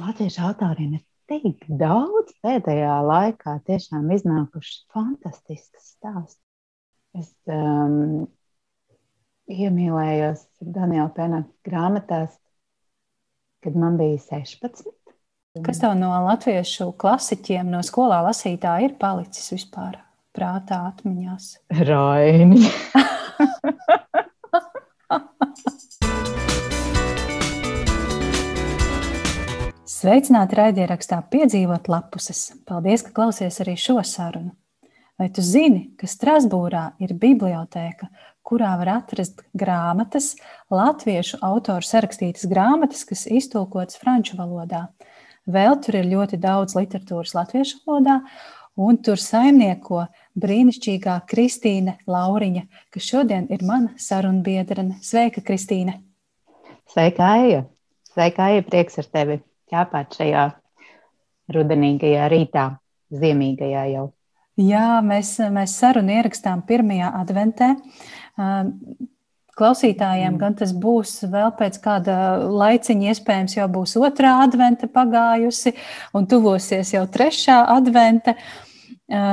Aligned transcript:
latviešu 0.00 0.42
autoriem 0.48 0.96
ir 0.98 1.02
tik 1.30 1.66
daudz 1.80 2.34
pēdējā 2.44 2.94
laikā 3.06 3.58
tiešām 3.68 4.10
iznākušas 4.14 4.84
fantastiskas 4.94 5.94
stāstus. 5.94 6.40
Es 7.14 7.30
um, 7.46 8.26
iemīlējos 9.46 10.42
Daniela 10.60 11.10
Pena 11.14 11.44
grāmatās, 11.66 12.34
kad 13.62 13.76
man 13.78 13.98
bija 14.00 14.18
16. 14.18 14.90
Kas 15.64 15.78
tev 15.78 15.94
no 15.94 16.10
latviešu 16.26 16.90
klasiķiem, 16.98 17.70
no 17.70 17.84
skolā 17.86 18.18
lasītā 18.26 18.74
ir 18.82 18.96
palicis 18.98 19.52
vispār 19.54 20.00
prātā, 20.34 20.90
atmiņās? 20.90 21.52
Raini. 21.86 22.66
Sveicināti 30.04 30.58
raidierakstā 30.58 31.16
Piedzīvot 31.32 31.86
lapuses. 31.88 32.50
Paldies, 32.68 33.00
ka 33.06 33.12
klausies 33.16 33.56
arī 33.62 33.72
šo 33.80 34.02
sarunu. 34.04 34.50
Vai 35.16 35.30
tu 35.32 35.40
zini, 35.40 35.94
ka 35.96 36.04
Strasbūrā 36.04 36.82
ir 37.00 37.14
bibliotēka, 37.22 38.10
kurā 38.44 38.74
var 38.82 38.90
atrast 38.98 39.40
grāmatas, 39.56 40.34
latviešu 40.68 41.38
autoru 41.48 41.88
sarakstītas 41.88 42.44
grāmatas, 42.50 43.06
kas 43.08 43.22
iztulkotas 43.24 43.96
franču 44.02 44.36
valodā. 44.36 44.82
Vēl 45.48 45.78
tur 45.80 45.96
ir 46.02 46.10
ļoti 46.10 46.36
daudz 46.42 46.76
literatūras 46.76 47.32
latviešu 47.38 47.80
valodā, 47.86 48.18
un 48.76 49.00
tur 49.00 49.16
saimnieko 49.16 50.02
brīnišķīgā 50.36 51.16
Kristīne 51.32 51.96
Lauriņa, 52.04 52.66
kas 52.92 53.08
šodien 53.08 53.48
ir 53.48 53.64
mana 53.64 53.96
sarunbiedrene. 53.96 55.00
Sveika, 55.00 55.40
Kristīne! 55.40 56.02
Sveika, 56.92 57.32
Aija! 57.38 57.64
Sveika, 58.12 58.50
Aija! 58.52 58.68
Prieks 58.68 59.00
ar 59.00 59.08
tevi 59.08 59.40
ķēpāt 59.74 60.20
šajā 60.20 60.44
rudenīgajā 61.54 62.28
rītā, 62.32 62.68
ziemīgajā 63.14 63.88
jau. 63.92 64.12
Jā, 64.60 65.00
mēs, 65.02 65.34
mēs 65.50 65.74
sarunu 65.80 66.14
ierakstām 66.14 66.62
pirmajā 66.66 67.10
adventē. 67.18 67.72
Klausītājiem 69.54 70.32
mm. 70.32 70.38
gan 70.38 70.54
tas 70.58 70.72
būs 70.74 71.16
vēl 71.30 71.52
pēc 71.58 71.78
kāda 71.82 72.14
laiciņa, 72.50 73.10
iespējams, 73.10 73.56
jau 73.58 73.66
būs 73.70 73.96
otrā 74.02 74.36
adventa 74.44 74.88
pagājusi 74.90 75.74
un 76.14 76.26
tuvosies 76.30 76.94
jau 76.94 77.04
trešā 77.10 77.60
adventa. 77.74 78.36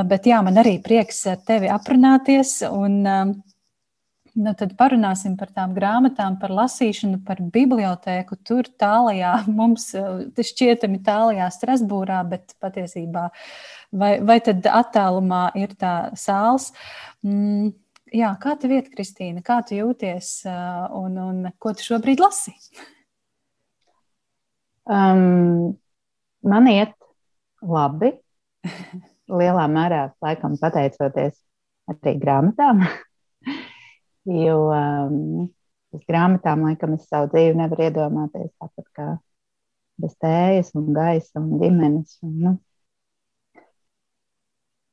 Bet 0.10 0.28
jā, 0.28 0.42
man 0.46 0.60
arī 0.62 0.76
prieks 0.84 1.24
ar 1.32 1.40
tevi 1.48 1.70
aprunāties 1.72 2.60
un 2.68 3.00
Nu, 4.32 4.54
tad 4.56 4.78
parunāsim 4.80 5.34
par 5.36 5.50
tām 5.52 5.74
grāmatām, 5.76 6.38
par 6.40 6.54
lasīšanu, 6.56 7.20
par 7.28 7.42
bibliotēku. 7.52 8.38
Tur 8.48 8.70
tālākajā, 8.80 9.34
mums 9.60 9.90
šķietami 10.52 11.02
tālākajā 11.04 11.50
Strasbūrā, 11.58 12.22
bet 12.32 12.56
patiesībā 12.64 13.28
vai, 13.92 14.14
vai 14.24 14.40
tad 14.46 14.70
attālumā 14.72 15.50
ir 15.60 15.76
tā 15.80 15.96
sāls. 16.16 16.70
Mm, 17.28 17.74
jā, 18.16 18.32
kā 18.40 18.56
tev 18.62 18.78
iet, 18.78 18.90
Kristīna? 18.96 19.44
Kā 19.44 19.60
tu 19.68 19.76
jūties 19.82 20.32
un, 20.48 21.20
un 21.28 21.44
ko 21.60 21.76
tu 21.76 21.92
šobrīd 21.92 22.24
lasi? 22.24 22.56
Um, 24.88 25.76
man 26.48 26.72
iet 26.72 26.96
labi. 27.62 28.16
Lielā 29.42 29.64
mērā, 29.72 30.10
laikam, 30.24 30.56
pateicoties 30.60 31.36
arī 31.92 32.20
grāmatām. 32.20 32.88
Jo 34.30 34.58
um, 34.70 35.48
bez 35.92 36.04
grāmatām, 36.08 36.66
laikam, 36.68 36.96
es 36.96 37.08
savu 37.10 37.32
dzīvi 37.32 37.58
nevaru 37.58 37.88
iedomāties 37.88 38.52
tāpat 38.62 38.88
kā 38.96 39.08
bez 40.02 40.14
tējas 40.22 40.72
un 40.78 40.92
gaisa 40.96 41.42
un 41.42 41.56
ģimenes. 41.62 42.18
Un, 42.26 42.36
nu. 42.46 42.54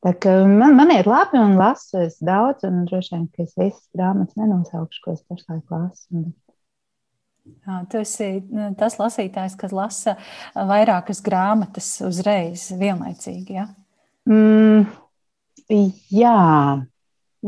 Tā 0.05 0.13
kā 0.23 0.35
man, 0.47 0.77
man 0.79 0.93
ir 0.95 1.09
labi 1.11 1.41
un 1.41 1.57
lasu 1.59 2.03
es 2.05 2.19
daudz, 2.25 2.67
un 2.69 2.85
droši 2.89 3.17
vien, 3.17 3.25
ka 3.35 3.45
es 3.45 3.57
visas 3.59 3.89
grāmatas 3.97 4.39
nenosaukšu, 4.39 5.03
ko 5.05 5.17
es 5.17 5.25
pašlaik 5.27 5.75
lasu. 5.75 6.29
Jā, 7.65 7.81
tu 7.89 8.01
esi 8.03 8.29
nu, 8.53 8.69
tas 8.79 8.99
lasītājs, 9.01 9.57
kas 9.59 9.73
lasa 9.73 10.15
vairākas 10.55 11.23
grāmatas 11.25 11.89
uzreiz, 12.05 12.69
vienlaicīgi. 12.77 13.57
Ja? 13.57 13.65
Mm, 14.29 14.85
jā, 16.13 16.37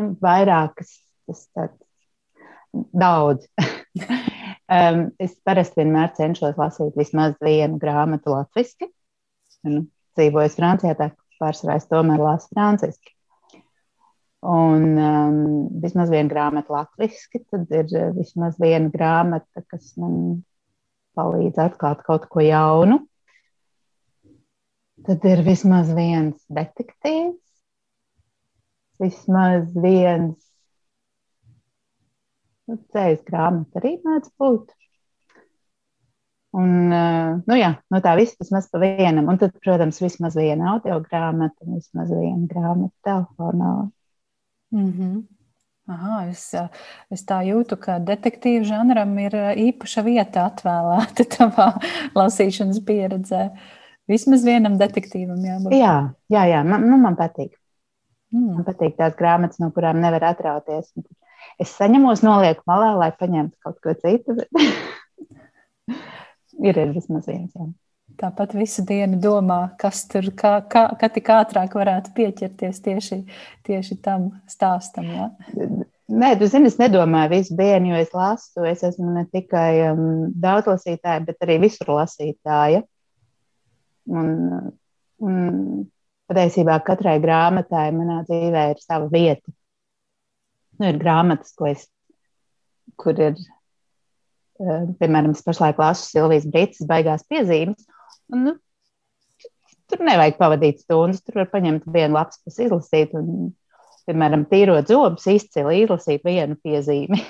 nu, 0.00 0.10
vairākas 0.24 0.96
tas 1.30 1.46
tāds 1.56 1.78
daudz. 2.92 3.46
um, 4.78 5.06
es 5.22 5.36
parasti 5.46 5.82
vienmēr 5.82 6.12
cenšos 6.18 6.58
lasīt 6.60 6.98
vismaz 6.98 7.38
vienu 7.44 7.78
grāmatu 7.82 8.34
latviešu. 8.34 8.90
Nu, 9.68 9.86
dzīvoju 10.18 10.52
Francijā, 10.54 10.94
tā 10.98 11.10
pārsvarā 11.40 11.78
es 11.80 11.88
tomēr 11.90 12.22
lasu 12.22 12.50
franciski. 12.52 13.14
Un 14.50 14.84
um, 14.96 15.40
vismaz 15.82 16.08
viena 16.12 16.30
grāmata 16.30 16.72
latviešu, 16.72 17.42
tad 17.52 17.74
ir 17.76 17.90
uh, 17.92 18.08
vismaz 18.16 18.56
viena 18.60 18.88
grāmata, 18.92 19.64
kas 19.68 19.92
man 20.00 20.40
palīdz 21.18 21.60
atklāt 21.60 22.04
kaut 22.06 22.24
ko 22.32 22.44
jaunu. 22.44 23.02
Tad 25.04 25.24
ir 25.28 25.40
vismaz 25.44 25.92
viens 25.96 26.40
detektīvs, 26.52 27.40
vismaz 29.00 29.68
viens 29.76 30.49
Nu, 32.70 32.78
Cēlus 32.94 33.24
grāmata 33.26 33.80
arī 33.80 33.96
mēdz 34.04 34.30
būt. 34.38 34.70
Un, 36.60 36.90
nu 36.90 37.56
jā, 37.58 37.70
no 37.94 38.00
tā 38.02 38.12
viss 38.18 38.38
vismaz 38.38 38.68
pa 38.70 38.80
vienam. 38.82 39.28
Un 39.30 39.38
tad, 39.38 39.56
protams, 39.62 40.00
vismaz 40.02 40.38
viena 40.38 40.72
audio 40.74 40.98
grāmata, 41.02 41.66
vismaz 41.66 42.10
viena 42.10 42.46
grāmata 42.50 42.94
telefonā. 43.06 43.74
Mm 44.74 44.90
-hmm. 44.92 45.20
Aha, 45.90 46.26
es, 46.30 46.54
es 47.10 47.24
tā 47.26 47.40
jūtu, 47.42 47.76
ka 47.76 47.98
detektīvu 47.98 48.64
žanram 48.68 49.16
ir 49.18 49.34
īpaša 49.58 50.04
vieta 50.06 50.46
atvēlēta 50.46 51.26
tavā 51.36 51.72
lasīšanas 52.14 52.82
pieredzē. 52.86 53.50
Vismaz 54.10 54.44
vienam 54.46 54.78
detektīvam 54.78 55.42
jābūt. 55.46 55.74
Jā, 55.74 56.12
jā, 56.30 56.44
jā 56.46 56.62
man, 56.66 56.86
nu, 56.90 56.98
man 56.98 57.18
patīk. 57.18 57.56
Mm. 58.30 58.54
Man 58.54 58.66
patīk 58.66 58.96
tās 58.98 59.16
grāmatas, 59.18 59.58
no 59.58 59.70
kurām 59.74 60.00
nevar 60.02 60.24
atrauties. 60.30 60.92
Un 60.96 61.06
es 61.58 61.74
saņemos, 61.76 62.24
nolieku 62.26 62.64
malā, 62.70 62.92
lai 62.98 63.10
paņemtu 63.16 63.58
kaut 63.64 63.80
ko 63.84 63.94
citu. 63.98 64.36
ir, 66.68 66.76
ir 66.76 66.92
vismaz 66.94 67.28
viens. 67.28 67.52
Jā. 67.54 67.68
Tāpat 68.20 68.52
visu 68.58 68.82
dienu 68.84 69.16
domā, 69.22 69.60
kas 69.80 70.02
tur, 70.10 70.26
kā, 70.36 70.58
kā, 70.68 70.84
kā 71.00 71.08
tik 71.12 71.30
ātrāk 71.32 71.76
varētu 71.78 72.12
pieķerties 72.16 72.82
tieši, 72.84 73.22
tieši 73.64 73.96
tam 74.04 74.28
stāstam. 74.50 75.06
Ja? 75.08 75.28
Nē, 76.10 76.34
tu 76.36 76.48
zini, 76.50 76.68
es 76.68 76.76
nedomāju 76.80 77.32
visu 77.32 77.56
dienu, 77.56 77.94
jo 77.94 78.02
es 78.02 78.10
lasu. 78.12 78.66
Es 78.68 78.82
esmu 78.84 79.14
ne 79.14 79.24
tikai 79.30 79.92
um, 79.92 80.02
daudzlasītāja, 80.42 81.22
bet 81.28 81.46
arī 81.46 81.60
visur 81.62 81.94
lasītāja. 81.96 82.82
Un, 84.10 84.34
un 85.22 85.40
patiesībā 86.28 86.80
katrai 86.84 87.16
grāmatai 87.22 87.88
manā 87.94 88.20
dzīvē 88.26 88.66
ir 88.74 88.82
sava 88.82 89.08
vieta 89.12 89.54
nu, 90.80 90.88
ir 90.88 90.98
grāmatas, 91.00 91.52
ko 91.56 91.68
es, 91.70 91.86
kur 93.00 93.18
ir, 93.20 93.38
uh, 94.60 94.88
piemēram, 95.00 95.34
es 95.36 95.44
pašlaik 95.46 95.80
lasu 95.80 96.08
Silvijas 96.08 96.48
Brīsīs 96.50 96.88
baigās 96.88 97.26
piezīmes. 97.30 97.86
Un, 98.32 98.46
nu, 98.48 98.56
tur 99.90 100.04
nevajag 100.06 100.38
pavadīt 100.38 100.84
stundas, 100.84 101.22
tur 101.24 101.42
var 101.42 101.50
paņemt 101.52 101.88
vienu 101.90 102.16
lapas, 102.16 102.40
izlasīt, 102.56 103.14
un, 103.18 103.52
piemēram, 104.08 104.46
tīrot 104.50 104.90
zobus, 104.90 105.28
izcili 105.30 105.82
izlasīt 105.84 106.24
vienu 106.26 106.56
piezīmi. 106.64 107.20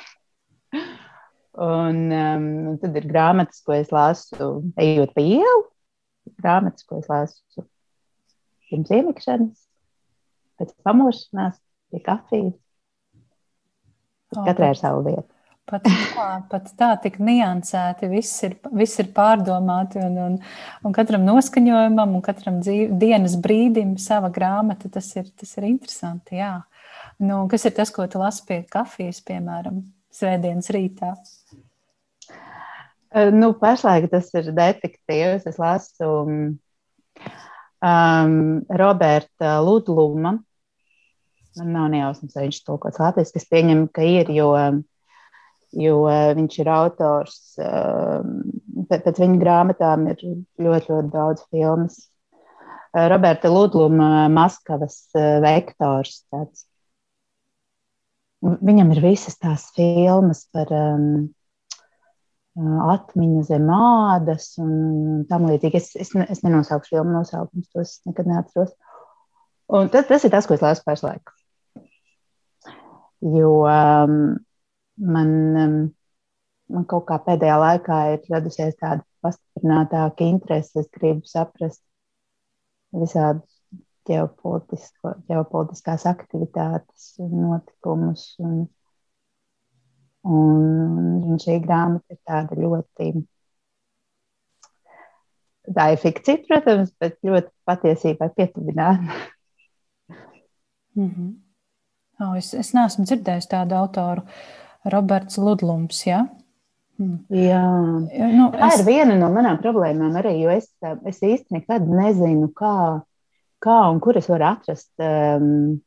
un, 1.70 2.00
um, 2.06 2.48
un 2.72 2.78
tad 2.82 2.96
ir 3.00 3.08
grāmatas, 3.10 3.62
ko 3.66 3.76
es 3.76 3.92
lasu, 3.94 4.52
ejot 4.80 5.12
pa 5.16 5.24
ielu, 5.24 5.66
grāmatas, 6.40 6.86
ko 6.86 7.00
es 7.00 7.10
lasu 7.10 7.66
pirms 8.70 8.92
iemikšanas, 8.94 9.64
pēc 10.60 10.74
pamošanās, 10.86 11.56
pie 11.90 12.02
kafijas. 12.06 12.54
Katrai 14.34 14.72
ir 14.74 14.78
sava 14.78 15.02
vieta. 15.04 15.28
Pat 15.70 15.84
tā, 15.86 16.26
pat 16.50 16.70
tā, 16.78 16.88
tik 17.04 17.20
niansēti, 17.22 18.08
viss 18.10 18.42
ir, 18.46 18.56
viss 18.74 18.98
ir 18.98 19.10
pārdomāti, 19.14 20.00
un, 20.02 20.16
un, 20.18 20.38
un 20.86 20.96
katram 20.96 21.22
noskaņojumam, 21.28 22.16
un 22.18 22.24
katram 22.26 22.58
dzīv, 22.64 22.96
dienas 22.98 23.36
brīdim 23.38 23.94
sava 24.02 24.32
grāmata. 24.34 24.90
Tas 24.90 25.12
ir, 25.18 25.28
tas 25.38 25.54
ir 25.60 25.68
interesanti. 25.68 26.40
Jā. 26.40 26.56
Nu, 27.22 27.44
kas 27.50 27.68
ir 27.68 27.76
tas, 27.76 27.92
ko 27.94 28.06
tu 28.10 28.18
lasi 28.22 28.42
pie 28.48 28.58
kafijas, 28.70 29.20
piemēram, 29.26 29.82
svētdienas 30.14 30.72
rītā? 30.74 31.12
Nu, 33.34 33.52
pašlaik 33.58 34.10
tas 34.10 34.30
ir 34.38 34.50
detektīvs. 34.56 35.46
Es 35.50 35.58
lasu 35.58 36.10
um, 36.24 36.58
Roberta 38.82 39.58
Ludluma 39.66 40.38
Man 41.58 41.74
nav 41.74 41.90
nejausmas, 41.90 42.36
vai 42.36 42.46
viņš 42.46 42.62
tulkots 42.66 43.00
latviešu. 43.02 43.34
Es 43.40 43.48
pieņemu, 43.50 43.88
ka 43.94 44.06
ir, 44.06 44.30
jo 44.30 44.52
jo 45.72 46.04
viņš 46.36 46.58
ir 46.62 46.70
autors. 46.72 47.38
Pēc 48.90 49.20
viņa 49.22 49.40
grāmatām 49.40 50.08
ir 50.10 50.22
ļoti, 50.22 50.90
ļoti 50.90 51.12
daudz 51.12 51.46
filmas. 51.50 52.00
Roberta 52.90 53.50
Ludluma 53.52 54.28
Maskavas 54.32 55.02
vektors. 55.14 56.24
Tāds. 56.32 56.66
Viņam 58.40 58.94
ir 58.94 59.02
visas 59.04 59.36
tās 59.38 59.68
filmas 59.76 60.46
par 60.50 60.70
um, 60.74 61.28
atmiņu 62.56 63.44
zem 63.46 63.68
ādas 63.74 64.54
un 64.58 65.26
tam 65.30 65.46
līdzīgi. 65.50 65.76
Es, 65.76 65.92
es, 65.94 66.14
es 66.16 66.40
nenosaukšu 66.46 66.96
filmu 66.96 67.14
nosaukumus, 67.18 67.68
tos 67.70 67.98
nekad 68.08 68.32
neatceros. 68.32 68.72
Un 69.70 69.92
tas, 69.92 70.08
tas 70.08 70.24
ir 70.26 70.32
tas, 70.32 70.48
ko 70.48 70.56
es 70.56 70.64
lasu 70.64 70.82
pašlaik. 70.82 71.30
Jo 73.20 73.50
um, 73.68 74.16
man, 74.96 75.30
um, 75.62 75.76
man 76.72 76.86
kaut 76.88 77.06
kā 77.10 77.20
pēdējā 77.26 77.56
laikā 77.60 78.00
ir 78.14 78.26
radusies 78.32 78.76
tāda 78.80 79.04
pastiprinātāka 79.24 80.24
interese. 80.24 80.80
Es 80.80 80.90
gribu 80.96 81.28
saprast 81.28 81.82
visādus 82.96 83.58
ģeopolitiskās 84.08 86.06
aktivitātes 86.10 87.14
notikumus. 87.20 88.34
Un, 88.40 88.68
Un, 90.20 90.64
un 91.24 91.38
šī 91.40 91.54
grāmata 91.64 92.12
ir 92.12 92.18
tāda 92.28 92.56
ļoti. 92.60 93.06
Tā 95.76 95.86
ir 95.94 96.00
fikcija, 96.02 96.42
protams, 96.48 96.90
bet 97.00 97.16
ļoti 97.24 97.48
patiesībai 97.68 98.28
pietuvināta. 98.36 99.16
mm 100.96 101.08
-hmm. 101.08 101.49
Oh, 102.24 102.34
es, 102.38 102.52
es 102.56 102.72
neesmu 102.76 103.06
dzirdējis 103.08 103.50
tādu 103.50 103.76
autoru, 103.78 104.24
Roberts 104.92 105.38
Ludlums. 105.40 106.04
Ja? 106.06 106.24
Hmm. 107.00 107.22
Jā, 107.32 107.64
nu, 108.36 108.50
tā 108.52 108.72
es... 108.72 108.80
ir 108.82 108.88
viena 108.88 109.16
no 109.20 109.30
manām 109.32 109.60
problēmām 109.62 110.18
arī, 110.20 110.36
jo 110.42 110.52
es, 110.52 110.68
es 111.08 111.22
īsti 111.24 111.56
nekad 111.56 111.88
nezinu, 111.88 112.50
kā, 112.56 112.74
kā 113.64 113.80
un 113.92 114.00
kur 114.04 114.20
es 114.20 114.28
varu 114.28 114.50
atrast, 114.50 114.92
um, 115.00 115.78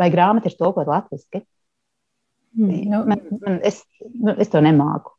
vai 0.00 0.10
grāmata 0.12 0.48
ir 0.48 0.56
tulkot 0.56 0.88
latviešu. 0.88 1.44
Mm, 2.58 2.78
nu, 2.90 3.02
man, 3.06 3.20
man, 3.44 3.58
es, 3.62 3.82
nu, 4.00 4.34
es 4.40 4.50
to 4.50 4.62
nemāku. 4.64 5.14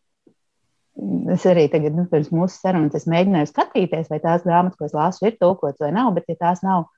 Es 1.31 1.45
arī 1.47 1.67
tagad, 1.71 1.95
nu, 1.95 2.03
pirms 2.11 2.33
mūsu 2.35 2.57
sarunas, 2.57 3.07
mēģināju 3.09 3.49
skatīties, 3.49 4.09
vai 4.11 4.19
tās 4.23 4.44
grāmatas, 4.44 4.77
ko 4.77 4.89
es 4.89 4.97
lasu, 4.97 5.23
ir 5.29 5.37
tulkotas 5.39 5.79
vai 5.81 5.94
nav. 5.95 6.11
Bet, 6.17 6.27
ja 6.29 6.35
tās 6.41 6.65
nav 6.65 6.89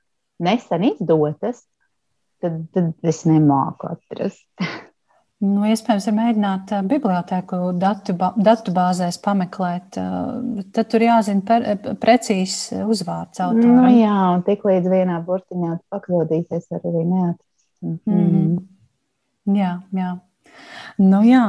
nesen 0.43 0.87
izdotas, 0.89 1.61
tad, 2.43 2.59
tad 2.75 3.13
es 3.13 3.23
nemāku 3.29 3.93
atrast. 3.95 4.47
Nu, 5.43 5.65
iespējams, 5.67 6.05
ir 6.07 6.15
mēģināt 6.15 6.69
bibliotēku 6.87 7.57
datu, 7.75 8.13
datu 8.15 8.73
bāzēs 8.75 9.17
pameklēt. 9.23 9.97
Tad 9.97 10.89
tur 10.91 11.03
jāzina 11.03 11.43
per, 11.43 11.65
precīzs 11.99 12.69
uzvārds 12.85 13.41
autoram. 13.43 13.81
Nu, 13.81 13.89
jā, 13.91 14.13
un 14.37 14.45
tik 14.47 14.63
līdz 14.69 14.87
vienā 14.93 15.17
burtiņā 15.25 15.73
pakļūdīties 15.91 16.69
var 16.71 16.87
arī 16.87 17.03
neatrast. 17.09 17.65
Mm 17.83 17.99
-hmm. 18.05 19.57
Jā, 19.57 19.73
jā. 19.91 20.13
Nu, 20.97 21.21
jā. 21.27 21.45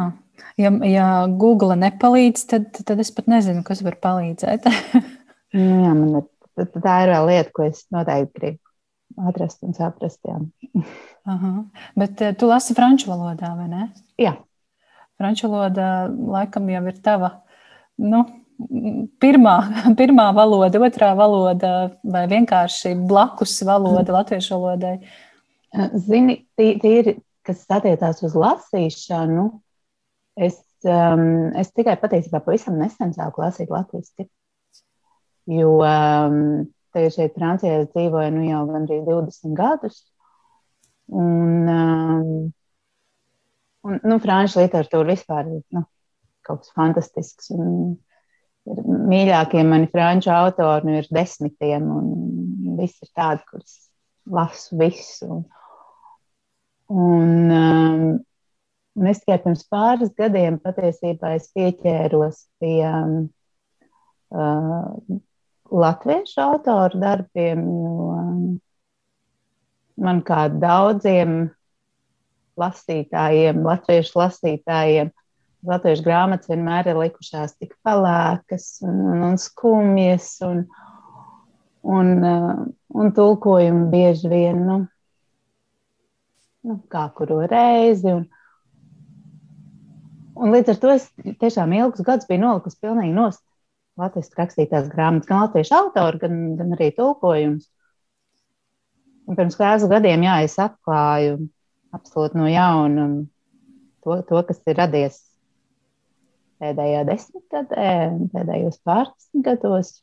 Ja, 0.59 0.71
ja 0.83 1.07
Google 1.31 1.77
nepalīdz, 1.79 2.47
tad, 2.51 2.67
tad 2.75 2.99
es 2.99 3.15
pat 3.15 3.31
nezinu, 3.31 3.63
kas 3.63 3.85
var 3.87 4.01
palīdzēt. 4.03 4.67
nu, 5.55 5.71
jā, 5.87 5.95
man 5.95 6.23
tā 6.59 6.99
ir 7.05 7.15
vēl 7.15 7.31
lieta, 7.31 7.51
ko 7.55 7.71
es 7.71 7.87
noteikti 7.95 8.41
gribu 8.41 8.64
atrast 9.17 9.63
un 9.67 9.75
saprast. 9.77 10.21
Aha. 11.35 11.53
Bet 11.99 12.23
eh, 12.23 12.35
tu 12.39 12.49
lasi 12.51 12.77
franču 12.77 13.11
valodā, 13.11 13.55
vai 13.59 13.69
ne? 13.71 13.89
Jā. 14.21 14.37
Franču 15.21 15.49
valoda 15.49 16.09
laikam 16.11 16.69
jau 16.73 16.83
ir 16.91 16.97
tava. 17.05 17.31
Nu, 18.03 18.25
pirmā, 19.23 19.57
pirmā 20.01 20.31
valoda, 20.37 20.83
otrā 20.89 21.13
valoda 21.19 21.75
vai 22.03 22.25
vienkārši 22.31 22.97
blakus 23.09 23.61
valoda 23.67 24.15
latviešu 24.19 24.59
valodai? 24.59 24.99
Zini, 25.99 26.39
tīri 26.55 27.17
kas 27.45 27.65
attiecās 27.73 28.23
uz 28.25 28.37
lasīšanu, 28.39 29.49
es, 30.41 30.61
um, 30.87 31.51
es 31.59 31.73
tikai 31.77 31.97
patiesībā 32.01 32.41
pavisam 32.45 32.79
nesen 32.81 33.13
sāku 33.17 33.45
lasīt 33.45 33.73
latviešu. 33.73 34.29
Jo 35.51 35.75
um, 35.85 36.39
tagad 36.95 37.15
šeit 37.17 37.39
Francijā 37.39 37.81
es 37.83 37.91
dzīvoju 37.93 38.35
nu, 38.37 38.45
jau 38.49 38.65
gandrīz 38.71 39.05
20 39.09 39.57
gadus. 39.59 40.03
Un, 41.13 41.69
um, 41.69 42.29
un 43.85 43.99
nu, 44.09 44.19
franču 44.23 44.63
literatūra 44.63 45.13
vispār 45.13 45.51
ir 45.53 45.63
nu, 45.77 45.85
kaut 46.47 46.63
kas 46.65 46.73
fantastisks. 46.77 47.51
Un, 47.55 47.97
ir 48.71 48.85
mīļākie 49.13 49.65
mani 49.69 49.91
franču 49.93 50.33
autori 50.33 50.89
nu, 50.89 51.01
ir 51.03 51.11
desmitiem, 51.13 51.91
un 51.99 52.79
visi 52.79 53.05
ir 53.05 53.13
tādi, 53.17 53.45
kurus 53.51 53.77
lasu 54.31 54.79
visu. 54.81 55.43
Un, 56.95 57.29
um, 57.51 58.09
un 58.95 59.11
es 59.11 59.21
tikai 59.23 59.41
pirms 59.45 59.65
pāris 59.73 60.13
gadiem 60.17 60.59
patiesībā 60.65 61.35
pieķēros 61.57 62.43
pie 62.61 62.79
um, 62.89 63.15
uh, 64.33 65.21
latviešu 65.71 66.41
autoru 66.41 67.01
darbiem, 67.01 67.65
jo 67.65 68.09
um, 68.13 68.41
man 69.97 70.23
kā 70.27 70.47
daudziem 70.53 71.51
lasītājiem, 72.61 73.63
latviešu 73.65 74.19
lasītājiem, 74.21 75.11
latviešu 75.65 76.05
grāmatas 76.07 76.51
vienmēr 76.53 76.93
ir 76.93 77.01
likušās 77.01 77.57
tik 77.59 77.75
pelēkas 77.87 78.83
un, 78.85 79.01
un, 79.15 79.23
un 79.31 79.39
skumjas, 79.41 80.37
un, 80.47 80.65
un, 81.83 82.13
uh, 82.21 82.53
un 82.95 83.15
tulkojumi 83.17 83.89
bieži 83.95 84.31
vien. 84.31 84.61
Nu, 84.69 84.79
nu, 86.69 86.79
kā 86.93 87.09
kuru 87.17 87.41
reizi. 87.49 88.13
Un, 88.13 88.29
un 90.37 90.55
līdz 90.55 90.75
ar 90.75 90.81
to 90.85 90.95
es 90.95 91.09
tiešām 91.41 91.75
ilgus 91.81 92.05
gadus 92.07 92.29
biju 92.29 92.45
nolikusi 92.45 92.81
pilnīgi 92.85 93.17
nost 93.17 93.43
latviešu 94.01 94.39
rakstītās 94.39 94.89
grāmatas, 94.93 95.29
gan 95.29 95.45
latviešu 95.45 95.77
autoru, 95.79 96.21
gan, 96.23 96.41
gan 96.59 96.75
arī 96.77 96.91
tulkojums. 96.97 97.69
Un 99.25 99.39
pirms 99.39 99.57
kādu 99.57 99.89
gadiem, 99.89 100.25
jā, 100.27 100.41
es 100.45 100.57
atklāju 100.61 101.39
absolūti 101.95 102.41
no 102.41 102.49
jauna 102.51 103.07
to, 104.05 104.19
to, 104.29 104.43
kas 104.49 104.61
ir 104.69 104.79
radies 104.81 105.21
pēdējā 106.63 107.05
desmitgadē, 107.09 107.91
pēdējos 108.35 108.81
pāris 108.87 109.31
gados. 109.47 109.95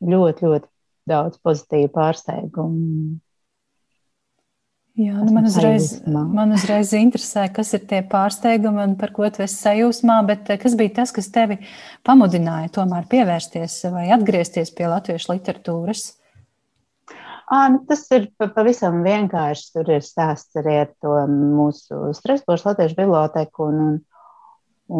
Ļoti, 0.00 0.46
ļoti 0.48 0.68
daudz 1.10 1.36
pozitīvu 1.44 1.90
pārsteigumu 1.92 3.18
Jā, 4.98 5.14
nu 5.14 5.32
man, 5.32 5.46
uzreiz, 5.46 5.92
man 6.10 6.50
uzreiz 6.56 6.90
interesē, 6.98 7.46
kas 7.54 7.70
ir 7.76 7.84
tie 7.88 8.00
pārsteigumi 8.10 8.82
un 8.82 8.96
par 9.00 9.12
ko 9.14 9.28
tu 9.32 9.44
esi 9.44 9.56
sajūsmā, 9.62 10.16
bet 10.28 10.50
eh, 10.50 10.58
kas 10.60 10.74
bija 10.76 10.96
tas, 10.98 11.12
kas 11.14 11.30
tevi 11.32 11.60
pamudināja 12.06 12.72
tomēr 12.74 13.06
pievērsties 13.08 13.78
vai 13.94 14.08
atgriezties 14.16 14.74
pie 14.76 14.90
latviešu 14.90 15.30
literatūras? 15.32 16.08
À, 17.50 17.64
nu, 17.72 17.80
tas 17.86 18.04
ir 18.14 18.28
pavisam 18.38 19.00
vienkārši. 19.02 19.72
Tur 19.74 19.88
ir 19.96 20.04
stāsts 20.06 20.58
arī 20.60 20.76
ar 20.84 20.92
to 21.02 21.16
mūsu 21.30 22.12
Strasbūras 22.14 22.62
Latviešu 22.68 22.98
biblioteku. 23.00 23.66
Un, 23.66 23.96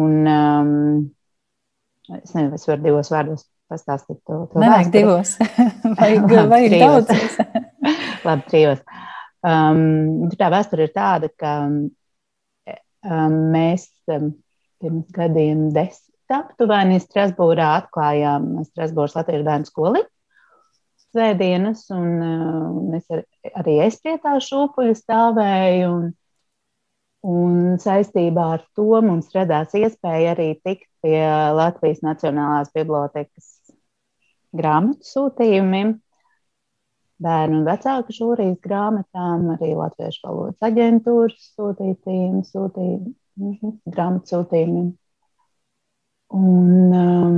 un, 0.01 0.17
um, 0.27 2.17
es 2.17 2.33
nezinu, 2.35 2.57
es 2.59 2.67
varu 2.67 2.83
divos 2.89 3.11
vārdos 3.13 3.45
pastāstīt 3.71 4.19
to. 4.27 4.41
to 4.51 4.59
Nevajag 4.59 4.91
divos. 4.91 5.37
vajag, 6.01 6.35
vajag 6.55 6.75
daudz. 6.83 7.39
Labi, 8.27 8.45
trijos. 8.51 8.83
Um, 9.41 10.29
tā 10.37 10.51
vēsture 10.53 10.85
ir 10.85 10.93
tāda, 10.93 11.31
ka 11.33 11.55
um, 11.65 11.79
mēs 13.53 13.87
um, 14.13 14.35
pirms 14.81 15.09
gadiem 15.15 15.69
desmit 15.73 16.35
aptuveni 16.35 16.99
Strasbūrā 17.01 17.71
atklājām 17.81 18.61
Strasbūras 18.69 19.17
Latvijas 19.17 19.45
bērnu 19.47 19.69
skolu 19.69 20.03
svētdienas, 21.11 21.83
un 21.91 22.05
uh, 22.23 22.97
es 22.99 23.09
ar, 23.11 23.23
arī 23.63 23.79
es 23.87 23.97
pie 24.03 24.15
tā 24.23 24.37
šūpuļa 24.45 24.97
stāvēju. 24.99 25.89
Un, 25.91 26.05
un 27.31 27.57
saistībā 27.81 28.45
ar 28.59 28.63
to 28.77 29.01
mums 29.05 29.33
radās 29.35 29.75
iespēja 29.77 30.35
arī 30.35 30.53
tikt 30.61 30.87
pie 31.03 31.19
Latvijas 31.57 32.05
Nacionālās 32.05 32.71
bibliotekas 32.77 33.51
grāmatu 34.55 35.07
sūtījumiem 35.07 35.97
bērnu 37.21 37.61
un 37.61 37.65
vecāku 37.67 38.15
žūrijas 38.15 38.59
grāmatām, 38.63 39.49
arī 39.55 39.73
Latviešu 39.77 40.27
valodas 40.27 40.67
aģentūras 40.69 41.51
sūtītījiem, 41.55 42.41
sūtījumiem, 42.47 43.13
-hmm, 43.39 43.75
grāmatu 43.95 44.35
sūtījumiem. 44.35 44.89
Un, 46.31 46.95
um, 46.95 47.37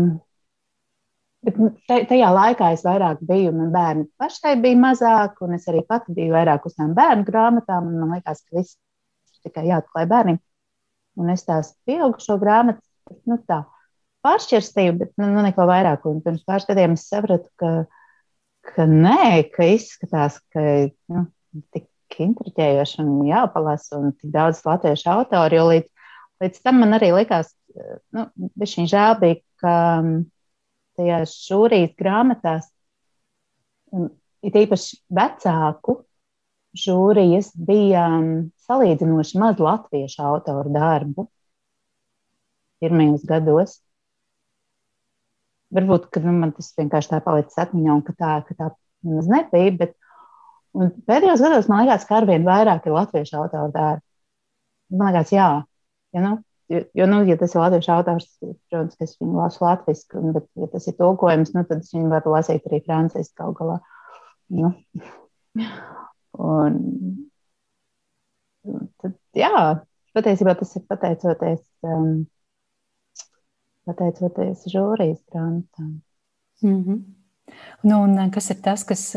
bet 1.44 2.08
tajā 2.10 2.30
laikā 2.34 2.72
es 2.76 2.86
vairāk 2.86 3.22
biju, 3.28 3.52
man 3.58 3.72
bērni 3.74 4.08
pašai 4.22 4.56
bija 4.62 4.80
mazāk, 4.80 5.42
un 5.46 5.58
es 5.58 5.68
arī 5.72 5.84
pati 5.88 6.14
biju 6.16 6.36
vairāk 6.36 6.66
uz 6.70 6.78
tām 6.78 6.94
bērnu 6.98 7.26
grāmatām, 7.30 7.90
un 7.90 8.02
man 8.04 8.18
liekas, 8.18 8.44
ka 8.46 8.60
viss 8.60 8.78
tikai 9.44 9.68
jāatklāj 9.72 10.08
bērniem. 10.12 10.40
Un 11.20 11.30
es 11.30 11.44
tās 11.46 11.74
pieaugušo 11.86 12.40
grāmatas, 12.42 12.86
nu 13.30 13.38
tā, 13.50 13.64
pāršķirstīju, 14.26 14.96
bet 15.02 15.12
nu, 15.20 15.28
nu 15.34 15.44
neko 15.46 15.68
vairāk. 15.70 16.08
Un 16.10 16.22
pirms 16.26 16.46
pāris 16.48 16.66
gadiem 16.70 16.96
es 16.98 17.06
sapratu, 17.10 17.50
ka, 17.60 17.74
ka 18.68 18.86
nē, 18.90 19.50
ka 19.54 19.68
izskatās, 19.74 20.40
ka 20.54 20.64
nu, 21.12 21.26
tik 21.76 21.90
intriģējoši 22.24 23.02
un 23.04 23.26
jāpalasa 23.28 24.00
un 24.00 24.14
tik 24.14 24.32
daudz 24.34 24.62
latviešu 24.68 25.10
autoru, 25.14 25.58
jo 25.58 25.66
līdz, 25.72 25.90
līdz 26.44 26.64
tam 26.66 26.80
man 26.84 26.98
arī 26.98 27.12
likās, 27.16 27.52
nu, 28.16 28.28
viņa 28.62 28.88
žēl 28.94 29.18
bija, 29.22 29.42
ka 29.64 29.76
mm, 30.04 30.24
tajās 31.00 31.36
žūrijas 31.48 31.94
grāmatās, 32.00 32.70
it 34.44 34.58
īpaši 34.64 35.00
vecāku 35.14 36.00
žūrijas, 36.84 37.54
bija 37.56 38.08
mm, 38.10 38.52
salīdzinoši 38.68 39.42
maz 39.42 39.62
latviešu 39.62 40.24
autoru 40.26 40.74
darbu 40.74 41.28
pirmajos 42.84 43.24
gados. 43.28 43.78
Varbūt, 45.74 46.08
ka 46.14 46.22
nu, 46.22 46.34
man 46.38 46.54
tas 46.54 46.72
vienkārši 46.78 47.12
tā 47.16 47.20
palicis 47.26 47.60
atmiņā, 47.64 47.98
un 47.98 48.02
ka 48.06 48.14
tā, 48.18 48.34
ka 48.48 48.56
tā 48.60 48.70
nemaz 49.08 49.30
nebija, 49.32 49.74
bet 49.80 49.96
pēdējos 51.10 51.44
gados 51.44 51.70
man 51.70 51.84
liekas, 51.84 52.06
ka 52.10 52.20
arvien 52.22 52.46
vairāk 52.48 52.88
ir 52.88 52.96
latviešu 52.96 53.38
autoru 53.42 53.74
darbi. 53.74 54.06
Man 54.94 55.14
liekas, 55.14 55.34
jā, 55.34 55.48
ja, 56.14 56.22
nu, 56.22 56.36
jo, 56.70 56.84
jo 57.00 57.08
nu, 57.10 57.24
ja 57.30 57.38
tas 57.42 57.56
ir 57.56 57.64
latviešu 57.64 57.94
autors, 57.96 58.30
protams, 58.42 59.00
es 59.02 59.16
viņu 59.22 59.40
lasu 59.40 59.66
latviešu, 59.66 60.24
bet, 60.36 60.48
ja 60.62 60.70
tas 60.76 60.88
ir 60.90 60.98
tulkojums, 61.00 61.54
nu, 61.56 61.66
tad 61.70 61.82
es 61.82 61.94
viņu 61.96 62.12
varu 62.14 62.36
lasīt 62.36 62.70
arī 62.70 62.82
franciski 62.86 63.38
kaut 63.42 63.58
galā. 63.62 63.80
Nu. 64.54 64.74
Un, 66.44 66.78
tad, 69.02 69.18
jā, 69.38 69.66
patiesībā 70.18 70.56
tas 70.60 70.76
ir 70.78 70.86
pateicoties, 70.90 71.62
um, 71.86 72.24
pateicoties 73.88 74.68
žūrijas 74.72 75.22
grāmatām. 75.32 76.02
Mm 76.64 76.84
-hmm. 76.84 77.00
nu, 77.84 78.02
un 78.04 78.32
kas 78.32 78.50
ir 78.50 78.62
tas, 78.62 78.84
kas 78.84 79.16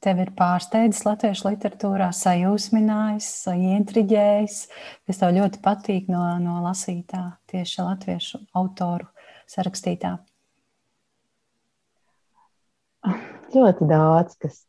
tev 0.00 0.20
ir 0.22 0.30
pārsteidzis 0.38 1.04
latviešu 1.06 1.48
literatūrā, 1.48 2.10
sajūsminājis, 2.12 3.30
ieintriģējis, 3.52 4.68
kas 5.06 5.18
tev 5.18 5.34
ļoti 5.38 5.60
patīk 5.64 6.08
no, 6.08 6.38
no 6.38 6.60
lasītā, 6.62 7.36
tieši 7.46 7.82
latviešu 7.82 8.38
autoru 8.54 9.06
sarakstītā? 9.46 10.18
Ļoti 13.54 13.88
daudz, 13.88 14.36
kas 14.42 14.66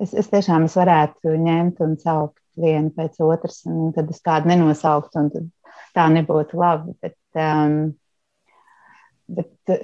es, 0.00 0.14
es 0.14 0.28
tiešām 0.32 0.64
es 0.68 0.76
varētu 0.78 1.36
ņemt 1.36 1.80
un 1.84 1.96
saukt 2.00 2.40
vienu 2.60 2.92
pēc 2.96 3.20
otras, 3.24 3.62
un 3.68 3.92
tad 3.96 4.10
es 4.12 4.20
kādu 4.24 4.50
nenosaukt, 4.50 5.16
un 5.16 5.50
tā 5.96 6.06
nebūtu 6.12 6.58
labi. 6.60 6.94
Bet, 7.02 7.18
um, 7.36 7.76
bet 7.92 7.96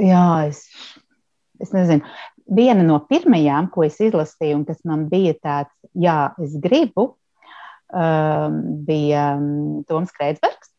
jā, 0.02 0.24
es, 0.48 0.64
es 1.62 1.72
nezinu 1.74 2.04
viena 2.46 2.84
no 2.86 2.98
pirmajām, 3.10 3.70
ko 3.74 3.84
es 3.86 3.98
izlasīju, 4.02 4.60
un 4.60 4.64
kas 4.68 4.82
man 4.86 5.06
bija 5.10 5.34
tāds, 5.42 5.72
jā, 5.98 6.18
es 6.42 6.54
gribu, 6.62 7.08
um, 7.90 8.60
bija 8.86 9.28
um, 9.40 9.82
Toms 9.88 10.14
Kreitsbergs, 10.14 10.72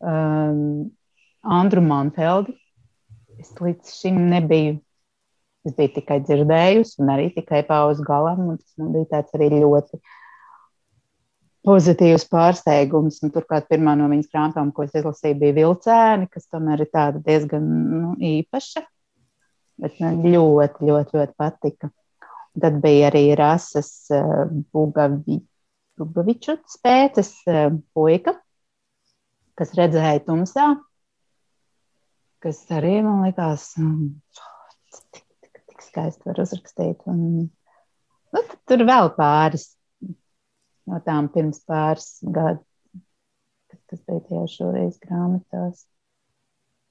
um, 0.00 0.90
Andru 1.42 1.82
Manfeldi. 1.84 2.56
Es 3.36 3.52
līdz 3.60 3.90
šim 3.92 4.22
nebiju, 4.30 4.78
es 5.68 5.74
biju 5.76 5.92
tikai 5.98 6.22
dzirdējusi, 6.24 7.02
un 7.02 7.10
arī 7.12 7.26
tikai 7.34 7.60
pauzu 7.68 8.06
galam, 8.06 8.54
tas 8.56 8.78
man 8.80 8.94
bija 8.94 9.10
tāds 9.10 9.36
arī 9.36 9.50
ļoti 9.58 10.00
pozitīvs 11.66 12.26
pārsteigums. 12.30 13.20
Un, 13.24 13.32
turklāt 13.34 13.68
pirmā 13.70 13.96
no 13.98 14.08
viņas 14.12 14.30
grāmatām, 14.30 14.72
ko 14.74 14.86
es 14.86 14.94
izlasīju, 14.96 15.38
bija 15.42 15.56
vilcēni, 15.60 16.30
kas 16.32 16.48
tomēr 16.52 16.84
ir 16.84 16.92
tāda 16.92 17.22
diezgan 17.26 17.66
nu, 17.66 18.14
īpaša. 18.22 18.84
Bet 19.82 19.98
man 20.00 20.22
ļoti, 20.24 20.86
ļoti, 20.88 21.18
ļoti 21.18 21.36
patika. 21.36 21.90
Un 22.56 22.64
tad 22.64 22.78
bija 22.80 23.10
arī 23.10 23.26
rases 23.36 23.90
uh, 24.14 24.46
Bugavi, 24.72 25.42
Bugavičuts 26.00 26.78
pēces 26.84 27.34
uh, 27.50 27.68
puika, 27.92 28.32
kas 29.60 29.74
redzēja 29.76 30.22
tumsā, 30.24 30.70
kas 32.44 32.62
arī 32.72 33.02
man 33.04 33.26
likās, 33.26 33.68
um, 33.80 34.14
tik, 35.12 35.26
tik, 35.44 35.60
tik 35.74 35.84
skaisti 35.84 36.30
var 36.30 36.40
uzrakstīt. 36.46 37.04
Un, 37.12 37.20
nu, 38.32 38.44
tur 38.64 38.86
vēl 38.88 39.12
pāris 39.18 39.74
no 40.90 41.00
tām 41.06 41.28
pirms 41.34 41.62
pāris 41.68 42.16
gadiem, 42.22 42.62
kas 43.86 44.02
bija 44.06 44.22
tieši 44.30 44.60
šoreiz 44.60 44.98
grāmatās. 45.02 45.84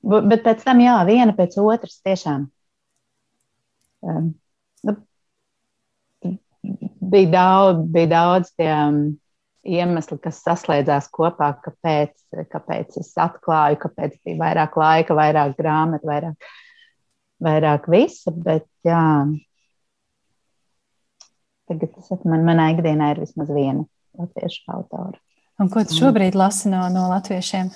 Bet 0.05 0.43
pēc 0.45 0.63
tam, 0.63 0.81
jā, 0.83 0.95
viena 1.07 1.33
pēc 1.35 1.57
otras 1.61 1.97
tiešām. 2.05 2.45
Um, 4.05 4.27
nu, 4.85 4.93
bija 7.15 7.31
daudz, 7.33 7.85
bija 7.95 8.11
daudz 8.11 8.51
tie 8.53 8.69
um, 8.69 8.99
iemesli, 9.65 10.19
kas 10.21 10.43
saslēdzās 10.45 11.09
kopā, 11.13 11.49
kāpēc, 11.65 12.13
kāpēc 12.51 12.99
es 13.01 13.11
atklāju, 13.21 13.79
kāpēc 13.81 14.19
bija 14.21 14.41
vairāk 14.43 14.77
laika, 14.79 15.17
vairāk 15.17 15.57
grāmatu, 15.57 16.09
vairāk, 16.09 16.49
vairāk 17.47 17.89
visa. 17.91 18.33
Bet, 18.45 18.67
jā, 18.85 19.01
Tagad 21.69 21.93
tas 21.95 22.25
man, 22.29 22.43
manā 22.45 22.69
ikdienā 22.75 23.13
ir 23.15 23.23
vismaz 23.23 23.49
viena 23.49 23.85
latviešu 24.19 24.65
autora. 24.75 25.17
Un 25.61 25.69
ko 25.71 25.85
tu 25.87 25.95
šobrīd 25.95 26.35
lasi 26.37 26.69
no, 26.69 26.83
no 26.91 27.07
latviešiem? 27.09 27.71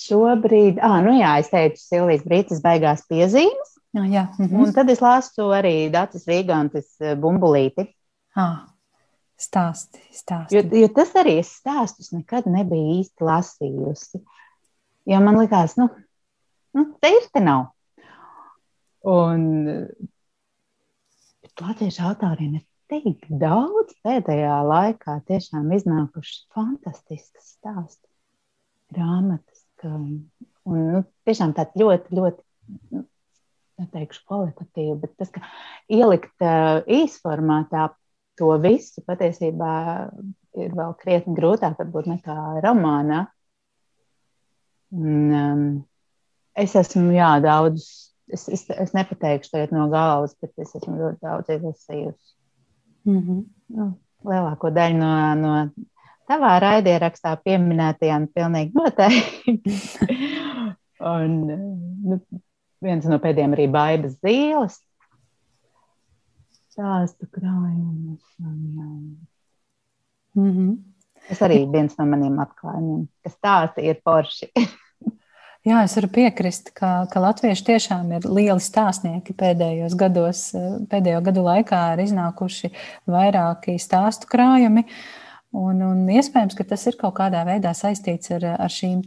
Šobrīd, 0.00 0.80
ah, 0.82 0.98
nu 1.04 1.12
jā, 1.18 1.34
es 1.42 1.50
teicu, 1.52 1.80
Silvijas 1.82 2.24
Brītas 2.24 2.62
beigās 2.64 3.04
piezīmes. 3.10 3.76
Jā, 3.96 4.04
jā. 4.06 4.26
Mhm. 4.38 4.60
Un 4.62 4.74
tad 4.74 4.90
es 4.92 5.02
lasu 5.02 5.50
arī 5.54 5.90
Dācis 5.92 6.28
Rīgantis 6.30 6.94
bumbulīti. 7.20 7.88
Ah, 8.38 8.70
stāsti, 9.40 10.00
stāsti. 10.14 10.56
Jo, 10.56 10.62
jo 10.82 10.90
tas 10.94 11.12
arī 11.18 11.40
es 11.42 11.50
stāstus 11.58 12.12
nekad 12.14 12.46
nebiju 12.50 13.00
īsti 13.00 13.26
lasījusi. 13.26 14.22
Jo 15.10 15.20
man 15.24 15.40
likās, 15.40 15.76
nu, 15.80 15.88
nu 16.76 16.86
te 17.02 17.12
ir 17.16 17.28
te 17.34 17.42
nav. 17.44 17.68
Un 19.10 19.44
latviešu 21.60 22.04
autoriem 22.08 22.56
ir 22.60 22.64
tik 22.90 23.26
daudz 23.40 23.94
pēdējā 24.04 24.56
laikā 24.66 25.20
tiešām 25.28 25.70
iznākušas 25.76 26.46
fantastiskas 26.54 27.54
stāstu 27.56 28.06
grāmatas. 28.94 29.64
Ka, 29.80 29.94
un, 29.94 30.80
nu, 30.94 31.02
tiešām 31.28 31.54
tāds 31.56 31.78
ļoti, 31.80 32.16
ļoti, 32.18 32.44
nu, 32.96 33.04
neteikšu 33.80 34.24
kvalitatīvi, 34.28 34.96
bet 35.00 35.14
tas, 35.20 35.30
ka 35.32 35.42
ielikt 35.88 36.44
uh, 36.44 36.82
īsformātā 36.84 37.88
to 38.40 38.50
visu 38.60 39.04
patiesībā 39.06 39.74
ir 40.60 40.74
vēl 40.76 40.96
krietni 41.00 41.36
grūtāk, 41.36 41.78
varbūt 41.78 42.10
nekā 42.10 42.36
romānā. 42.64 43.24
Un, 44.90 45.30
um, 45.38 45.64
es 46.58 46.74
esmu, 46.76 47.12
jā, 47.14 47.30
daudz, 47.44 47.86
es, 48.32 48.48
es, 48.50 48.66
es 48.74 48.92
nepateikšu 48.96 49.54
tagad 49.54 49.74
no 49.76 49.86
galvas, 49.92 50.34
bet 50.42 50.52
es 50.60 50.74
esmu 50.76 50.98
ļoti 50.98 51.20
daudz 51.24 51.54
izlasījusi. 51.56 52.34
Mm 53.04 53.20
-hmm. 53.20 53.44
nu, 53.76 53.86
lielāko 54.24 54.70
daļu 54.70 54.98
no, 54.98 55.34
no 55.34 55.54
tavā 56.28 56.58
raidierakstā 56.62 57.36
pieminētajām 57.44 58.28
pilnīgi 58.34 58.72
noteikti. 58.74 59.74
un 61.14 61.36
nu, 62.04 62.20
viens 62.84 63.06
no 63.06 63.18
pēdējiem 63.18 63.56
arī 63.56 63.66
baibas 63.72 64.18
zīles. 64.20 64.78
Stāstu 66.70 67.26
krājumus. 67.26 68.22
Mm 68.38 69.16
-hmm. 70.50 70.76
Tas 71.28 71.42
arī 71.46 71.64
viens 71.72 71.98
no 71.98 72.06
maniem 72.06 72.38
atklājumiem, 72.38 73.08
ka 73.22 73.30
stāsti 73.30 73.80
ir 73.90 74.00
porši. 74.04 74.50
Jā, 75.60 75.82
es 75.84 75.92
varu 75.92 76.08
piekrist, 76.08 76.70
ka, 76.72 77.04
ka 77.12 77.20
latvieši 77.20 77.64
tiešām 77.66 78.14
ir 78.16 78.24
lieli 78.24 78.62
stāstnieki 78.64 79.34
pēdējos 79.36 79.92
gados. 80.00 80.44
Pēdējo 80.88 81.18
gadu 81.26 81.42
laikā 81.44 81.80
ir 81.92 82.00
iznākuši 82.06 82.70
vairāki 83.12 83.74
stāstu 83.76 84.30
krājumi. 84.32 84.86
Un, 85.60 85.82
un 85.84 86.00
iespējams, 86.14 86.56
ka 86.56 86.64
tas 86.72 86.86
ir 86.88 86.96
kaut 86.96 87.18
kādā 87.18 87.42
veidā 87.44 87.74
saistīts 87.76 88.32
ar, 88.38 88.46
ar 88.56 88.72
šīm 88.72 89.02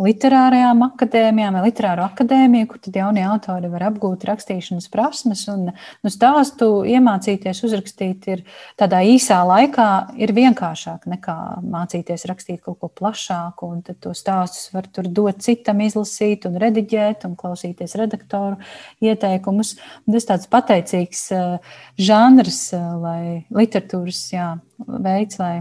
literārajām 0.00 0.80
akadēmijām 0.86 1.56
vai 1.56 1.62
literāru 1.66 2.04
akadēmiju, 2.06 2.68
kur 2.70 2.80
tad 2.82 2.96
jaunie 2.96 3.22
autori 3.26 3.68
var 3.72 3.84
apgūt 3.90 4.24
rakstīšanas 4.28 4.88
prasmes 4.92 5.42
un 5.52 5.66
nu, 5.70 6.12
stāstu 6.12 6.68
iemācīties 6.88 7.62
uzrakstīt 7.66 8.28
ir 8.32 8.44
tādā 8.80 9.02
īsā 9.04 9.40
laikā 9.46 9.88
ir 10.20 10.32
vienkāršāk 10.36 11.08
nekā 11.10 11.36
mācīties 11.64 12.24
rakstīt 12.30 12.62
kaut 12.64 12.78
ko 12.80 12.90
plašāku, 13.00 13.68
un 13.74 13.82
tad 13.86 14.00
to 14.04 14.14
stāstus 14.16 14.70
var 14.74 14.88
tur 14.88 15.08
dot 15.08 15.42
citam 15.44 15.82
izlasīt 15.84 16.46
un 16.48 16.56
rediģēt 16.60 17.26
un 17.28 17.36
klausīties 17.40 17.96
redaktoru 18.00 18.56
ieteikumus. 19.04 19.74
Un 20.06 20.16
tas 20.16 20.28
tāds 20.28 20.48
pateicīgs 20.50 21.26
uh, 21.36 21.74
žanrs, 22.00 22.62
uh, 22.76 22.94
lai 23.02 23.20
literatūras 23.52 24.22
jā, 24.32 24.54
veids, 24.80 25.40
lai 25.42 25.58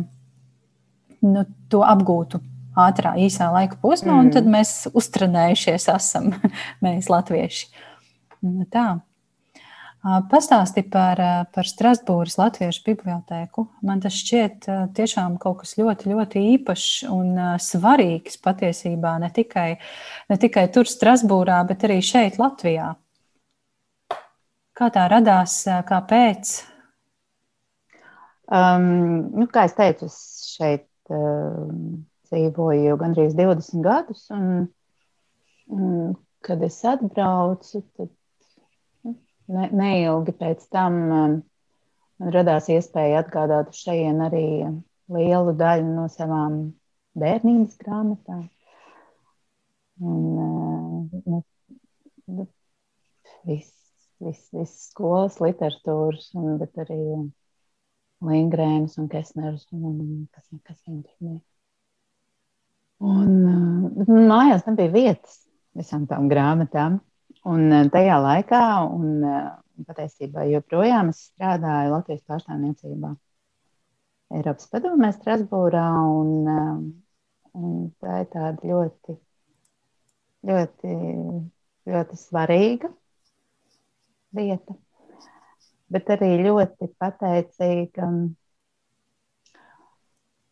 nu, 1.26 1.44
to 1.70 1.84
apgūtu 1.84 2.40
ātrā, 2.86 3.16
īsā 3.20 3.50
laika 3.54 3.80
posmā, 3.82 4.14
mm. 4.14 4.24
un 4.24 4.32
tad 4.36 4.50
mēs 4.50 4.74
uztrenējušies 4.94 5.90
esam, 5.96 6.34
mēs 6.86 7.12
latvieši. 7.12 7.70
Nu, 8.46 8.66
tā. 8.72 8.88
Pastāsti 10.00 10.86
par, 10.88 11.20
par 11.52 11.68
Strasbūras 11.68 12.38
Latviešu 12.40 12.86
bibliotēku. 12.86 13.66
Man 13.84 14.00
tas 14.00 14.16
šķiet 14.16 14.70
tiešām 14.96 15.36
kaut 15.44 15.60
kas 15.66 15.76
ļoti, 15.76 16.14
ļoti 16.14 16.44
īpašs 16.54 17.10
un 17.12 17.36
svarīgs 17.60 18.40
patiesībā 18.40 19.18
ne 19.20 19.28
tikai, 19.36 19.74
ne 20.32 20.40
tikai 20.40 20.70
tur 20.72 20.88
Strasbūrā, 20.88 21.60
bet 21.68 21.84
arī 21.84 22.00
šeit 22.00 22.40
Latvijā. 22.40 22.94
Kā 24.80 24.88
tā 24.96 25.04
radās, 25.12 25.66
kāpēc? 25.68 26.56
Um, 28.48 28.88
nu, 29.36 29.50
kā 29.52 29.68
es 29.68 29.76
teicu, 29.76 30.08
es 30.08 30.16
šeit 30.56 30.88
uh, 31.12 31.68
dzīvoju 32.34 32.86
jau 32.86 32.98
gandrīz 33.02 33.36
20 33.38 33.84
gadus, 33.86 34.26
un, 34.36 34.68
un 35.74 36.16
kad 36.46 36.64
es 36.66 36.78
atbraucu, 36.88 37.84
tad 37.98 38.12
ne, 39.50 39.70
neilgi 39.82 40.36
pēc 40.40 40.68
tam 40.74 41.00
um, 41.08 41.40
man 42.20 42.36
radās 42.36 42.70
iespēja 42.72 43.24
atgādāt 43.24 43.74
šejien 43.78 44.22
arī 44.26 44.46
lielu 45.10 45.56
daļu 45.60 45.90
no 45.96 46.08
savām 46.14 46.62
bērnības 47.20 47.76
grāmatām. 47.82 48.46
Un, 50.00 50.22
uh, 50.40 51.22
nu, 51.26 51.42
nu, 52.32 52.48
viss, 53.50 53.74
viss, 54.24 54.48
viss 54.56 54.88
skolas 54.92 55.42
literatūras, 55.44 56.32
un, 56.40 56.56
bet 56.62 56.80
arī 56.86 57.02
Lingrēnas 58.30 58.98
un 59.00 59.08
Kesneras 59.12 59.68
un, 59.76 59.86
un 59.92 60.26
kas, 60.36 60.48
kas 60.68 60.80
viņam 60.86 61.04
bija. 61.08 61.40
Un 63.00 63.36
uh, 63.48 64.10
mājās 64.30 64.66
nebija 64.68 64.92
vietas 64.94 65.40
visām 65.78 66.06
tām 66.10 66.28
grāmatām. 66.32 67.00
Un 67.48 67.72
eh, 67.72 67.88
tajā 67.94 68.18
laikā, 68.20 68.62
un 68.92 69.24
eh, 69.24 69.46
patiesībā 69.88 70.44
joprojām 70.50 71.12
es 71.14 71.22
strādāju 71.30 71.94
Latvijas 71.94 72.26
pārstāvniecībā 72.28 73.14
Eiropas 74.36 74.68
padomē 74.74 75.14
Strasbūrā, 75.16 75.86
un, 76.20 76.34
eh, 76.52 76.74
un 77.58 77.78
tā 78.04 78.20
ir 78.26 78.28
tāda 78.34 78.72
ļoti, 78.74 79.16
ļoti, 80.50 80.98
ļoti 81.90 82.20
svarīga 82.20 82.92
vieta, 84.36 84.76
bet 85.90 86.12
arī 86.18 86.34
ļoti 86.44 86.92
pateicīga, 87.02 88.12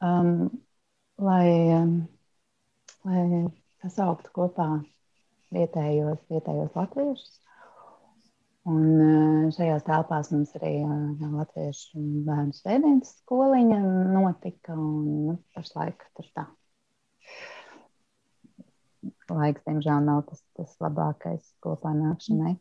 um, 0.08 0.32
lai, 1.22 1.50
um, 1.78 1.94
lai 3.08 3.48
sasauktu 3.84 4.34
kopā 4.36 4.68
vietējos, 5.56 6.20
vietējos 6.32 6.76
latviešus. 6.76 7.36
Un 8.68 8.84
eh, 9.00 9.44
šajās 9.56 9.86
telpās 9.88 10.30
mums 10.34 10.52
arī 10.60 10.74
eh, 10.84 11.26
latviešu 11.40 12.02
bērnu 12.28 12.56
svētdienas 12.58 13.14
skoliņa 13.22 13.80
notika. 14.12 14.76
Un, 14.76 15.10
nu, 15.30 15.36
pašlaik 15.56 16.04
tur 16.18 16.28
tā. 16.36 16.48
Laiks, 19.32 19.64
diemžēl, 19.68 20.04
nav 20.04 20.24
tas, 20.28 20.42
tas 20.56 20.74
labākais 20.84 21.44
kopā 21.64 21.94
nākšanai. 21.96 22.58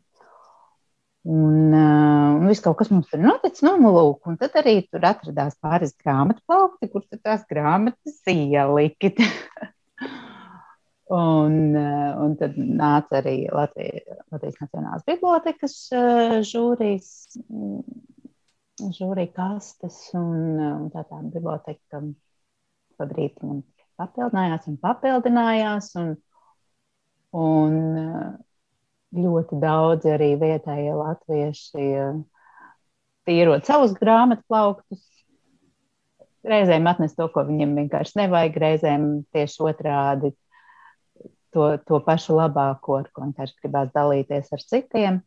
Un, 1.27 1.73
uh, 1.75 2.37
un 2.39 2.45
viss 2.47 2.63
kaut 2.63 2.77
kas 2.79 2.91
mums 2.91 3.09
tur 3.11 3.19
noticis, 3.19 3.63
nu, 3.65 3.73
nu, 3.81 3.89
lūk, 3.91 4.29
un 4.31 4.37
tad 4.39 4.53
arī 4.61 4.77
tur 4.87 5.03
atradās 5.09 5.57
pāris 5.59 5.91
grāmatu 5.99 6.39
plaukti, 6.47 6.87
kur 6.93 7.03
tās 7.19 7.43
grāmatas 7.49 8.21
ielikt. 8.31 9.19
Un, 11.09 11.75
eh, 11.75 12.15
un 12.19 12.33
tad 12.35 12.57
nāca 12.59 13.21
arī 13.21 13.45
Latvijas, 13.47 14.17
Latvijas 14.33 14.57
Nacionālās 14.59 15.05
bibliotekas 15.07 15.75
eh, 15.95 16.33
žūrijas, 16.43 17.11
mm, 17.47 18.89
žūrija 18.97 19.31
kastes, 19.37 20.01
un, 20.19 20.41
eh, 20.59 20.73
un 20.73 20.89
tā 20.91 21.05
tā 21.07 21.21
biblioteka 21.31 22.01
pa 22.99 23.07
brīdim 23.07 23.61
papildinājās 23.95 24.67
un 24.67 24.75
papildinājās, 24.83 25.87
un, 26.01 26.09
un 27.39 27.77
ļoti 29.15 29.59
daudzi 29.61 30.11
arī 30.11 30.33
vietējie 30.41 30.97
latvieši 30.97 31.85
tīrot 33.29 33.69
savus 33.69 33.95
grāmatu 33.95 34.43
plauktus, 34.51 35.07
reizēm 36.43 36.91
atnest 36.91 37.15
to, 37.15 37.29
ko 37.31 37.45
viņiem 37.47 37.77
vienkārši 37.79 38.19
nevajag, 38.25 38.59
reizēm 38.65 39.07
tieši 39.31 39.63
otrādi 39.71 40.33
to, 41.55 41.71
to 41.87 41.99
pašu 42.05 42.37
labāko, 42.37 42.99
ar 43.01 43.09
ko 43.13 43.25
vienkārši 43.25 43.57
gribās 43.63 43.91
dalīties 43.95 44.53
ar 44.55 44.63
citiem. 44.63 45.19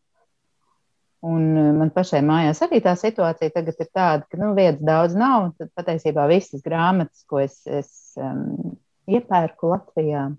Un 1.21 1.43
uh, 1.53 1.71
man 1.77 1.91
pašai 1.93 2.23
mājās 2.25 2.63
arī 2.65 2.81
tā 2.85 2.95
situācija 2.97 3.53
tagad 3.53 3.81
ir 3.83 3.89
tāda, 3.93 4.25
ka 4.25 4.41
nu, 4.41 4.55
vietas 4.57 4.81
daudz 4.87 5.17
nav. 5.19 5.51
Tad 5.61 5.73
patiesībā 5.77 6.25
visas 6.31 6.65
grāmatas, 6.65 7.27
ko 7.29 7.43
es, 7.43 7.59
es 7.69 7.91
um, 8.21 8.77
iepērku 9.11 9.75
Latvijā, 9.75 10.31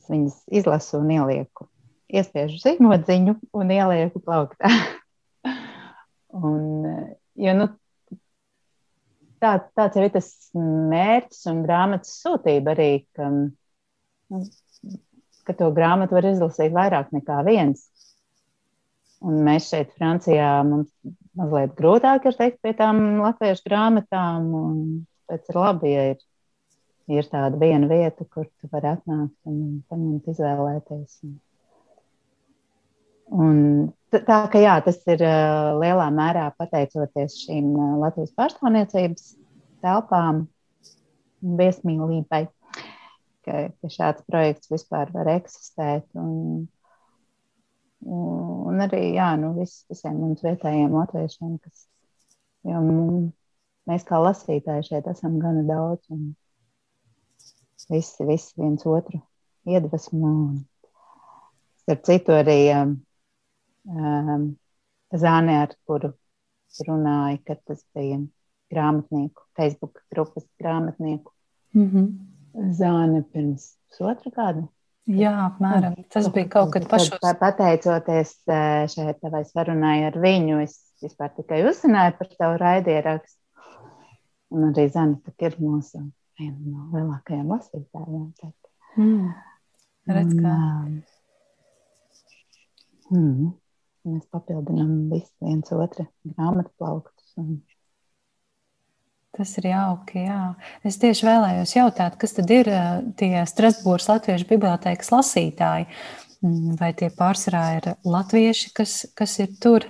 es 0.00 0.10
viņas 0.10 0.40
izlasu 0.60 1.00
un 1.04 1.14
ielieku. 1.20 1.68
Iespiežu 2.10 2.58
zīmodziņu 2.62 3.36
un 3.58 3.72
ielieku 3.74 4.22
plauktā. 4.26 4.70
un, 6.42 6.58
uh, 6.90 7.06
jo, 7.46 7.54
nu, 7.62 7.70
tā, 9.42 9.54
tāds 9.78 10.02
ir 10.02 10.10
tas 10.14 10.32
mērķis 10.56 11.46
un 11.52 11.62
grāmatas 11.66 12.18
sūtība 12.24 12.74
arī, 12.74 12.90
ka 13.14 13.30
ka 15.46 15.54
to 15.58 15.70
grāmatu 15.74 16.16
var 16.16 16.26
izlasīt 16.28 16.74
vairāk 16.74 17.12
nekā 17.14 17.40
viens. 17.46 17.86
Un 19.26 19.40
mēs 19.46 19.70
šeit, 19.70 19.94
Francijā, 19.96 20.50
mums 20.66 20.90
mazliet 21.38 21.74
grūtāk 21.78 22.26
ir 22.28 22.36
teikt 22.36 22.60
pie 22.64 22.74
tām 22.76 23.20
latviešu 23.22 23.64
grāmatām. 23.68 24.48
Pēc 25.26 25.48
ir 25.50 25.58
labi, 25.58 25.90
ja 25.90 26.02
ir, 26.12 26.20
ir 27.10 27.28
tāda 27.30 27.58
viena 27.58 27.88
vieta, 27.90 28.26
kur 28.30 28.46
tu 28.46 28.70
vari 28.72 28.92
atnākt 28.92 29.50
un 29.50 29.80
paņemt, 29.90 30.28
izvēlēties. 30.34 31.16
Un 33.34 33.56
tā 34.12 34.42
ka 34.52 34.60
jā, 34.62 34.76
tas 34.86 35.00
ir 35.10 35.24
lielā 35.82 36.06
mērā 36.14 36.50
pateicoties 36.60 37.40
šīm 37.42 37.72
Latvijas 38.02 38.36
pārstāvniecības 38.38 39.32
telpām 39.82 40.44
un 41.42 41.58
viesmīlībai 41.58 42.44
ka, 43.46 43.66
ka 43.80 43.90
šāds 43.92 44.26
projekts 44.30 44.70
vispār 44.72 45.12
var 45.14 45.30
eksistēt. 45.36 46.06
Un, 46.18 46.66
un 48.06 48.84
arī 48.86 49.02
jā, 49.16 49.32
nu, 49.40 49.54
vis, 49.58 49.78
visiem 49.90 50.18
mums 50.20 50.44
vietējiem 50.46 50.94
latviešiem, 50.94 51.56
kas 51.62 51.86
jau 52.66 52.82
mēs 53.86 54.06
kā 54.06 54.20
lasītāji 54.22 54.90
šeit 54.90 55.08
esam 55.10 55.38
gana 55.42 55.64
daudz. 55.66 56.04
Un 56.14 56.34
visi, 57.90 58.26
visi 58.26 58.54
viens 58.60 58.86
otru 58.86 59.22
iedvesmo. 59.66 60.30
Starp 61.86 62.06
citu, 62.06 62.34
arī 62.34 62.60
um, 62.74 62.94
um, 63.86 64.46
Zāne, 65.14 65.60
ar 65.62 65.74
kuru 65.86 66.10
runāja, 66.86 67.38
kad 67.46 67.60
tas 67.68 67.84
bija 67.94 68.18
grāmatnieku, 68.72 69.44
Facebook 69.56 70.02
grupas 70.10 70.44
grāmatnieku. 70.60 71.32
Mm 71.76 71.90
-hmm. 71.90 72.35
Zāne 72.56 73.22
pirms 73.32 73.74
pusotra 73.90 74.32
gada. 74.32 74.66
Jā, 75.06 75.32
apmēram. 75.44 75.94
Tas 76.10 76.26
bija 76.34 76.48
kaut 76.50 76.72
kad 76.74 76.88
pašos. 76.90 77.22
Pateicoties 77.38 78.32
eh, 78.50 78.86
šai 78.90 79.12
tavai 79.20 79.44
sarunai 79.46 80.00
ar 80.08 80.16
viņu, 80.18 80.58
es 80.64 80.80
vispār 81.02 81.30
tikai 81.36 81.60
uzzināju 81.68 82.16
par 82.18 82.32
tavu 82.32 82.56
raidierakstu. 82.62 83.38
Un 84.56 84.70
arī 84.70 84.86
Zana 84.94 85.34
ir 85.46 85.58
mūsu 85.60 86.00
viena 86.38 86.56
no 86.72 86.88
lielākajām 86.94 87.52
lasītājām. 87.52 88.26
Mm. 88.96 89.30
Redz, 90.10 90.34
kā. 90.38 90.56
Un, 93.12 93.22
mm, 93.22 93.48
mēs 94.10 94.26
papildinām 94.34 94.92
visu 95.12 95.32
viens 95.42 95.72
otru 95.74 96.06
grāmatu 96.26 96.72
plauktus. 96.78 97.32
Un 97.38 97.60
Tas 99.36 99.50
ir 99.60 99.68
jauki. 99.68 100.22
Jā. 100.24 100.54
Es 100.86 100.96
tieši 101.00 101.26
vēlējos 101.28 101.74
jautāt, 101.76 102.14
kas 102.20 102.32
tad 102.38 102.50
ir 102.54 102.70
tie 103.20 103.32
Strasbūras 103.48 104.08
Latviešu 104.08 104.48
bibliotēkas 104.48 105.12
lasītāji? 105.12 105.88
Mm, 106.44 106.76
vai 106.80 106.92
tie 106.96 107.10
pārsvarā 107.12 107.64
ir 107.78 107.90
latvieši, 108.04 108.72
kas, 108.76 108.98
kas 109.16 109.36
ir 109.44 109.52
tur, 109.60 109.84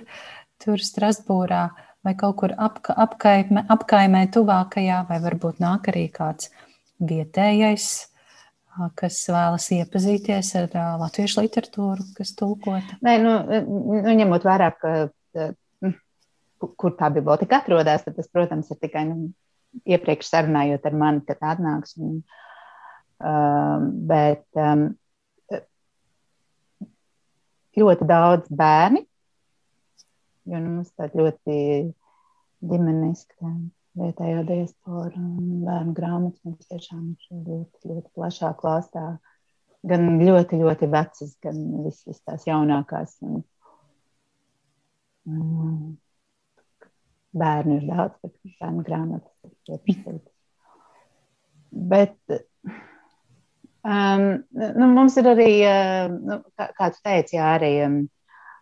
tur 0.63 0.83
Strasbūrā, 0.83 1.63
vai 2.03 2.13
kaut 2.19 2.37
kur 2.41 2.53
apka, 2.55 2.95
apkaimē, 3.07 3.65
apkaimē 3.71 4.25
tuvākajā, 4.35 5.01
vai 5.09 5.19
varbūt 5.23 5.63
nāk 5.63 5.89
arī 5.91 6.07
kāds 6.13 6.51
vietējais, 7.03 7.87
kas 8.99 9.19
vēlas 9.31 9.67
iepazīties 9.75 10.53
ar 10.61 10.75
latviešu 11.03 11.43
literatūru, 11.43 12.07
kas 12.17 12.35
tulkota? 12.37 12.99
Nē, 13.05 13.17
nu, 13.23 13.37
nu 14.03 14.17
ņemot 14.21 14.47
vērā, 14.47 14.71
ka 14.79 14.93
kur 16.59 16.95
tā 16.97 17.09
biblioteka 17.13 17.61
atrodas, 17.61 18.05
tad 18.05 18.17
tas, 18.17 18.29
protams, 18.33 18.71
ir 18.73 18.79
tikai 18.81 19.05
nu, 19.09 19.31
iepriekš 19.85 20.31
sarunājot 20.31 20.85
ar 20.89 20.95
mani, 20.97 21.23
kad 21.27 21.43
atnāks. 21.53 21.97
Un, 22.01 22.21
uh, 23.21 23.85
bet 24.09 24.45
um, 24.57 24.89
ļoti 27.77 28.07
daudz 28.09 28.49
bērni, 28.49 29.03
jo 30.49 30.61
nu, 30.61 30.77
mums 30.79 30.93
tāda 30.97 31.19
ļoti 31.21 31.57
ģimeniska 32.67 33.51
vietējā 33.97 34.43
diaspora 34.47 35.17
un 35.17 35.63
bērnu 35.65 35.93
grāmatas 35.97 36.41
mums 36.45 36.69
tiešām 36.69 37.03
ir 37.13 37.43
ļoti, 37.49 37.91
ļoti 37.91 38.13
plašā 38.17 38.53
klāstā. 38.59 39.05
Gan 39.87 40.17
ļoti, 40.19 40.57
ļoti 40.59 40.89
vecas, 40.91 41.35
gan 41.43 41.59
visas 41.85 42.19
tās 42.25 42.47
jaunākās. 42.47 43.13
Un, 43.23 43.43
um, 45.29 45.93
bērnu 47.39 47.79
ir 47.79 47.87
daudz, 47.89 48.17
bet 48.23 48.57
bērnu 48.61 48.83
grāmatas 48.87 49.33
ir 49.45 49.79
spilgtas. 49.81 50.33
Bet 51.71 52.17
um, 53.83 54.27
nu, 54.51 54.91
mums 54.93 55.17
ir 55.19 55.31
arī, 55.33 55.49
uh, 55.67 56.13
nu, 56.13 56.39
kā, 56.57 56.69
kā 56.77 56.91
tu 56.93 57.03
teici, 57.05 57.37
jā, 57.37 57.49
arī 57.57 57.73
um, 57.85 57.99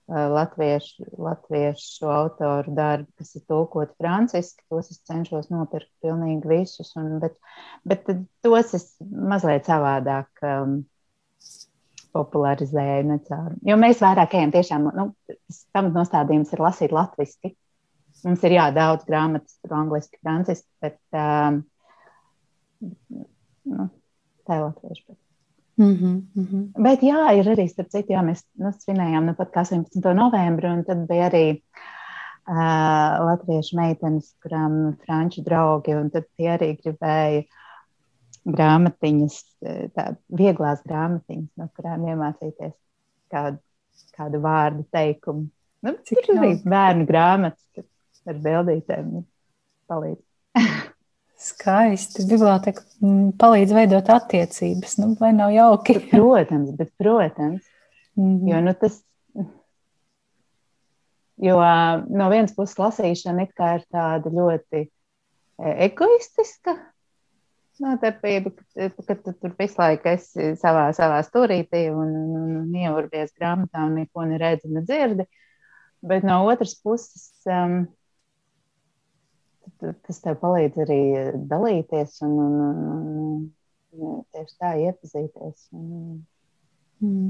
latviešu, 0.07 1.05
latviešu 1.17 2.09
autoru 2.11 2.73
darbi, 2.77 3.09
kas 3.17 3.35
ir 3.35 3.45
tulkoti 3.49 3.95
franciski. 4.01 4.65
Tos 4.69 4.91
es 4.93 5.01
cenšos 5.07 5.49
nopirkt 5.53 5.89
pilnīgi 6.05 6.49
visus, 6.49 6.91
un, 6.99 7.17
bet, 7.23 7.38
bet 7.88 8.09
tos 8.45 8.75
es 8.77 8.91
mazliet 9.01 9.65
savādāk 9.69 10.45
um, 10.45 10.83
popularizēju. 12.15 13.07
Necāru. 13.09 13.57
Jo 13.65 13.77
mēs 13.81 14.01
vairāk 14.03 14.38
ejam 14.38 14.53
tiešām, 14.53 14.89
nu, 14.95 15.09
tas 15.31 15.61
pamatnostādījums 15.75 16.53
ir 16.53 16.63
lasīt 16.63 16.95
latviski. 16.95 17.55
Mums 18.25 18.43
ir 18.47 18.55
jā, 18.55 18.69
daudz 18.73 19.05
grāmatas, 19.05 19.59
tur 19.61 19.75
angliski, 19.77 20.17
franciski, 20.23 20.67
bet 20.81 20.97
um, 21.13 21.59
nu, 23.69 23.85
tā 24.47 24.57
ir 24.57 24.63
latviešu. 24.65 25.03
Bet. 25.07 25.19
Mm 25.77 25.95
-hmm, 25.95 26.21
mm 26.35 26.45
-hmm. 26.45 26.83
Bet 26.83 27.03
jā, 27.03 27.38
ir 27.38 27.45
arī 27.45 27.67
starp 27.69 27.89
citu, 27.89 28.13
jā, 28.13 28.23
mēs 28.23 28.43
nu, 28.55 28.71
svinējām 28.71 29.25
nu 29.25 29.33
pat 29.35 29.51
18. 29.51 30.13
novembri, 30.13 30.67
un 30.67 30.83
tad 30.83 31.07
bija 31.07 31.29
arī 31.29 31.61
uh, 32.47 33.25
latviešu 33.25 33.77
meitenes, 33.77 34.35
kurām 34.43 34.95
franču 35.05 35.41
draugi, 35.41 35.95
un 35.95 36.09
tad 36.09 36.23
tie 36.38 36.49
arī 36.57 36.77
gribēja 36.81 37.43
grāmatiņas, 38.45 39.43
tādas 39.95 40.21
vieglās 40.29 40.81
grāmatiņas, 40.85 41.49
no 41.57 41.69
kurām 41.75 42.05
iemācīties 42.05 42.73
kādu, 43.31 43.57
kādu 44.17 44.41
vārdu 44.41 44.85
teikumu. 44.91 45.49
Nu, 45.81 45.93
Cik 46.05 46.17
ir 46.29 46.38
arī 46.39 46.51
bērnu 46.63 47.05
grāmatas, 47.05 47.65
ar 48.29 48.41
bildītēm 48.45 49.11
palīdz. 49.89 50.21
Skaisti. 51.45 52.25
Biblioteka 52.29 52.83
mm, 53.03 53.35
palīdz 53.41 53.75
veidot 53.75 54.09
attiecības. 54.13 54.97
Nu, 55.01 55.11
vai 55.19 55.33
nav 55.35 55.53
jauki? 55.53 55.99
protams, 56.09 56.71
bet, 56.77 56.93
protams. 56.97 57.63
Mm 58.15 58.38
-hmm. 58.38 58.49
Jo, 58.51 58.61
nu, 58.61 58.73
tas, 58.79 59.01
jo 61.38 61.59
no 62.09 62.29
vienas 62.31 62.55
puses 62.55 62.79
lasīšana 62.79 63.47
ir 63.47 63.83
tāda 63.91 64.31
ļoti 64.31 64.81
e, 64.81 64.89
egoistiska 65.89 66.77
nodarbība, 67.83 68.51
ka, 68.55 68.89
ka 69.07 69.15
tu 69.15 69.33
tur 69.33 69.55
visu 69.59 69.81
laiku 69.81 70.07
esi 70.13 70.53
savā, 70.61 70.88
savā 70.95 71.19
stūrītī 71.27 71.89
un, 71.91 72.13
un 72.39 72.75
ieurbies 72.75 73.33
grāmatā 73.35 73.83
un 73.88 73.97
neko 73.99 74.25
neredzi, 74.29 74.71
nedzirdi. 74.71 75.27
Bet 76.05 76.23
no 76.23 76.43
otras 76.45 76.75
puses, 76.79 77.31
um, 77.49 77.88
tas 80.06 80.21
tev 80.24 80.39
palīdz 80.41 80.80
arī 80.86 81.02
dalīties 81.50 82.21
un, 82.26 82.38
un, 82.45 82.56
un, 82.69 83.43
un 83.95 84.24
tieši 84.36 84.58
tā 84.62 84.71
iepazīties. 84.86 85.67
Un, 85.76 86.24
mm. 87.04 87.30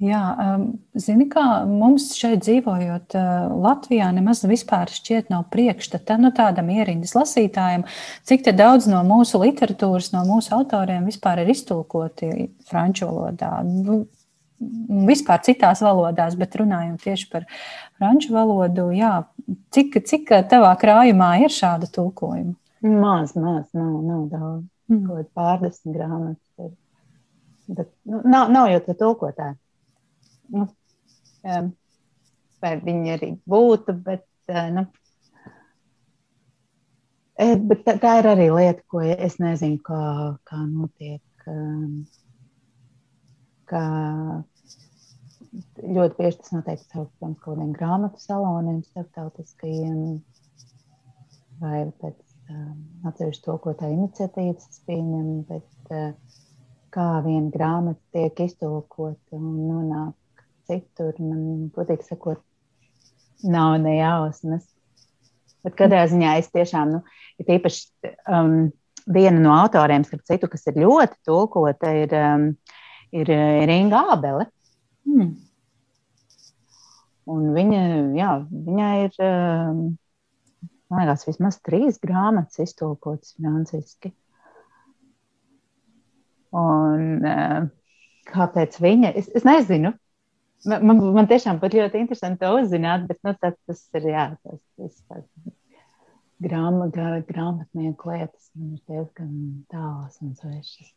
Jā, 0.00 0.20
um, 0.40 0.62
zini, 0.96 1.26
kā 1.28 1.42
mums 1.68 2.06
šeit 2.16 2.40
dzīvojot 2.46 3.16
uh, 3.20 3.50
Latvijā, 3.60 4.06
nemaz 4.16 4.40
vispār 4.48 4.88
šķiet 4.88 5.28
nav 5.28 5.42
priekšstata 5.52 6.16
nu, 6.22 6.30
tādam 6.32 6.70
ierindas 6.72 7.12
lasītājam, 7.18 7.84
cik 8.24 8.48
daudz 8.56 8.88
no 8.88 9.02
mūsu 9.04 9.42
literatūras, 9.42 10.08
no 10.14 10.24
mūsu 10.24 10.54
autoriem 10.56 11.04
vispār 11.10 11.42
ir 11.42 11.52
iztulkoti 11.52 12.48
franču 12.70 13.10
valodā. 13.10 13.58
Vispār 14.60 15.40
citās 15.40 15.80
valodās, 15.80 16.34
bet 16.36 16.58
runājot 16.60 17.00
tieši 17.06 17.28
par 17.32 17.46
franču 17.96 18.34
valodu, 18.34 18.90
jā, 18.92 19.12
cik, 19.72 20.02
cik 20.04 20.34
tavā 20.50 20.74
krājumā 20.80 21.30
ir 21.46 21.54
šāda 21.54 21.88
tulkojuma? 21.94 22.52
Maz, 22.80 23.32
maz, 23.36 23.66
nav, 23.72 23.94
nav 24.04 24.28
daudz. 24.28 24.66
Mm. 24.90 25.02
Kaut 25.06 25.28
pārdesmit 25.36 25.96
grāmatas 25.96 26.64
ir. 26.64 26.70
Bet, 27.70 27.90
nu, 28.08 28.20
nav, 28.26 28.48
nav 28.50 28.68
jau 28.72 28.80
tā 28.84 28.96
tulkotāja. 28.98 29.54
Nu, 30.50 30.66
vai 32.60 32.72
viņi 32.82 33.12
arī 33.14 33.28
būtu, 33.48 33.94
bet, 34.04 34.26
uh, 34.50 34.66
nu, 34.74 34.86
bet 37.70 37.84
tā, 37.86 37.94
tā 38.02 38.16
ir 38.20 38.30
arī 38.32 38.48
lieta, 38.50 38.84
ko 38.90 39.04
es 39.06 39.38
nezinu, 39.40 39.78
kā, 39.86 40.02
kā 40.48 40.60
notiek. 40.66 41.22
Ka 43.70 43.84
ļoti 45.52 46.16
bieži 46.18 46.38
tas 46.40 46.52
notiek 46.54 46.82
caur 46.92 47.08
kaut 47.20 47.38
kādiem 47.44 47.72
grāmatu 47.74 48.22
saloniem, 48.22 48.82
starptautiskajiem 48.86 50.20
vai 51.60 51.80
pēc 52.00 52.16
um, 52.52 52.76
atsevišķu 53.10 53.46
tulkotāju 53.48 53.98
iniciatīvas 53.98 54.68
es 54.70 54.82
pieņemu, 54.86 55.36
bet 55.50 55.94
uh, 55.94 56.12
kā 56.94 57.08
viena 57.26 57.50
grāmata 57.54 58.00
tiek 58.14 58.44
iztulkota 58.46 59.38
un 59.38 59.50
nonāk 59.68 60.44
citur, 60.70 61.14
man, 61.18 61.70
godīgi 61.74 62.06
sakot, 62.06 62.42
nav 63.42 63.76
ne 63.82 63.96
jausmas. 63.98 64.66
Bet 65.66 65.76
kādā 65.76 66.06
ziņā 66.08 66.38
es 66.40 66.48
tiešām, 66.54 66.94
nu, 66.94 67.00
ir 67.42 67.56
īpaši 67.58 68.14
um, 68.32 68.70
viena 69.10 69.42
no 69.42 69.52
autoriem, 69.58 70.06
starp 70.06 70.24
citu, 70.30 70.48
kas 70.48 70.64
ir 70.70 70.80
ļoti 70.80 71.18
tulkota, 71.28 71.92
ir 72.06 72.14
um, 72.16 72.46
ir 73.12 73.30
eh, 73.30 73.66
Ringa 73.68 74.04
Ābele. 74.14 74.46
Hmm. 75.08 75.32
Un 77.30 77.50
viņa, 77.54 77.80
jā, 78.16 78.30
viņai 78.50 78.92
ir, 79.04 79.16
eh, 79.22 79.80
man 80.90 81.02
liekas, 81.02 81.26
vismaz 81.28 81.60
trīs 81.66 82.00
grāmatas 82.02 82.62
iztulkotas 82.64 83.36
franciski. 83.36 84.12
Un 86.50 87.26
eh, 87.26 87.68
kāpēc 88.30 88.80
viņa? 88.82 89.14
Es, 89.20 89.30
es 89.34 89.46
nezinu. 89.46 89.94
Man, 90.68 90.84
man, 90.84 90.98
man 91.16 91.28
tiešām 91.30 91.60
pat 91.60 91.72
ļoti 91.76 92.02
interesanti 92.02 92.42
to 92.42 92.50
uzzināt, 92.58 93.06
bet 93.08 93.22
nu, 93.24 93.32
tas, 93.40 93.56
tas 93.68 93.86
ir 93.96 94.10
jā, 94.10 94.26
tas, 94.44 94.60
tas, 94.76 94.98
tas 95.08 95.54
grāma, 96.44 96.90
grāmatnieku 96.92 98.12
lietas 98.12 98.50
man 98.56 98.74
ir 98.76 98.82
diezgan 98.90 99.32
tālas 99.72 100.20
un 100.24 100.34
svešas. 100.36 100.92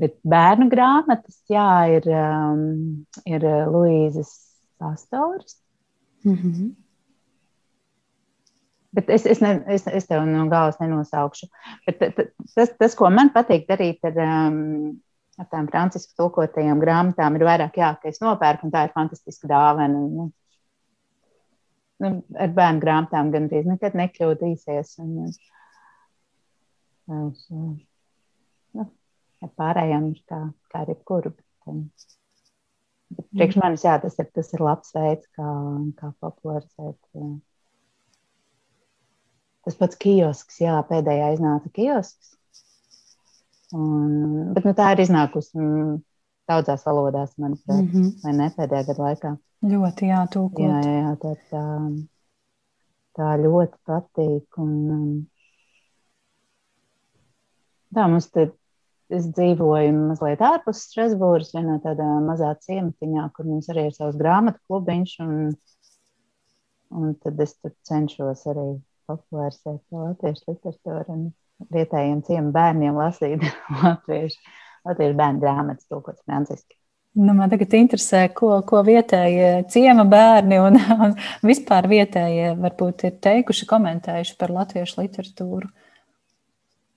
Bet 0.00 0.16
bērnu 0.26 0.66
grāmatas, 0.72 1.36
jā, 1.50 1.68
ir, 1.94 2.08
um, 2.10 3.04
ir 3.30 3.44
uh, 3.46 3.68
Luīzes 3.70 4.32
Pastors. 4.82 5.60
Mm 6.24 6.34
-hmm. 6.34 6.72
Bet 8.94 9.10
es, 9.10 9.26
es, 9.26 9.40
ne, 9.40 9.62
es, 9.66 9.86
es 9.86 10.06
tev 10.06 10.22
no 10.26 10.46
galvas 10.50 10.78
nenosaukšu. 10.78 11.46
Bet 11.86 11.98
tas, 12.54 12.70
tas, 12.78 12.94
ko 12.94 13.10
man 13.10 13.30
patīk 13.34 13.66
darīt 13.66 13.98
ar, 14.06 14.18
um, 14.22 15.00
ar 15.38 15.48
tām 15.50 15.66
francisku 15.70 16.14
tulkotajām 16.16 16.82
grāmatām, 16.82 17.34
ir 17.34 17.46
vairāk, 17.48 17.78
jā, 17.82 17.90
ka 18.02 18.08
es 18.08 18.22
nopērku, 18.22 18.66
un 18.66 18.74
tā 18.74 18.84
ir 18.86 18.94
fantastiska 18.94 19.50
dāvana. 19.50 19.98
Nu, 20.18 20.28
nu, 21.98 22.22
ar 22.38 22.54
bērnu 22.54 22.80
grāmatām 22.86 23.32
gandrīz 23.34 23.66
nekad 23.66 23.98
nekļūdīsies. 23.98 24.98
Un, 25.02 25.10
un, 27.06 27.34
un, 27.50 28.90
ar 29.42 29.50
pārējām 29.58 30.10
ir 30.12 30.20
kā, 30.28 30.40
kā 30.72 30.84
ar 30.84 30.92
jebkuru. 30.92 31.34
Bet, 31.34 31.72
um, 31.72 31.82
bet 33.16 33.26
priekš 33.32 33.58
manis, 33.62 33.84
jā, 33.86 33.96
tas 34.02 34.18
ir, 34.20 34.30
tas 34.36 34.52
ir 34.54 34.64
labs 34.64 34.94
veids, 34.96 35.26
kā, 35.36 35.50
kā 35.98 36.12
popularizēt. 36.22 37.00
Jā. 37.18 37.32
Tas 39.64 39.78
pats 39.80 39.96
kiosks, 40.00 40.60
jā, 40.60 40.76
pēdējā 40.88 41.34
iznāca 41.38 41.70
kiosks. 41.72 42.34
Un, 43.74 44.52
bet 44.54 44.66
nu, 44.68 44.74
tā 44.76 44.92
ir 44.94 45.02
iznākusi 45.02 45.56
mm, 45.58 45.94
daudzās 46.50 46.84
valodās, 46.86 47.32
manuprāt, 47.40 47.80
mm 47.80 47.88
-hmm. 47.90 48.10
vai 48.22 48.34
ne 48.38 48.50
pēdējā 48.56 48.86
gada 48.90 49.06
laikā. 49.08 49.36
Ļoti 49.64 50.10
jātūkot. 50.10 50.60
Jā, 50.60 50.80
jā, 50.84 50.96
jā 51.00 51.14
tā, 51.22 51.32
tā, 51.50 51.62
tā 53.16 53.30
ļoti 53.40 53.80
patīk. 53.88 54.58
Un, 54.60 54.74
um, 54.96 55.08
tā 57.96 58.04
mums 58.12 58.28
te 58.34 58.50
Es 59.12 59.26
dzīvoju 59.36 59.92
mazliet 59.94 60.40
ārpus 60.40 60.86
Strasbūras, 60.88 61.52
vienā 61.52 61.76
tādā 61.84 62.06
mazā 62.24 62.54
ciematiņā, 62.64 63.28
kur 63.36 63.48
mums 63.50 63.68
arī 63.72 63.90
ir 63.90 63.96
savs 63.96 64.16
grāmatu 64.16 64.62
klubiņš. 64.64 65.16
Un, 65.26 65.34
Un 66.94 67.14
tad 67.18 67.40
es 67.42 67.56
tur 67.58 67.72
cenšos 67.88 68.44
arī 68.52 68.68
popularizēt 69.08 69.80
latviešu 69.90 70.52
literatūru 70.52 71.16
un 71.16 71.24
vietējiem 71.74 72.22
ciemu 72.26 72.52
bērniem 72.54 72.94
lasīt 72.98 73.42
latviešu, 73.82 74.38
latviešu 74.86 75.18
bērnu 75.18 75.42
grāmatas, 75.42 75.88
tulkots 75.90 76.22
franciski. 76.22 76.76
Nu, 77.14 77.30
man 77.34 77.50
tagad 77.50 77.74
interesē, 77.78 78.24
ko, 78.34 78.56
ko 78.66 78.82
vietējie 78.86 79.64
ciema 79.70 80.04
bērni 80.06 80.60
un, 80.62 80.78
un 81.06 81.16
vispār 81.46 81.90
vietējie 81.90 82.54
varbūt 82.62 83.08
ir 83.08 83.18
teikuši, 83.26 83.68
komentējuši 83.70 84.38
par 84.38 84.54
latviešu 84.54 85.02
literatūru. 85.02 85.70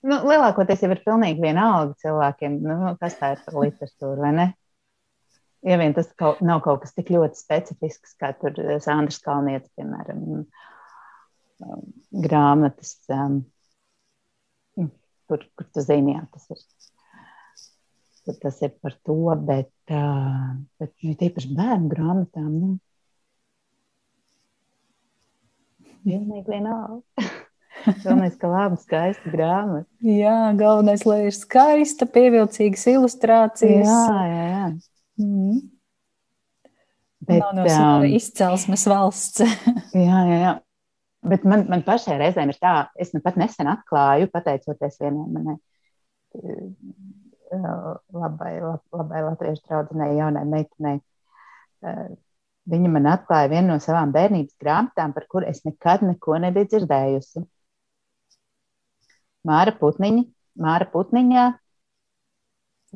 Nu, 0.06 0.20
lielākoties 0.30 0.84
jau 0.84 0.92
ir 0.94 1.00
pilnīgi 1.02 1.42
vienalga 1.42 1.96
cilvēkiem, 2.04 2.58
nu, 2.62 2.92
kas 3.00 3.16
tā 3.18 3.32
ir 3.34 3.40
par 3.44 3.56
literatūru, 3.64 4.22
vai 4.22 4.32
ne? 4.36 4.46
Ja 5.66 5.78
vien 5.80 5.94
tas 5.96 6.06
kaut, 6.20 6.38
nav 6.46 6.60
kaut 6.62 6.84
kas 6.84 6.94
tik 6.94 7.10
ļoti 7.10 7.40
specifisks, 7.40 8.14
kā 8.20 8.30
tur 8.38 8.54
Sandrs 8.84 9.18
Kalnietis, 9.24 9.72
piemēram, 9.74 10.20
um, 11.66 11.88
grāmatas, 12.26 12.94
um, 13.10 13.40
kur, 14.78 15.42
kur 15.58 15.66
tu 15.74 15.82
zini, 15.82 16.14
jā, 16.14 16.22
tas 16.36 16.46
ir 16.54 16.62
tas 18.42 18.60
ir 18.60 18.74
par 18.82 18.92
to, 19.08 19.16
bet, 19.48 19.72
uh, 19.90 20.52
bet 20.78 20.92
nu, 21.00 21.14
tīpaši 21.16 21.50
bērnu 21.56 21.88
grāmatām. 21.94 22.50
Nu, 22.60 22.76
Pilnīgi 26.04 26.46
vienalga. 26.52 27.02
Galvenais, 28.04 28.36
ka 28.40 28.50
laba, 28.50 28.78
skaista 28.80 29.32
grāmata. 29.32 29.88
Jā, 30.04 30.36
galvenais, 30.58 31.04
lai 31.08 31.18
ir 31.26 31.34
skaista, 31.36 32.08
pievilcīgas 32.10 32.86
ilustrācijas. 32.92 33.88
Jā, 33.88 34.22
jā, 34.28 34.46
jā. 34.52 34.70
Mm. 35.24 35.60
Bet, 37.28 37.42
Nav 37.42 37.54
no 37.58 37.66
um, 37.66 38.08
izcelsmes 38.08 38.86
valsts. 38.88 39.42
jā, 40.06 40.24
jā, 40.30 40.40
jā. 40.44 40.56
Bet 41.28 41.42
man, 41.48 41.66
man 41.68 41.82
pašai 41.84 42.16
reizēm 42.20 42.52
ir 42.54 42.60
tā, 42.62 42.74
es 42.96 43.10
nu 43.12 43.20
pat 43.24 43.36
nesen 43.40 43.68
atklāju, 43.68 44.30
pateicoties 44.32 45.00
vienai 45.02 45.26
manai 45.34 45.56
labai, 48.12 48.60
lab, 48.60 48.80
labai 48.92 49.22
latviešu 49.22 49.62
draudzenei, 49.66 50.16
jaunai 50.18 50.44
meitenei. 50.48 51.00
Eh, 51.86 52.08
viņa 52.68 52.90
man 52.92 53.08
atklāja 53.14 53.50
vienu 53.52 53.72
no 53.72 53.78
savām 53.82 54.12
bērnības 54.12 54.56
grāmatām, 54.60 55.14
par 55.14 55.26
kuru 55.30 55.48
es 55.48 55.64
nekad 55.64 56.04
neko 56.06 56.38
nebiju 56.44 56.72
dzirdējusi. 56.74 57.44
Māra 59.46 59.74
Putniņa, 59.78 60.24
Māra 60.64 60.88
Putniņā. 60.92 61.44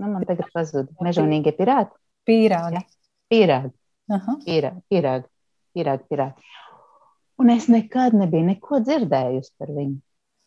Nu, 0.00 0.08
man 0.08 0.24
tagad 0.26 0.48
pazuda 0.54 1.04
mežonīgie 1.04 1.52
pirāti. 1.56 1.94
Pīrāgi. 2.28 2.80
Ja? 2.80 2.84
Pīrāgi. 3.32 3.72
Aha. 4.12 4.38
Pīrāgi, 4.46 4.82
pīrāgi, 4.90 5.28
pīrāgi, 5.76 6.08
pīrāgi. 6.10 6.50
Un 7.42 7.52
es 7.52 7.68
nekad 7.72 8.16
nebiju 8.16 8.48
neko 8.50 8.82
dzirdējusi 8.84 9.54
par 9.60 9.70
viņu. 9.76 10.00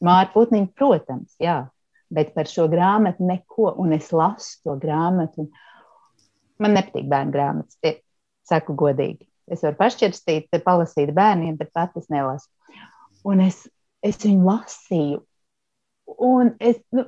Māra 0.06 0.30
Putniņa, 0.34 0.74
protams, 0.78 1.38
jā 1.42 1.64
bet 2.16 2.34
par 2.36 2.50
šo 2.50 2.68
grāmatu 2.72 3.26
neko, 3.26 3.74
un 3.82 3.94
es 3.96 4.12
lasu 4.14 4.60
to 4.64 4.76
grāmatu. 4.82 5.50
Man 6.62 6.76
nepatīk 6.78 7.08
bērnu 7.12 7.34
grāmatas, 7.34 7.80
tie, 7.84 7.98
saku 8.48 8.76
godīgi. 8.78 9.28
Es 9.52 9.64
varu 9.66 9.78
pašķirstīt, 9.82 10.50
palasīt 10.66 11.12
bērniem, 11.16 11.58
bet 11.60 11.74
pat 11.76 11.98
es 12.00 12.08
nelasu. 12.14 12.48
Un 13.26 13.44
es, 13.46 13.66
es 14.06 14.22
viņu 14.24 14.46
lasīju, 14.48 15.22
un 16.06 16.54
es, 16.60 16.80
nu, 16.96 17.06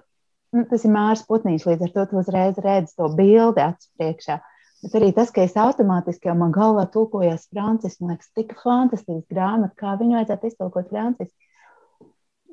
nu, 0.56 0.68
tas 0.70 0.86
ir 0.86 0.94
Mārs 0.94 1.26
Putniņš, 1.30 1.66
līdz 1.70 1.88
ar 1.88 1.96
to 1.96 2.06
tu 2.12 2.22
uzreiz 2.22 2.62
redzi 2.64 2.96
to 2.98 3.10
bildi 3.18 3.64
acu 3.64 3.92
priekšā. 4.00 4.40
Bet 4.84 4.94
arī 5.00 5.10
tas, 5.16 5.32
ka 5.34 5.42
es 5.42 5.58
automātiski 5.58 6.30
jau 6.30 6.38
man 6.38 6.54
galvā 6.54 6.86
tulkojos 6.94 7.48
franciski, 7.50 8.04
man 8.04 8.14
liekas, 8.14 8.30
tik 8.38 8.54
fantastisks 8.62 9.26
grāmata, 9.34 9.74
kā 9.80 9.96
viņu 9.98 10.20
vajadzētu 10.20 10.52
iztulkot 10.52 10.92
franciski. 10.94 11.36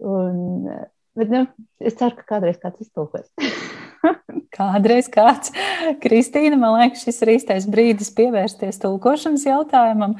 Un, 0.04 0.68
Bet, 1.14 1.30
nu, 1.30 1.44
es 1.78 1.94
ceru, 1.94 2.16
ka 2.18 2.26
kādreiz 2.34 2.56
kāds 2.58 2.82
iztulkos. 2.82 3.28
Kādreiz 4.54 5.06
kāds, 5.10 5.52
Kristīna, 6.02 6.58
man 6.58 6.74
liekas, 6.74 7.04
šis 7.06 7.22
ir 7.22 7.30
īstais 7.36 7.68
brīdis 7.70 8.10
pievērsties 8.14 8.80
tulkošanas 8.82 9.46
jautājumam. 9.46 10.16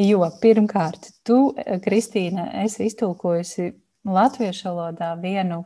Jo 0.00 0.24
pirmkārt, 0.40 1.10
tu, 1.28 1.52
Kristīna, 1.84 2.48
esi 2.64 2.88
iztulkojusi 2.88 3.70
latviešu 4.06 4.68
valodā 4.68 5.14
vienu, 5.20 5.62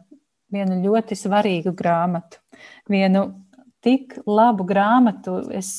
vienu 0.53 0.79
ļoti 0.85 1.19
svarīgu 1.19 1.75
grāmatu. 1.77 2.41
Vienu 2.91 3.27
tik 3.85 4.17
labu 4.27 4.65
grāmatu. 4.69 5.41
Es, 5.53 5.75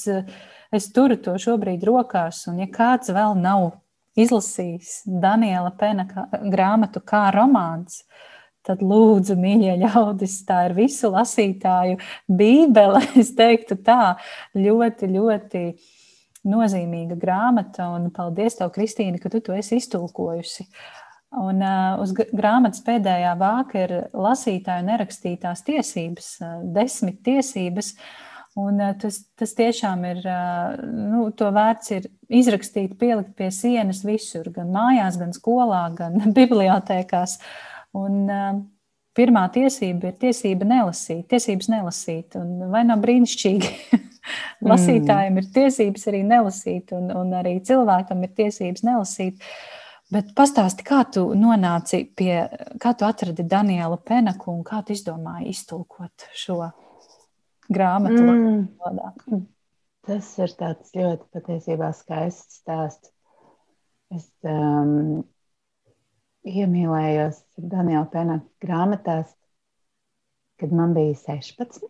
es 0.74 0.92
turu 0.94 1.18
to 1.18 1.38
šobrīd 1.40 1.86
rokās, 1.88 2.46
un 2.52 2.60
ja 2.64 2.70
kāds 2.72 3.14
vēl 3.14 3.38
nav 3.40 3.72
izlasījis 4.20 5.02
Daniela 5.08 5.72
Pena 5.78 6.06
grāmatu 6.44 7.02
kā 7.02 7.30
romāns, 7.34 8.04
uh, 8.04 8.30
tad 8.68 8.84
lūdzu, 8.84 9.36
mīļie 9.40 9.76
ļaudis, 9.84 10.38
tā 10.48 10.64
ir 10.70 10.78
visu 10.78 11.12
lasītāju 11.14 12.00
bībele. 12.32 13.04
Es 13.24 13.34
teiktu, 13.38 13.78
tā 13.84 14.16
ļoti, 14.58 15.10
ļoti 15.14 15.64
nozīmīga 16.50 17.18
grāmata. 17.20 17.92
Un 17.98 18.10
paldies, 18.16 18.58
tev, 18.60 18.72
Kristīne, 18.76 19.20
ka 19.22 19.32
tu 19.32 19.44
to 19.44 19.56
esi 19.58 19.80
iztulkojusi. 19.82 20.68
Un 21.42 21.64
uh, 21.66 22.02
uz 22.04 22.12
grāmatas 22.14 22.84
pēdējā 22.86 23.32
vāka 23.40 23.80
ir 23.88 23.96
lasītāju 24.14 24.86
nerakstītās 24.86 25.66
tiesības, 25.66 26.30
uh, 26.44 26.60
desmit 26.76 27.24
tiesības. 27.26 27.96
Un, 28.60 28.78
uh, 28.78 28.94
tas, 29.02 29.24
tas 29.40 29.56
tiešām 29.58 30.06
ir, 30.12 30.22
uh, 30.30 30.78
nu, 30.86 31.26
to 31.34 31.50
vērts 31.56 31.96
ir 31.96 32.10
izrakstīt, 32.30 33.00
pielikt 33.02 33.34
pie 33.40 33.50
sienas 33.50 34.04
visur, 34.06 34.52
gan 34.54 34.70
mājās, 34.76 35.18
gan 35.18 35.34
skolā, 35.34 35.88
gan 35.98 36.22
bibliotēkās. 36.38 37.40
Uh, 37.42 37.74
Un, 37.94 38.24
uh, 38.26 38.56
pirmā 39.14 39.46
tiesība 39.54 40.10
ir 40.10 40.18
tiesība 40.22 40.66
nelasīt, 40.66 41.28
tiesības 41.30 41.70
nelasīt. 41.70 42.38
Un 42.40 42.72
vai 42.74 42.82
nav 42.88 43.04
brīnišķīgi? 43.04 44.02
Lasītājiem 44.72 45.38
ir 45.42 45.50
tiesības 45.54 46.08
arī 46.10 46.24
nelasīt, 46.26 46.94
un, 46.96 47.12
un 47.14 47.34
arī 47.38 47.58
cilvēkam 47.66 48.24
ir 48.26 48.34
tiesības 48.40 48.86
nelasīt. 48.88 49.46
Bet 50.12 50.34
pastāsti, 50.36 50.84
kā 50.86 51.04
tu 51.10 51.30
nonāci 51.38 52.04
pie, 52.18 52.44
kā 52.82 52.92
tu 52.98 53.08
atradi 53.08 53.46
Danielu 53.50 53.98
Penaku 54.04 54.52
un 54.52 54.64
kā 54.68 54.82
tu 54.86 54.94
izdomāji 54.94 55.54
iztulkot 55.54 56.28
šo 56.38 56.60
grāmatu 57.72 58.22
mm. 58.22 59.44
Tas 60.04 60.30
ir 60.44 60.52
tāds 60.60 60.92
ļoti 60.98 61.30
patiesībā 61.32 61.94
skaists 61.96 62.60
stāsts. 62.60 63.14
Es 64.14 64.28
um, 64.44 65.24
iemīlējos 66.44 67.40
Daniela 67.56 68.06
Pena 68.12 68.42
grāmatās, 68.62 69.32
kad 70.60 70.76
man 70.76 70.94
bija 70.94 71.16
16. 71.22 71.88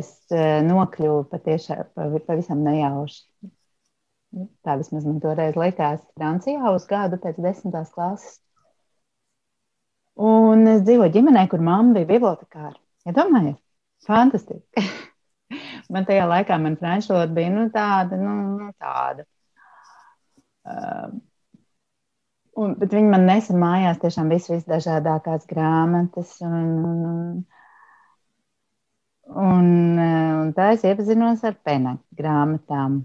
Es 0.00 0.10
uh, 0.32 0.64
nokļuvu 0.64 1.28
patiešām 1.30 1.92
pavisam 2.26 2.64
nejauši. 2.64 3.20
Tā 4.66 4.76
vismaz 4.80 5.04
man 5.06 5.20
toreiz 5.22 5.58
likās 5.58 6.00
Francijā 6.18 6.72
uz 6.74 6.86
gadu 6.90 7.18
pēc 7.22 7.38
desmitās 7.42 7.92
klases. 7.94 8.40
Un 10.14 10.66
es 10.70 10.82
dzīvoju 10.86 11.12
ģimenē, 11.16 11.44
kur 11.50 11.62
mamma 11.62 11.98
bija 11.98 12.10
bibliotekāra. 12.14 12.76
Ja 13.04 13.14
fantastiski. 14.06 14.84
man 15.94 16.06
tajā 16.08 16.26
laikā 16.30 16.58
man 16.62 16.78
franču 16.80 17.14
valoda 17.14 17.34
bija 17.36 17.52
nu, 17.54 17.68
tāda, 17.74 18.18
nu, 18.20 18.34
nu 18.58 18.72
tāda. 18.80 19.26
Uh, 20.64 21.14
Un, 22.54 22.76
bet 22.78 22.92
viņi 22.94 23.10
man 23.10 23.24
nesa 23.26 23.54
mājās 23.58 23.98
tiešām 24.02 24.28
visu, 24.30 24.52
visdažādākās 24.54 25.46
grāmatas. 25.50 26.36
Un, 26.46 26.68
un, 26.86 27.40
un, 29.46 29.72
un 29.98 30.52
tā 30.54 30.68
es 30.76 30.84
iepazinos 30.86 31.42
ar 31.48 31.56
penaktu 31.66 32.20
grāmatām. 32.20 33.00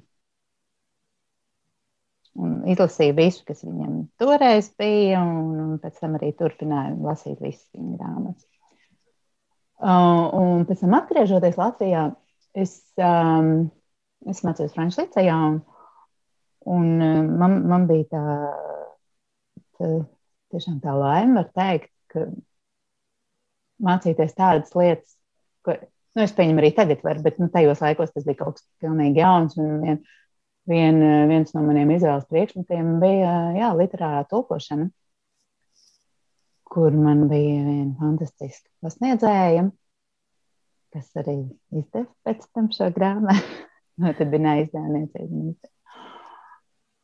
Un 2.40 2.60
izlasīju 2.70 3.16
visu, 3.18 3.42
kas 3.48 3.64
viņam 3.66 3.96
toreiz 4.22 4.70
bija, 4.80 5.24
un, 5.26 5.56
un 5.64 5.72
pēc 5.82 5.98
tam 6.00 6.14
arī 6.20 6.30
turpināju 6.38 7.00
lasīt 7.04 7.42
visas 7.42 7.66
viņa 7.74 7.98
grāmatas. 7.98 8.46
Uh, 9.80 10.28
un 10.38 10.64
pēc 10.70 10.84
tam, 10.84 10.94
atgriežoties 11.00 11.58
Latvijā, 11.60 12.04
es, 12.54 12.78
um, 13.00 13.70
es 14.30 14.44
mācījos 14.46 14.76
Frančijas 14.76 15.08
licejā, 15.08 15.36
un, 15.50 15.60
un 16.70 16.90
man, 17.40 17.60
man 17.72 17.88
bija 17.90 18.08
tā 18.14 18.24
tiešām 20.54 20.80
tā 20.84 20.94
laime, 20.98 21.40
var 21.40 21.50
teikt, 21.56 21.92
ka 22.12 22.28
mācīties 23.86 24.36
tādas 24.38 24.76
lietas, 24.76 25.16
ko 25.66 25.76
nu, 25.80 26.24
es 26.26 26.34
pieņemu 26.36 26.62
arī 26.62 26.72
tagad, 26.76 27.04
var, 27.06 27.22
bet 27.24 27.40
nu, 27.42 27.50
tajos 27.54 27.84
laikos 27.84 28.14
tas 28.16 28.26
bija 28.28 28.42
kaut 28.42 28.60
kas 28.60 28.66
pilnīgi 28.84 29.22
jauns. 29.22 29.56
Vien, 29.60 30.02
vien, 30.70 31.02
viens 31.30 31.52
no 31.56 31.64
maniem 31.66 31.92
izvēles 31.96 32.28
priekšmetiem 32.30 32.96
bija 33.02 33.34
jā, 33.58 33.72
literārā 33.78 34.24
tulkošana, 34.30 34.90
kur 36.70 36.96
man 36.96 37.26
bija 37.32 37.64
viena 37.66 37.98
fantastiska 38.00 38.70
pasniedzēja, 38.86 39.66
kas 40.94 41.10
arī 41.22 41.40
izdeva 41.74 42.08
pēc 42.26 42.48
tam 42.54 42.70
šo 42.74 42.90
grāmatu. 42.96 43.60
no, 44.02 44.14
tad 44.14 44.32
bija 44.32 44.46
neizdevniecība. 44.46 45.70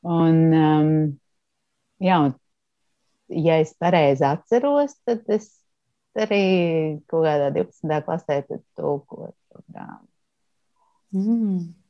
Un, 0.06 0.42
um, 0.54 0.90
jā, 2.04 2.18
un, 2.28 2.36
ja 3.46 3.60
es 3.64 3.74
pareizi 3.82 4.26
atceros, 4.28 4.94
tad 5.08 5.26
es 5.34 5.50
arī 6.16 6.44
kaut 7.10 7.26
kādā 7.26 7.50
12. 7.56 7.98
klasē 8.06 8.38
tulkoju 8.78 9.34
programmu. 9.50 10.08
Mm. 11.16 11.85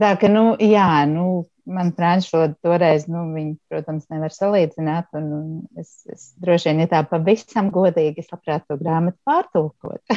Tā 0.00 0.14
ka, 0.16 0.30
nu, 0.32 0.54
jā, 0.64 1.04
nu, 1.10 1.24
man 1.68 1.90
franču 1.96 2.32
valoda 2.32 2.56
toreiz, 2.64 3.02
nu, 3.10 3.26
viņi, 3.34 3.56
protams, 3.68 4.06
nevar 4.12 4.32
salīdzināt. 4.32 5.10
Un, 5.18 5.26
un 5.36 5.80
es, 5.80 5.90
es 6.08 6.30
droši 6.40 6.70
vien, 6.70 6.84
ja 6.84 6.90
tā 6.94 7.02
pavisam 7.08 7.68
godīgi, 7.74 8.24
es 8.24 8.30
labprāt 8.32 8.64
to 8.68 8.78
grāmatu 8.80 9.18
pārtulkot, 9.28 10.14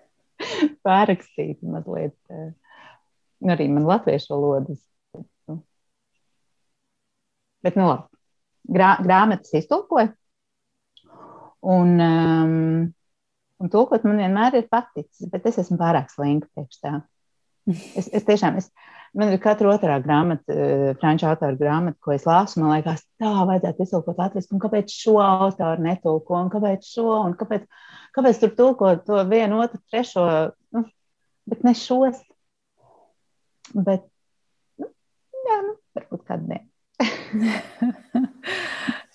pārrakstīt 0.86 1.58
mazliet. 1.66 2.14
Eh, 2.30 2.52
arī 3.56 3.66
man 3.72 3.88
latviešu 3.88 4.30
valodas. 4.36 4.78
Nu. 5.50 5.58
Bet, 7.66 7.74
nu, 7.74 7.90
labi. 7.90 8.06
Grā, 8.76 8.94
grāmatas 9.02 9.52
iztulkoju. 9.58 10.14
Un, 11.66 11.92
um, 11.98 12.86
un 13.58 13.70
tulkot 13.74 14.06
man 14.06 14.22
vienmēr 14.22 14.60
ir 14.60 14.70
paticis, 14.70 15.26
bet 15.30 15.46
es 15.50 15.58
esmu 15.62 15.78
pārāk 15.82 16.10
slinka 16.14 16.50
priekš 16.54 16.82
tā. 16.82 16.96
Es, 17.98 18.06
es 18.14 18.22
tiešām, 18.22 18.60
es, 18.60 18.68
man 19.16 19.32
ir 19.34 19.40
katra 19.42 19.72
otrā 19.72 19.96
grāmata, 20.04 20.54
uh, 20.54 20.92
franču 21.00 21.26
autora 21.26 21.56
grāmata, 21.58 21.98
ko 22.02 22.14
es 22.14 22.26
lasu. 22.28 22.60
Man 22.62 22.70
liekas, 22.76 23.02
tā 23.18 23.32
vajadzētu 23.48 23.82
iztulkot 23.82 24.20
latviešu, 24.22 24.52
un 24.54 24.62
kāpēc 24.62 24.94
šo 24.94 25.16
autoru 25.24 25.82
netulko, 25.82 26.38
un 26.38 26.52
kāpēc 26.52 26.86
šo, 26.86 27.08
un 27.24 27.34
kāpēc, 27.40 27.66
kāpēc 28.14 28.42
tur 28.42 28.54
tulko 28.60 28.94
to 29.08 29.24
vienu, 29.30 29.58
otru, 29.64 29.82
trešo, 29.90 30.26
nu, 30.76 30.84
bet 31.50 31.66
ne 31.66 31.74
šos. 31.74 32.22
Bet, 33.74 34.06
nu, 34.78 34.92
jā, 35.50 35.60
nu, 35.66 35.78
varbūt 35.98 36.26
kādu 36.30 36.52
dienu. 36.54 37.96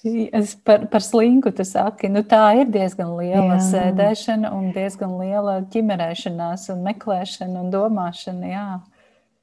Es 0.04 0.56
par, 0.56 0.88
par 0.90 1.04
slinku 1.06 1.52
tu 1.54 1.62
saki, 1.68 2.10
nu 2.10 2.24
tā 2.26 2.58
ir 2.58 2.72
diezgan 2.74 3.12
liela 3.20 3.60
jā. 3.60 3.68
sēdēšana 3.68 4.50
un 4.58 4.72
diezgan 4.74 5.12
liela 5.20 5.60
ķimerēšanās 5.70 6.64
un 6.74 6.82
meklēšana 6.88 7.62
un 7.62 7.70
domāšana, 7.74 8.48
jā. 8.50 8.82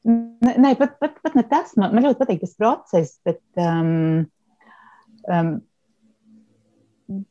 Nē, 0.08 0.72
pat, 0.80 0.98
pat, 0.98 1.20
pat 1.22 1.34
ne 1.38 1.44
tas, 1.46 1.76
man, 1.78 1.94
man 1.94 2.02
ļoti 2.08 2.18
patīk 2.24 2.40
tas 2.42 2.54
process, 2.58 3.20
bet, 3.26 3.38
um, 3.62 4.26
um, 5.30 5.62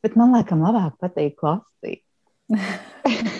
bet 0.04 0.16
man 0.16 0.32
laikam 0.38 0.64
labāk 0.64 0.96
patīk 1.04 1.36
lasīt. 1.44 2.00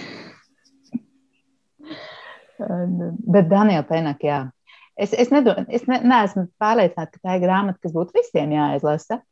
bet 3.33 3.49
Daniela 3.49 3.89
Penak, 3.89 4.21
jā. 4.21 4.53
Es, 4.99 5.17
es, 5.17 5.33
nedo, 5.33 5.55
es 5.71 5.89
ne, 5.89 6.03
neesmu 6.05 6.49
pārliecināta, 6.61 7.15
ka 7.15 7.19
tā 7.23 7.39
ir 7.39 7.45
grāmata, 7.47 7.81
kas 7.81 7.93
būtu 7.97 8.19
visiem 8.19 8.53
jāizlasa. 8.53 9.23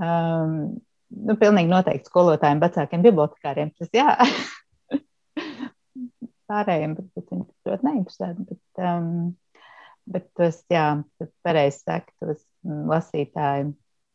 Um, 0.00 0.54
nu, 1.10 1.36
pilnīgi 1.40 1.70
noteikti 1.70 2.08
skolotājiem, 2.08 2.62
vecākiem 2.62 3.02
bibliotekāriem 3.04 3.72
tas 3.78 3.90
jā. 3.94 4.14
Pārējiem 6.50 6.96
varbūt 6.98 7.34
viņi 7.34 7.44
ļoti 7.68 7.86
neinteresēti, 7.86 8.46
bet, 8.48 8.82
um, 8.82 9.10
bet 10.10 10.24
tas, 10.38 10.56
jā, 10.72 10.86
pareizi 11.46 11.84
saka, 11.84 12.10
tos 12.22 12.40
lasītāju, 12.64 13.74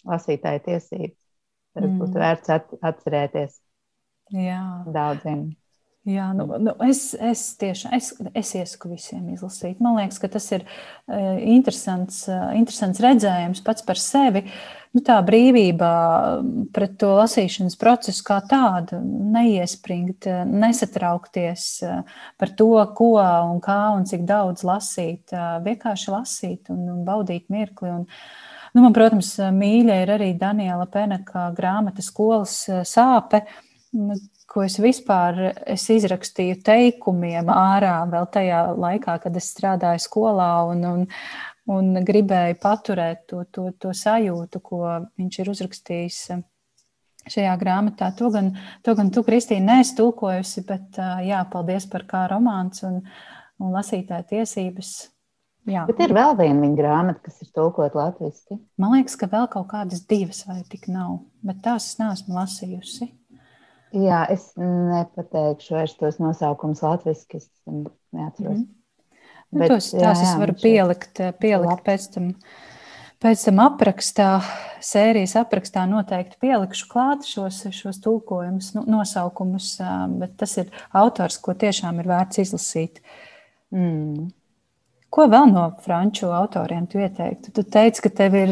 lasītāju 0.09 0.63
tiesības. 0.65 1.19
Tas 1.75 1.85
mm. 1.85 2.01
būtu 2.01 2.23
vērts 2.23 2.51
at, 2.55 2.73
atcerēties 2.91 3.53
jā. 4.35 4.59
daudziem. 4.95 5.47
Jā, 6.05 6.27
nu, 6.37 6.45
nu 6.61 6.73
es, 6.85 7.15
es 7.17 7.39
tiešām 7.57 7.95
es, 7.97 8.11
es 8.37 8.51
iesaku 8.53 8.91
visiem 8.91 9.23
izlasīt. 9.33 9.79
Man 9.81 9.95
liekas, 9.97 10.19
ka 10.21 10.29
tas 10.35 10.45
ir 10.53 10.61
uh, 10.61 11.39
interesants, 11.41 12.19
uh, 12.29 12.51
interesants 12.53 13.01
redzējums 13.01 13.63
pats 13.65 13.81
par 13.87 13.97
sevi. 13.97 14.43
Nu, 14.93 15.01
tā 15.01 15.17
brīvība 15.25 15.89
pret 16.77 16.93
to 17.01 17.09
lasīšanas 17.17 17.79
procesu 17.81 18.21
kā 18.29 18.37
tādu, 18.45 19.01
neiespringt, 19.33 20.29
uh, 20.29 20.45
nesatraukties 20.45 21.67
par 22.37 22.53
to, 22.53 22.69
ko 22.93 23.11
un 23.17 23.57
kā 23.65 23.81
un 23.97 24.05
cik 24.05 24.29
daudz 24.29 24.61
lasīt. 24.61 25.33
Vienkārši 25.65 26.13
lasīt 26.13 26.69
un, 26.69 26.85
un 26.99 27.03
baudīt 27.07 27.49
mirkli. 27.49 27.95
Un, 27.97 28.05
nu, 28.77 28.85
man, 28.85 28.93
protams, 28.93 29.39
mīļa 29.41 30.03
ir 30.05 30.17
arī 30.19 30.33
Daniela 30.37 30.85
Peneka 30.85 31.49
grāmata 31.57 32.05
skolas 32.05 32.61
sāpe 32.85 33.41
nu, 33.41 33.64
ko 34.51 34.63
es 34.65 34.77
vispār 34.81 35.39
es 35.65 35.85
izrakstīju 35.93 36.59
teikumiem 36.65 37.49
ārā 37.51 37.97
vēl 38.11 38.27
tajā 38.33 38.61
laikā, 38.77 39.17
kad 39.23 39.37
es 39.39 39.49
strādāju 39.53 40.03
skolā 40.03 40.49
un, 40.71 40.83
un, 40.89 41.05
un 41.71 42.03
gribēju 42.07 42.59
paturēt 42.61 43.25
to, 43.31 43.45
to, 43.51 43.69
to 43.79 43.93
sajūtu, 43.95 44.61
ko 44.63 44.83
viņš 45.19 45.39
ir 45.41 45.53
uzrakstījis 45.55 46.19
šajā 47.31 47.55
grāmatā. 47.61 48.11
To 48.19 48.29
gan, 48.33 48.53
to 48.85 48.95
gan 48.97 49.09
tu, 49.13 49.25
Kristīna, 49.25 49.77
neesi 49.77 49.95
tulkojusi, 49.97 50.65
bet 50.67 51.01
jā, 51.25 51.41
paldies 51.51 51.89
par 51.89 52.05
kā 52.09 52.25
romāns 52.31 52.85
un, 52.85 53.01
un 53.61 53.75
lasītāja 53.75 54.27
tiesības. 54.35 54.95
Jā. 55.65 55.87
Bet 55.89 55.97
ir 56.05 56.11
vēl 56.13 56.35
viena 56.37 56.61
viņa 56.61 56.77
grāmata, 56.77 57.23
kas 57.25 57.39
ir 57.41 57.49
tulkota 57.55 57.97
latviešu. 57.97 58.59
Man 58.77 58.93
liekas, 58.93 59.15
ka 59.17 59.29
vēl 59.31 59.47
kaut 59.49 59.65
kādas 59.71 60.03
divas 60.05 60.43
vai 60.45 60.59
tik 60.69 60.85
nav, 60.93 61.23
bet 61.41 61.63
tās 61.65 61.87
es 61.89 61.97
neesmu 61.97 62.37
lasījusi. 62.37 63.07
Jā, 63.95 64.25
es 64.33 64.49
nepateikšu 64.59 65.77
vairs 65.77 65.95
tos 65.99 66.17
nosaukumus 66.19 66.83
latviešu, 66.83 67.39
es 67.39 67.47
neatceros. 68.11 68.59
Mm. 68.59 68.71
Nu, 69.55 69.61
Bet, 69.61 69.71
tos, 69.71 69.91
tās 69.93 70.01
jā, 70.01 70.11
jā, 70.11 70.23
es 70.25 70.39
varu 70.41 70.55
pielikt, 70.59 71.21
pielikt 71.39 71.85
pēc 71.85 72.09
tam. 72.15 72.31
Pēc 73.23 73.45
tam 73.47 73.61
aprakstā, 73.63 74.29
sērijas 74.83 75.37
aprakstā 75.39 75.85
noteikti 75.89 76.35
pielikšu 76.43 76.89
klāt 76.91 77.23
šos, 77.25 77.61
šos 77.73 78.01
tulkojumus, 78.03 78.73
nu, 78.75 78.83
nosaukumus, 78.91 79.69
bet 80.19 80.35
tas 80.41 80.57
ir 80.59 80.67
autors, 80.93 81.39
ko 81.41 81.55
tiešām 81.57 82.03
ir 82.03 82.09
vērts 82.11 82.43
izlasīt. 82.43 82.99
Mm. 83.73 84.27
Ko 85.15 85.29
vēl 85.31 85.47
no 85.47 85.63
franču 85.79 86.27
autoriem 86.35 86.89
tu 86.91 86.99
ieteiktu? 86.99 87.53
Tu 87.55 87.63
teici, 87.71 88.03
ka 88.03 88.11
tev 88.19 88.35
ir 88.35 88.51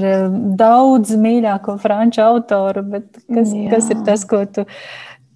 daudz 0.57 1.11
mīļāko 1.19 1.75
franču 1.83 2.23
autoru, 2.23 2.85
bet 2.95 3.19
kas, 3.19 3.51
Jā. 3.51 3.67
kas 3.75 3.91
ir 3.91 4.05
tas, 4.07 4.23
ko 4.23 4.45
tu 4.47 4.63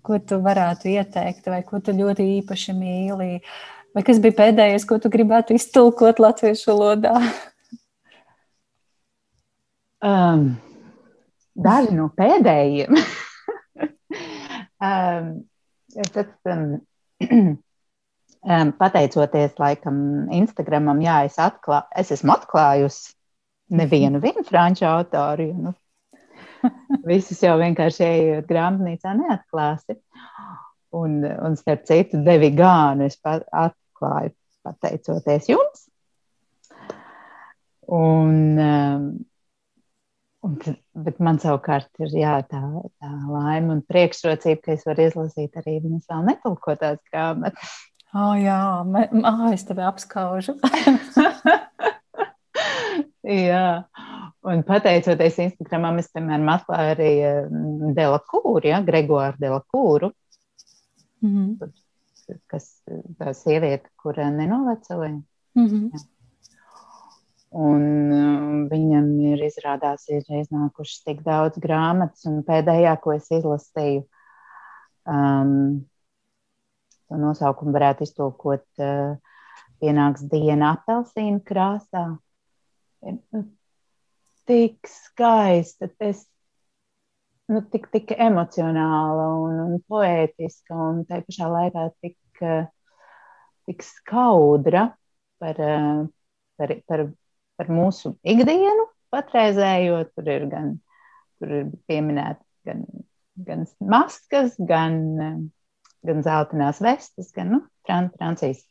ko 0.07 0.19
tu 0.23 0.39
varētu 0.43 0.91
ieteikt, 0.93 1.49
vai 1.51 1.61
ko 1.67 1.81
tu 1.83 1.95
ļoti 1.95 2.25
īpaši 2.39 2.75
mīli, 2.77 3.41
vai 3.95 4.03
kas 4.07 4.21
bija 4.23 4.37
pēdējais, 4.39 4.87
ko 4.87 4.99
tu 5.03 5.11
gribētu 5.13 5.57
iztulkot 5.57 6.21
latviešu 6.23 6.71
valodā? 6.71 7.15
Um, 10.07 10.49
daži 11.57 11.95
no 11.97 12.09
pēdējiem. 12.15 12.99
um, 14.87 15.31
tad, 16.13 16.33
um, 16.53 16.65
um, 18.53 18.73
pateicoties 18.77 19.57
laikam 19.59 19.99
Instagramam, 20.37 21.01
jā, 21.03 21.23
es, 21.27 21.39
atklā, 21.41 21.83
es 21.97 22.13
esmu 22.15 22.35
atklājusi 22.37 23.15
nevienu 23.73 24.21
franču 24.47 24.87
autoru. 24.87 25.49
Nu, 25.57 25.73
Visus 27.09 27.41
jau 27.43 27.55
vienkārši 27.59 28.03
ejot 28.07 28.49
grāmatnīcā 28.49 29.15
neatklāsi. 29.17 29.97
Un, 30.97 31.19
un 31.23 31.57
starp 31.59 31.85
citu, 31.87 32.21
devi 32.25 32.51
gānu 32.55 33.07
es 33.07 33.19
atklāju 33.25 34.33
pateicoties 34.65 35.49
jums. 35.51 35.85
Un, 37.87 38.31
um, 38.59 39.03
un, 40.43 40.55
bet 41.07 41.19
man 41.23 41.39
savukārt 41.39 42.03
ir 42.03 42.15
jā, 42.19 42.33
tā, 42.51 42.61
tā 42.99 43.11
laime 43.31 43.77
un 43.77 43.83
priekšrocība, 43.87 44.63
ka 44.65 44.73
es 44.75 44.83
varu 44.87 45.07
izlasīt 45.07 45.55
arī 45.61 45.77
viņas 45.85 46.09
vēl 46.11 46.25
netulkotās 46.31 46.99
grāmatas. 47.11 47.77
Oh, 48.15 48.35
jā, 48.39 48.83
oh, 48.83 49.47
es 49.51 49.65
tevi 49.67 49.83
apskaužu. 49.83 50.55
jā, 53.47 53.65
Un 54.45 54.61
pateicoties 54.63 55.39
Instagramam, 55.41 55.97
es, 56.01 56.11
piemēram, 56.13 56.45
atklāju 56.53 56.91
arī 56.93 57.11
mm, 57.25 57.93
Delakūru, 57.97 58.67
ja, 58.69 58.81
Gregoru 58.85 59.33
Delakūru, 59.41 60.11
mm 61.25 61.31
-hmm. 61.33 61.71
kas 62.47 62.69
tā 63.17 63.33
sieviete, 63.33 63.89
kur 63.97 64.17
nenovecoja. 64.17 65.09
Mm 65.55 65.67
-hmm. 65.67 65.89
Ja. 65.93 65.99
Un 67.49 67.83
um, 68.11 68.69
viņam 68.69 69.05
ir 69.31 69.43
izrādās, 69.47 70.07
ir 70.11 70.23
iznākušas 70.29 71.03
tik 71.03 71.21
daudz 71.23 71.57
grāmatas, 71.57 72.25
un 72.25 72.43
pēdējā, 72.43 72.97
ko 73.01 73.13
es 73.13 73.31
izlasīju, 73.31 74.03
um, 75.07 75.85
to 77.07 77.17
nosaukumu 77.17 77.71
varētu 77.71 78.03
iztulkot, 78.03 78.65
uh, 78.77 79.15
pienāks 79.81 80.25
diena 80.29 80.75
apelsīnu 80.75 81.41
krāsā 81.45 82.17
tik 84.47 84.89
skaista, 84.89 85.89
tas 85.99 86.23
nu, 87.51 87.61
tik, 87.71 87.89
tik 87.93 88.15
emocionāla 88.15 89.27
un, 89.43 89.61
un 89.67 89.77
poētiska, 89.87 90.75
un 90.75 91.03
tā 91.09 91.21
pašā 91.27 91.51
laikā 91.51 91.87
tik, 92.03 92.43
tik 93.67 93.85
skaudra 93.85 94.89
par, 95.41 95.61
par, 96.57 96.75
par, 96.89 97.07
par 97.59 97.71
mūsu 97.71 98.15
ikdienu, 98.23 98.89
patreizējo. 99.13 100.03
Tur 100.15 100.35
ir 100.35 100.51
gan 100.51 100.75
tur 101.39 101.53
ir 101.59 101.69
pieminēta 101.89 102.43
gan, 102.67 102.83
gan 103.47 103.65
maskas, 103.93 104.55
gan, 104.69 104.97
gan 106.05 106.25
zeltainās 106.25 106.81
vestes, 106.83 107.31
gan 107.35 107.53
nu, 107.53 107.61
Fran 107.85 108.11
Francijas 108.17 108.63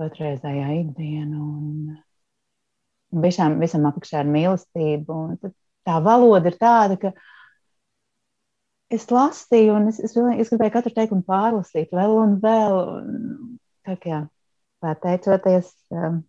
patreizējā 0.00 0.70
ikdiena. 0.80 1.36
Un 1.36 1.98
visam, 3.10 3.58
visam 3.60 3.86
apakšā 3.88 4.24
ir 4.24 4.30
mīlestība. 4.30 5.18
Tā 5.86 5.98
valoda 6.04 6.50
ir 6.50 6.58
tāda, 6.60 6.98
ka 7.00 7.12
es 8.90 9.06
lasīju, 9.10 9.76
un 9.76 9.88
es, 9.90 10.00
es, 10.02 10.16
es 10.16 10.50
gribēju 10.52 10.74
katru 10.74 10.94
teikumu 10.96 11.24
pārlasīt 11.26 11.94
vēl 11.94 12.16
un 12.22 12.36
vēl. 12.42 12.80
Tā 13.86 13.96
kā 14.00 14.24
pateicoties 14.84 15.70
um, 15.94 16.20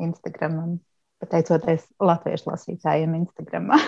Instagramam, 0.00 0.78
pateicoties 1.22 1.84
latviešu 2.00 2.48
lasītājiem 2.50 3.18
Instagramā, 3.20 3.78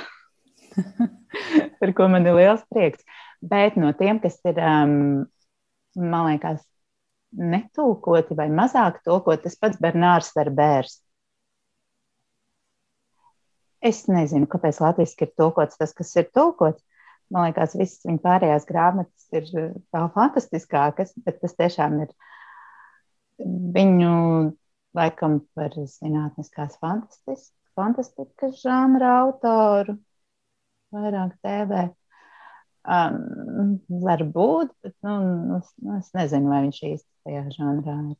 par 1.80 1.94
ko 1.96 2.10
man 2.12 2.28
ir 2.28 2.36
liels 2.38 2.64
prieks. 2.72 3.04
Bet 3.44 3.78
no 3.80 3.90
tiem, 3.96 4.20
kas 4.22 4.38
ir, 4.48 4.60
um, 4.60 5.24
man 6.00 6.28
liekas, 6.30 6.62
netulkoti 7.34 8.36
vai 8.38 8.48
mazāk 8.52 9.00
tulkoti, 9.04 9.48
tas 9.48 9.58
pats 9.60 9.80
Bernārs 9.82 10.30
Verbērs. 10.36 11.00
Es 13.84 14.04
nezinu, 14.08 14.48
kāpēc 14.48 14.80
latviešu 14.80 15.26
ir 15.26 15.32
tulkots 15.36 15.80
tas, 15.80 15.92
kas 15.96 16.14
ir 16.16 16.30
tulkots. 16.32 16.82
Man 17.32 17.48
liekas, 17.48 17.74
visas 17.76 18.04
viņa 18.06 18.20
pārējās 18.24 18.66
grāmatas 18.68 19.26
ir 19.34 19.48
vēl 19.52 20.08
fantastiskākas, 20.14 21.14
bet 21.24 21.40
tas 21.42 21.56
tiešām 21.58 21.98
ir 22.04 22.12
viņu 23.76 24.14
laikam 24.94 25.40
par 25.56 25.74
zinātniskās 25.96 26.78
fantastikas 26.80 28.60
žanra 28.62 29.16
autoru, 29.24 29.98
vairāk 30.94 31.36
TV. 31.42 31.88
Um, 32.84 33.78
varbūt, 33.88 34.74
bet 34.84 34.92
nu, 35.06 35.56
es, 35.56 35.70
nu, 35.80 35.96
es 35.96 36.10
nezinu, 36.12 36.50
vai 36.52 36.66
viņš 36.66 36.80
īsti 36.90 37.08
tajā 37.24 37.44
žanrā 37.54 37.94
ir. 38.10 38.18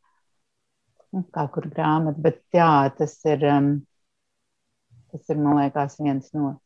Nu, 1.15 1.21
kā 1.31 1.45
kur 1.53 1.69
grāmata, 1.71 2.19
bet 2.25 2.41
jā, 2.57 2.71
tas 2.97 3.13
ir, 3.29 3.45
um, 3.53 3.69
tas 5.15 5.31
ir, 5.31 5.39
man 5.41 5.63
liekas, 5.63 6.01
viens 6.03 6.35
no, 6.37 6.57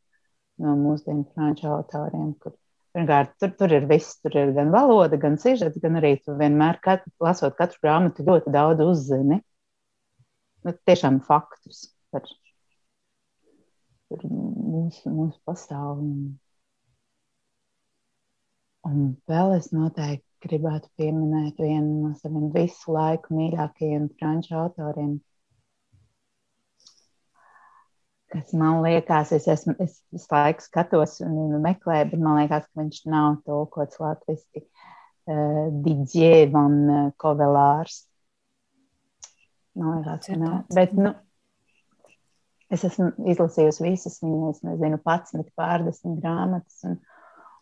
no 0.64 0.78
mūsdienu 0.80 1.28
franču 1.34 1.68
autoriem, 1.76 2.32
kur 2.42 2.56
Pirmkārt, 2.96 3.34
tur, 3.38 3.50
tur 3.60 3.72
ir 3.76 3.84
viss, 3.90 4.16
tur 4.24 4.34
ir 4.40 4.48
gan 4.56 4.72
valoda, 4.74 5.18
gan 5.22 5.36
sižets, 5.38 5.78
gan 5.82 5.98
arī 6.00 6.16
tu 6.24 6.34
vienmēr, 6.38 6.80
kad, 6.82 7.04
lasot 7.22 7.54
katru 7.58 7.84
grāmatu, 7.84 8.24
ļoti 8.26 8.52
daudz 8.54 8.82
uzzini. 8.82 9.38
Nu, 10.66 10.72
tiešām 10.88 11.20
faktus 11.28 11.84
par, 12.10 12.24
par 14.10 14.24
mūsu, 14.32 15.12
mūsu 15.12 15.38
pasauli. 15.46 16.08
Un 18.88 19.04
vēl 19.30 19.54
es 19.58 19.70
noteikti 19.76 20.48
gribētu 20.48 20.90
pieminēt 20.98 21.60
vienu 21.60 22.08
no 22.08 22.14
saviem 22.18 22.48
visu 22.54 22.96
laiku 22.96 23.36
mīļākajiem 23.36 24.08
franču 24.18 24.56
autoriem, 24.58 25.18
kas 28.32 28.52
man 28.56 28.82
liekas, 28.84 29.32
es, 29.36 29.46
esmu, 29.48 29.74
es 29.82 29.98
visu 30.12 30.28
laiku 30.32 30.64
skatos 30.64 31.18
un 31.24 31.56
meklēju, 31.64 32.10
bet 32.12 32.20
man 32.20 32.42
liekas, 32.42 32.66
ka 32.68 32.82
viņš 32.82 33.00
nav 33.08 33.38
tulkots 33.48 34.00
latviešu. 34.02 34.64
Uh, 35.28 35.68
Didier 35.84 36.48
van 36.52 37.12
Kovelārs. 37.20 38.02
Man 39.76 39.98
liekas, 39.98 40.28
ka 40.28 40.38
nav. 40.40 40.60
Bet, 40.74 40.94
nu, 40.96 41.12
es 42.72 42.84
esmu 42.88 43.10
izlasījusi 43.32 43.84
visas 43.84 44.18
viņas, 44.24 44.64
nezinu, 44.66 45.00
pats 45.04 45.36
met 45.36 45.48
pārdesmit 45.58 46.20
grāmatas. 46.22 46.80
Un, 46.88 46.98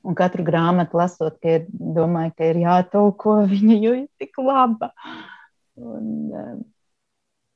un 0.07 0.19
katru 0.19 0.47
grāmatu 0.47 0.99
lasot, 1.01 1.39
ka 1.43 1.59
ir, 1.59 1.67
domāju, 1.71 2.35
ka 2.39 2.51
ir 2.53 2.63
jātulko 2.63 3.41
viņa, 3.51 3.79
jo 3.83 3.95
ir 4.03 4.07
tik 4.23 4.39
laba. 4.43 4.93
Un, 5.77 6.65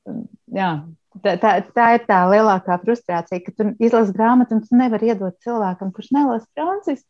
um, 0.07 0.25
jā, 0.53 0.73
Tā, 1.11 1.33
tā, 1.43 1.49
tā 1.75 1.85
ir 1.97 2.05
tā 2.07 2.21
lielākā 2.31 2.77
frustrācija, 2.85 3.41
ka 3.43 3.51
tu 3.57 3.65
izlasi 3.83 4.13
grāmatu 4.15 4.55
un 4.55 4.61
tu 4.63 4.77
nevari 4.79 5.11
iedot 5.11 5.35
cilvēkam, 5.43 5.91
kurš 5.91 6.13
nelasa 6.15 6.47
franciski. 6.55 7.09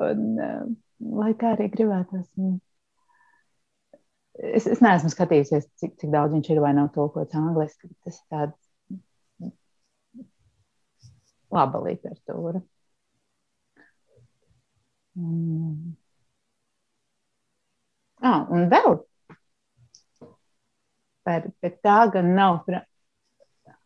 Un, 0.00 0.24
uh, 0.40 0.64
lai 1.20 1.34
kā 1.36 1.52
arī 1.56 1.68
gribētos. 1.74 2.24
Es, 4.40 4.64
es 4.64 4.80
neesmu 4.80 5.12
skatījusies, 5.12 5.68
cik, 5.82 5.98
cik 6.00 6.12
daudz 6.14 6.32
viņš 6.32 6.50
ir 6.54 6.62
vai 6.64 6.72
nav 6.78 6.88
tulkots 6.94 7.36
angliski. 7.36 7.90
Tas 8.06 8.16
ir 8.16 8.26
tāds 8.32 9.50
laba 11.52 11.82
literatūra. 11.84 12.62
Mm. 15.18 15.94
Ah, 18.22 18.44
un 18.52 18.68
vēl 18.72 19.00
par, 21.26 21.48
bet 21.62 21.80
tā 21.84 21.98
gan 22.14 22.32
nav. 22.36 22.62
Tā, 22.66 22.82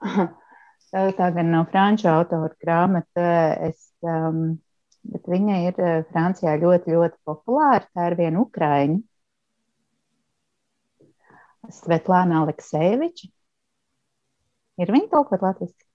tā 1.18 1.30
gan 1.37 1.51
nav 1.53 1.66
franču 1.72 2.11
autora 2.12 2.53
grāmata, 2.62 3.30
es, 3.68 3.89
um, 4.07 4.59
bet 5.14 5.26
viņa 5.30 5.59
ir 5.68 5.80
uh, 5.82 5.97
Francijā 6.12 6.55
ļoti, 6.62 6.95
ļoti 6.97 7.20
populāra. 7.26 7.85
Tā 7.95 8.11
ir 8.11 8.18
viena 8.20 8.45
ukraiņa. 8.45 9.01
Svetlāna 11.72 12.43
Aleksejeviča. 12.43 13.30
Ir 14.82 14.91
viņa 14.91 15.09
tulkot 15.12 15.45
latviešu? 15.45 15.87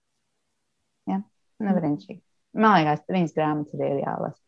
Jā, 1.09 1.19
nevarēņšīgi. 1.65 2.21
Man 2.59 2.79
liekas, 2.79 3.03
viņas 3.11 3.35
grāmatas 3.35 3.81
ir 3.81 3.99
jālasa. 4.01 4.41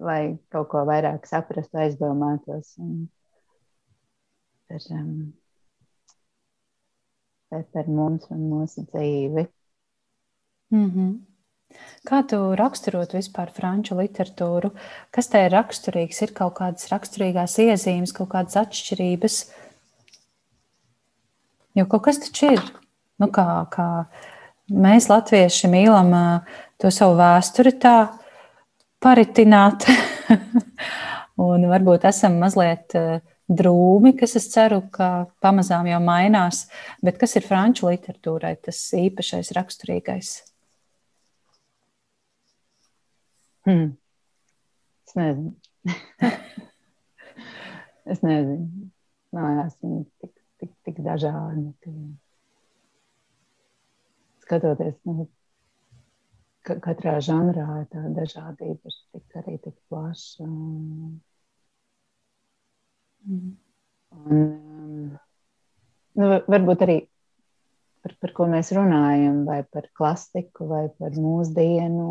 Lai 0.00 0.20
kaut 0.54 0.70
ko 0.72 0.84
vairāk 0.88 1.26
saprastu, 1.28 1.76
aizdomātos. 1.82 2.72
Un 2.80 3.10
par, 4.70 4.86
um, 4.94 5.32
par 7.74 7.90
mums 7.90 8.30
un 8.30 8.46
mūsu 8.52 8.86
dzīvi. 8.86 9.48
Mm 10.70 10.90
-hmm. 10.90 11.18
Kā 12.06 12.22
tu 12.26 12.36
raksturot 12.58 13.12
vispār 13.14 13.50
franču 13.54 13.94
literatūru? 13.98 14.72
Kas 15.14 15.28
tai 15.28 15.44
ir 15.46 15.52
raksturīgs? 15.54 16.22
Ir 16.22 16.32
kaut 16.34 16.54
kādas 16.58 16.88
raksturīgās 16.90 17.58
iezīmes, 17.58 18.12
kaut 18.12 18.30
kādas 18.32 18.56
atšķirības? 18.56 19.36
Jo 21.74 21.86
kaut 21.86 22.02
kas 22.02 22.18
taču 22.18 22.52
ir. 22.52 22.62
Nu, 23.18 23.28
kā, 23.28 23.66
kā 23.70 24.06
mēs, 24.70 25.08
latvieši, 25.08 25.68
mīlam 25.68 26.42
to 26.78 26.90
savu 26.90 27.18
vēsturi 27.20 27.76
tā 27.78 28.18
paritināt. 28.98 29.86
un 31.48 31.68
varbūt 31.70 32.04
esam 32.10 32.38
mazliet 32.40 32.96
drūmi, 33.50 34.14
kas 34.18 34.36
es 34.38 34.46
ceru, 34.52 34.80
ka 34.94 35.26
pamazām 35.42 35.88
jau 35.90 35.98
mainās. 36.04 36.66
Bet 37.04 37.18
kas 37.20 37.36
ir 37.38 37.46
franču 37.46 37.90
literatūrai 37.90 38.54
tas 38.62 38.78
īpašais, 38.96 39.52
raksturīgais? 39.56 40.28
Hmm. 43.66 43.96
Es 45.06 45.16
nezinu. 45.18 45.52
es 48.14 48.22
nezinu. 48.22 48.90
Liekas, 49.30 49.76
viņi 49.82 50.04
tik, 50.22 50.32
tik, 50.62 50.72
tik 50.86 51.02
dažādi. 51.06 51.68
Ka... 51.82 51.90
Skatoties, 54.46 54.96
nu, 55.06 55.26
ka 56.66 56.78
katrā 56.82 57.18
žanrā 57.22 57.66
ir 57.82 57.90
tā 57.92 58.02
dažādība, 58.16 58.94
tik 59.14 59.26
arī 59.42 59.58
tik 59.62 59.76
plaša. 59.90 60.46
Un 60.46 61.20
Mm. 63.26 63.56
Un, 64.10 64.46
nu, 66.18 66.28
varbūt 66.50 66.84
arī 66.86 66.96
par, 68.04 68.14
par 68.22 68.32
ko 68.36 68.46
mēs 68.50 68.72
runājam, 68.76 69.44
vai 69.48 69.60
par 69.68 69.90
klasiku, 69.96 70.66
vai 70.70 70.86
par 70.98 71.14
mūsdienu. 71.18 72.08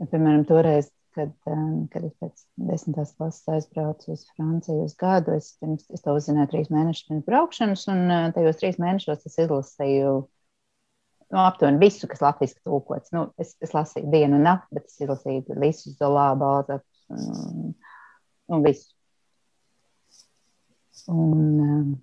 Ja, 0.00 0.08
piemēram, 0.10 0.44
toreiz, 0.48 0.90
kad, 1.16 1.32
um, 1.48 1.86
kad 1.92 2.06
es 2.08 2.14
pēc 2.20 2.44
desmitās 2.70 3.14
klases 3.18 3.48
aizbraucu 3.52 4.14
uz 4.14 4.24
Franciju 4.32 4.86
uz 4.86 4.94
gadu, 4.98 5.36
es, 5.36 5.52
pirms, 5.60 5.86
es 5.92 6.04
to 6.04 6.14
uzzināju 6.16 6.50
trīs 6.52 6.70
mēnešus 6.72 7.08
pirms 7.08 7.26
braukšanas, 7.28 7.84
un 7.92 8.04
uh, 8.08 8.28
tajos 8.36 8.60
trīs 8.60 8.80
mēnešos 8.82 9.26
es 9.28 9.38
izlasīju 9.44 10.14
nu, 11.32 11.40
aptuveni 11.40 11.80
visu, 11.80 12.08
kas 12.10 12.24
latviešu 12.24 12.60
tulkots. 12.64 13.12
Nu, 13.14 13.26
es, 13.40 13.54
es 13.64 13.72
lasīju 13.76 14.10
dienu 14.12 14.40
un 14.40 14.48
nakti, 14.48 14.78
bet 14.78 14.88
es 14.90 14.98
izlasīju 15.00 15.60
visus 15.60 15.96
Zolā, 16.00 16.32
Balzaps 16.40 17.06
un, 17.12 17.72
un 18.52 18.66
visu. 18.66 18.92
Un, 21.10 21.60
um, 21.66 22.02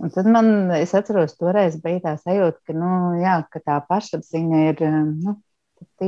un 0.00 0.12
tad 0.14 0.26
man, 0.32 0.70
es 0.78 0.94
atceros, 0.96 1.36
toreiz 1.36 1.76
bija 1.84 2.00
tā 2.06 2.16
sajūta, 2.20 2.62
ka, 2.66 2.76
nu, 2.76 2.90
jā, 3.20 3.36
ka 3.52 3.60
tā 3.60 3.78
pašapziņa 3.88 4.66
ir, 4.70 4.84
um, 4.88 5.14
nu, 5.26 5.36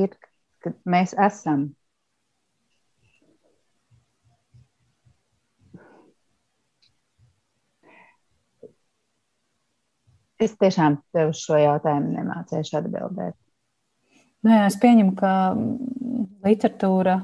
ir, 0.01 0.17
ka 0.65 0.73
mēs 0.89 1.17
esam. 1.21 1.73
es 10.45 10.55
tiešām 10.61 10.99
tev 11.15 11.33
uz 11.33 11.41
šo 11.41 11.59
jautājumu 11.61 12.15
nemācīšu 12.19 12.79
atbildēt. 12.81 13.37
Nē, 14.45 14.65
es 14.69 14.77
pieņemu, 14.81 15.15
ka 15.17 15.31
literatūra 16.45 17.17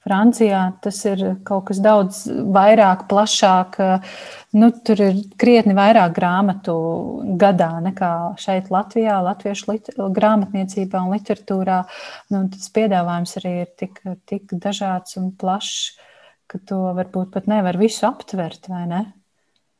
Francijā 0.00 0.60
tas 0.80 0.96
ir 1.04 1.22
kaut 1.44 1.66
kas 1.68 1.80
daudz 1.84 2.22
vairāk, 2.54 3.04
plašāk. 3.10 3.76
Nu, 4.56 4.70
tur 4.72 5.02
ir 5.04 5.18
krietni 5.40 5.76
vairāk 5.76 6.14
grāmatu 6.16 6.74
gadā 7.40 7.68
nekā 7.84 8.12
šeit 8.40 8.70
Latvijā, 8.72 9.18
latviešu 9.26 9.76
grāmatniecībā 10.16 11.04
un 11.04 11.12
literatūrā. 11.12 11.82
Nu, 12.32 12.46
tas 12.54 12.72
piedāvājums 12.72 13.36
arī 13.42 13.54
ir 13.66 13.70
tik, 13.76 14.00
tik 14.30 14.56
dažāds 14.56 15.20
un 15.20 15.34
plašs, 15.36 16.00
ka 16.50 16.62
to 16.64 16.80
varbūt 16.96 17.34
pat 17.36 17.50
nevar 17.50 17.76
visu 17.78 18.08
aptvert, 18.08 18.72
vai 18.72 18.86
ne? 18.88 19.04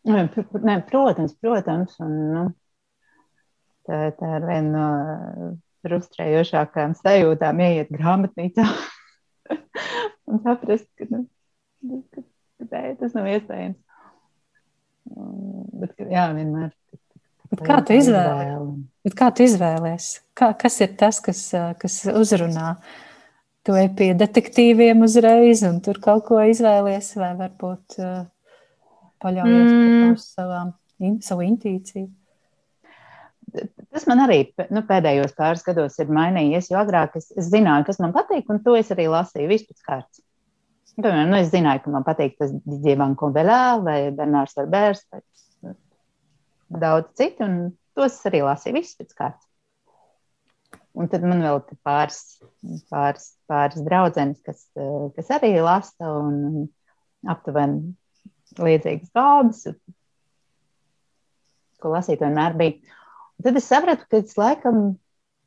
Ne, 0.04 0.28
protams, 0.92 1.34
protams. 1.40 1.96
Un, 2.04 2.14
nu, 2.36 2.46
tā, 3.88 4.04
tā 4.20 4.36
ir 4.36 4.48
viena 4.52 4.70
no 4.70 5.50
frustrējošākām 5.86 6.94
sajūtām, 7.00 7.60
ieiet 7.64 7.92
grāmatnīcā 7.96 8.68
un 10.30 10.42
saprast, 10.44 10.88
ka, 10.98 11.06
nu, 11.10 11.24
ka, 12.12 12.24
ka 12.60 12.68
tā, 12.70 12.82
tas 13.00 13.16
nav 13.16 13.28
iespējams. 13.30 13.78
Bet, 15.80 15.94
ka, 15.96 16.06
jā, 16.10 16.26
vienmēr. 16.36 16.72
Bet 17.50 17.62
kā 17.66 17.80
tu 17.82 17.96
izvēlies? 17.98 19.14
Kā 19.18 19.30
tu 19.34 19.46
izvēlies? 19.46 20.10
Kā, 20.38 20.52
kas 20.58 20.76
ir 20.84 20.92
tas, 21.00 21.18
kas, 21.24 21.40
kas 21.80 22.02
uzrunā? 22.12 22.74
Tu 23.66 23.74
ej 23.76 23.90
pie 23.98 24.12
detektīviem 24.16 25.02
uzreiz, 25.04 25.64
un 25.66 25.80
tur 25.84 25.98
kaut 26.00 26.24
ko 26.30 26.38
izvēlies, 26.48 27.10
vai 27.20 27.34
varbūt 27.36 27.98
uh, 28.00 28.22
paļaujies 29.20 29.72
mm. 29.74 30.14
uz 30.14 30.28
savām, 30.30 30.70
in, 31.02 31.18
savu 31.24 31.44
intuīciju? 31.44 32.06
Tas 33.90 34.06
man 34.06 34.22
arī 34.22 34.38
nu, 34.70 34.84
pēdējos 34.86 35.34
pāris 35.38 35.64
gados 35.66 35.98
ir 35.98 36.10
mainījies, 36.14 36.70
jo 36.70 36.78
agrāk 36.78 37.16
es, 37.18 37.30
es 37.34 37.48
zināju, 37.50 37.88
kas 37.88 37.98
man 38.02 38.14
patīk, 38.14 38.46
un 38.52 38.60
to 38.62 38.76
es 38.78 38.92
arī 38.94 39.08
lasīju 39.10 39.50
vispār 39.50 39.80
kārtas. 39.88 40.22
Piemēram, 40.94 41.30
nu, 41.32 41.38
es 41.40 41.50
zināju, 41.50 41.82
ka 41.84 41.92
man 41.94 42.06
patīk 42.06 42.36
tas 42.38 42.52
Dievs 42.84 43.16
Konvelā 43.18 43.60
vai 43.82 43.98
Bernārs 44.14 44.54
Verbērs 44.58 45.02
vai 45.10 45.22
daudz 46.84 47.10
citu, 47.18 47.46
un 47.46 47.56
tos 47.98 48.18
es 48.18 48.28
arī 48.30 48.44
lasīju 48.46 48.78
vispār 48.78 49.10
kārtas. 49.16 49.46
Un 50.98 51.10
tad 51.10 51.22
man 51.26 51.42
vēl 51.42 51.60
ir 51.60 51.78
pāris, 51.86 52.20
pāris, 52.90 53.26
pāris 53.50 53.82
draudzenes, 53.86 54.40
kas, 54.46 54.64
kas 55.16 55.34
arī 55.38 55.52
lasa 55.62 56.14
un 56.18 56.66
aptuveni 57.30 57.94
līdzīgas 58.58 59.12
gābas, 59.14 59.66
ko 61.80 61.94
lasīt 61.94 62.22
vienmēr 62.22 62.58
bija. 62.58 62.96
Tad 63.44 63.56
es 63.56 63.68
sapratu, 63.70 64.06
ka 64.10 64.20
es 64.20 64.36
laikam 64.38 64.94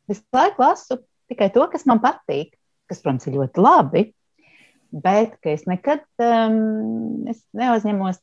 visu 0.09 0.23
laiku 0.35 0.63
lasu 0.63 0.99
tikai 1.31 1.49
to, 1.53 1.65
kas 1.71 1.85
man 1.89 2.01
patīk, 2.03 2.55
kas, 2.89 3.01
protams, 3.03 3.27
ir 3.27 3.37
ļoti 3.37 3.63
labi, 3.63 4.03
bet 5.03 5.37
es 5.49 5.65
nekad 5.69 6.03
um, 6.21 7.25
es 7.31 7.41
neuzņemos 7.57 8.19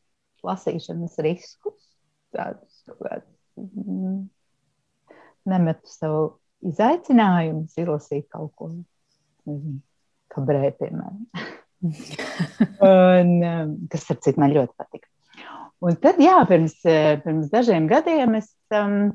lasīšanas 0.46 1.18
riskus. 1.26 1.78
Tādus, 2.30 2.84
mm, 3.58 4.20
nemetu 5.50 5.90
savu 5.90 6.20
izaicinājumu, 6.70 7.66
izlasīt 7.74 8.28
kaut 8.30 8.52
ko, 8.58 8.70
nezinu, 9.48 9.80
kā 10.30 10.44
brēļ, 10.46 10.70
piemēram. 10.78 11.24
un, 12.90 13.32
um, 13.40 13.74
kas, 13.90 14.06
ar 14.12 14.20
citu, 14.20 14.38
man 14.42 14.54
ļoti 14.54 14.76
patīk. 14.78 15.08
Un 15.80 15.96
tad, 15.96 16.20
jā, 16.20 16.36
pirms, 16.48 16.76
pirms 16.84 17.48
dažiem 17.50 17.86
gadiem 17.88 18.36
es 18.36 18.50
um, 18.76 19.14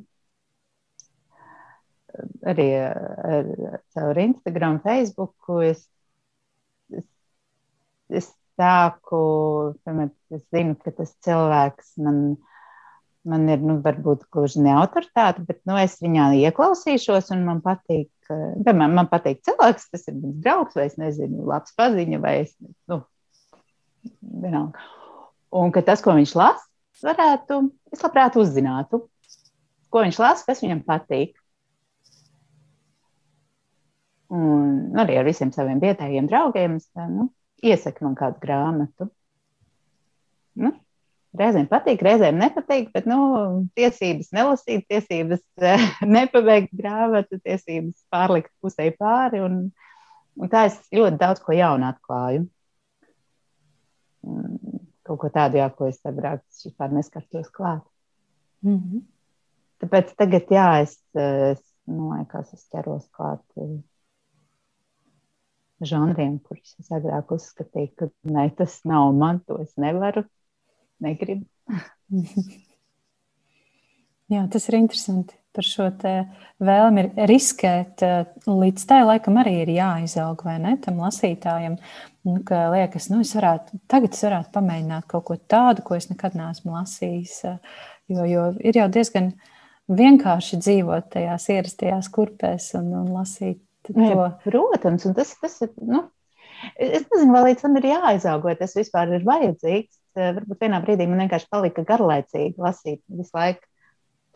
arī 2.48 2.70
ar, 2.80 3.52
caur 3.96 4.20
Instagram, 4.22 4.80
Facebook. 4.84 5.36
Es, 5.66 5.86
es, 6.94 7.06
es 8.10 8.32
sāku, 8.60 9.22
piemēram, 9.86 10.12
es 10.36 10.44
zinu, 10.54 10.76
ka 10.80 10.94
tas 10.96 11.14
cilvēks 11.26 11.96
man, 12.04 12.20
man 13.28 13.48
ir, 13.52 13.64
nu, 13.64 13.80
varbūt 13.86 14.28
gluži 14.32 14.64
ne 14.64 14.76
autoritāte, 14.78 15.44
bet, 15.48 15.62
nu, 15.68 15.78
es 15.82 15.98
viņā 16.04 16.30
ieklausīšos 16.40 17.34
un 17.36 17.44
man 17.48 17.62
patīk, 17.66 18.10
piemēram, 18.30 18.96
man 19.02 19.10
patīk 19.12 19.44
cilvēks, 19.48 19.90
tas 19.92 20.08
ir 20.10 20.20
mans 20.20 20.38
draugs 20.46 20.78
vai, 20.78 20.88
es 20.92 21.00
nezinu, 21.02 21.48
labs 21.50 21.76
paziņa 21.78 22.22
vai 22.24 22.38
es, 22.46 22.56
nu, 22.92 23.02
vienalga. 24.22 24.88
Un 25.56 25.72
ka 25.76 25.84
tas, 25.86 26.02
ko 26.04 26.16
viņš 26.18 26.36
lasa, 26.36 26.66
varētu, 27.04 27.62
es 27.96 28.04
labprāt 28.04 28.38
uzzinātu, 28.40 29.06
ko 29.92 30.04
viņš 30.04 30.20
lasa, 30.20 30.48
kas 30.48 30.64
viņam 30.64 30.84
patīk. 30.88 31.36
Un 34.36 34.98
arī 35.00 35.20
ar 35.20 35.28
visiem 35.28 35.52
saviem 35.56 35.80
vietējiem 35.84 36.28
draugiem 36.28 36.80
es 36.80 36.90
nu, 36.96 37.30
iesaku 37.64 38.08
man 38.08 38.16
kādu 38.20 38.42
grāmatu. 38.42 39.08
Nu, 40.60 40.72
reizēm 41.40 41.68
patīk, 41.72 42.04
reizēm 42.06 42.40
nepatīk, 42.40 42.92
bet 42.96 43.08
nu, 43.10 43.20
tiesības 43.78 44.32
nelasīt, 44.36 44.86
tiesības 44.92 45.44
nepabeigt 46.18 46.74
grāmatu, 46.76 47.40
tiesības 47.44 48.06
pārlikt 48.14 48.52
pusē 48.64 48.90
pāri. 48.98 49.44
Un, 49.46 49.60
un 50.40 50.52
tā 50.52 50.68
es 50.72 50.80
ļoti 50.96 51.20
daudz 51.22 51.44
ko 51.46 51.56
jaunu 51.56 51.90
atklāju. 51.92 52.46
Kaut 55.06 55.20
ko 55.22 55.30
tādu, 55.30 55.62
jā, 55.62 55.70
ko 55.70 55.92
es 55.92 56.00
agrāk 56.08 56.42
neskartos 56.92 57.52
klāt. 57.54 57.84
Mm 58.66 58.80
-hmm. 58.80 59.02
Tāpēc 59.84 60.16
tagad, 60.18 60.50
jā, 60.50 60.70
es, 60.82 60.98
es 61.14 61.62
nu, 61.86 62.16
liekas, 62.16 62.54
es 62.54 62.66
ķeros 62.72 63.06
klāt 63.14 63.44
žanriem, 65.84 66.38
kurus 66.44 66.76
es 66.80 66.92
agrāk 66.94 67.34
uzskatīju, 67.36 67.92
ka 68.00 68.10
ne, 68.32 68.48
tas 68.58 68.80
nav 68.88 69.12
man, 69.18 69.42
to 69.48 69.60
es 69.64 69.74
nevaru, 69.82 70.24
negribu. 71.04 71.46
Jā, 74.34 74.46
tas 74.50 74.64
ir 74.70 74.80
interesanti. 74.80 75.38
Par 75.56 75.64
šo 75.64 75.86
vēlmi 76.68 77.04
riskēt, 77.30 78.02
līdz 78.44 78.86
tai 78.90 78.98
laikam 79.06 79.38
arī 79.40 79.54
ir 79.62 79.70
jāizaug, 79.78 80.42
vai 80.44 80.58
ne, 80.60 80.74
tam 80.84 80.98
lasītājam. 81.00 81.78
Nu, 82.28 82.42
ka 82.44 82.66
liekas, 82.74 83.08
nu, 83.14 83.22
es 83.24 83.32
varētu, 83.38 83.80
tagad 83.88 84.18
es 84.18 84.26
varētu 84.26 84.52
pamēģināt 84.58 85.08
kaut 85.14 85.24
ko 85.30 85.38
tādu, 85.40 85.86
ko 85.86 85.96
es 85.96 86.10
nekad 86.10 86.36
neesmu 86.36 86.76
lasījis. 86.76 87.38
Jo, 88.12 88.26
jo 88.28 88.50
ir 88.68 88.82
jau 88.82 88.90
diezgan 88.92 89.32
vienkārši 89.88 90.60
dzīvot 90.60 91.08
tajās 91.16 91.48
ierastajās 91.54 92.12
kurpēs 92.12 92.74
un, 92.82 92.92
un 93.00 93.14
lasīt 93.16 93.62
To. 93.86 94.26
Protams, 94.44 95.06
un 95.06 95.16
tas, 95.18 95.34
tas 95.42 95.60
ir. 95.66 95.72
Nu, 95.86 96.02
es 96.82 97.06
nezinu, 97.12 97.34
vai 97.36 97.44
līdz 97.50 97.66
tam 97.66 97.78
ir 97.80 97.88
jāizaug, 97.92 98.48
vai 98.48 98.56
tas 98.60 98.76
vispār 98.78 99.14
ir 99.18 99.26
vajadzīgs. 99.28 99.94
Eh, 100.16 100.32
varbūt 100.40 100.62
vienā 100.66 100.82
brīdī 100.84 101.08
man 101.12 101.26
vienkārši 101.26 101.50
palika 101.52 101.84
garlaicīgi 101.88 102.62
lasīt 102.64 103.02
visu 103.12 103.36
laiku 103.36 103.66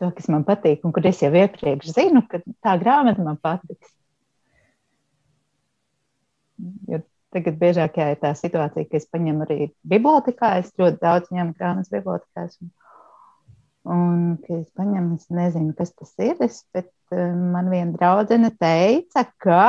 to, 0.00 0.10
kas 0.16 0.28
man 0.32 0.44
patīk, 0.48 0.84
un 0.84 0.94
kur 0.96 1.06
es 1.08 1.22
jau 1.24 1.32
iepriekš 1.34 1.94
zinu, 1.96 2.22
ka 2.28 2.42
tā 2.64 2.76
grāmata 2.80 3.24
man 3.24 3.40
patiks. 3.40 3.94
Jo 6.88 7.00
tagad 7.32 7.56
biežāk 7.60 7.96
jā, 7.96 8.10
ir 8.12 8.20
tā 8.20 8.34
situācija, 8.36 8.88
ka 8.90 8.98
es 8.98 9.08
paņemu 9.08 9.46
arī 9.46 9.70
bibliotekā. 9.88 10.58
Es 10.60 10.74
ļoti 10.78 11.00
daudz 11.00 11.32
ņemu 11.32 11.56
grāmatas 11.56 11.92
bibliotekās. 11.92 12.58
Un, 12.60 12.72
Un, 13.88 14.36
kad 14.44 14.58
es 14.60 14.68
paņemu, 14.76 15.16
es 15.16 15.30
nezinu, 15.32 15.72
kas 15.76 15.94
tas 15.96 16.12
ir. 16.20 16.36
Es, 16.44 16.60
bet 16.74 16.90
man 17.14 17.70
viena 17.72 17.92
draudzene 17.94 18.50
teica, 18.58 19.24
ka 19.42 19.62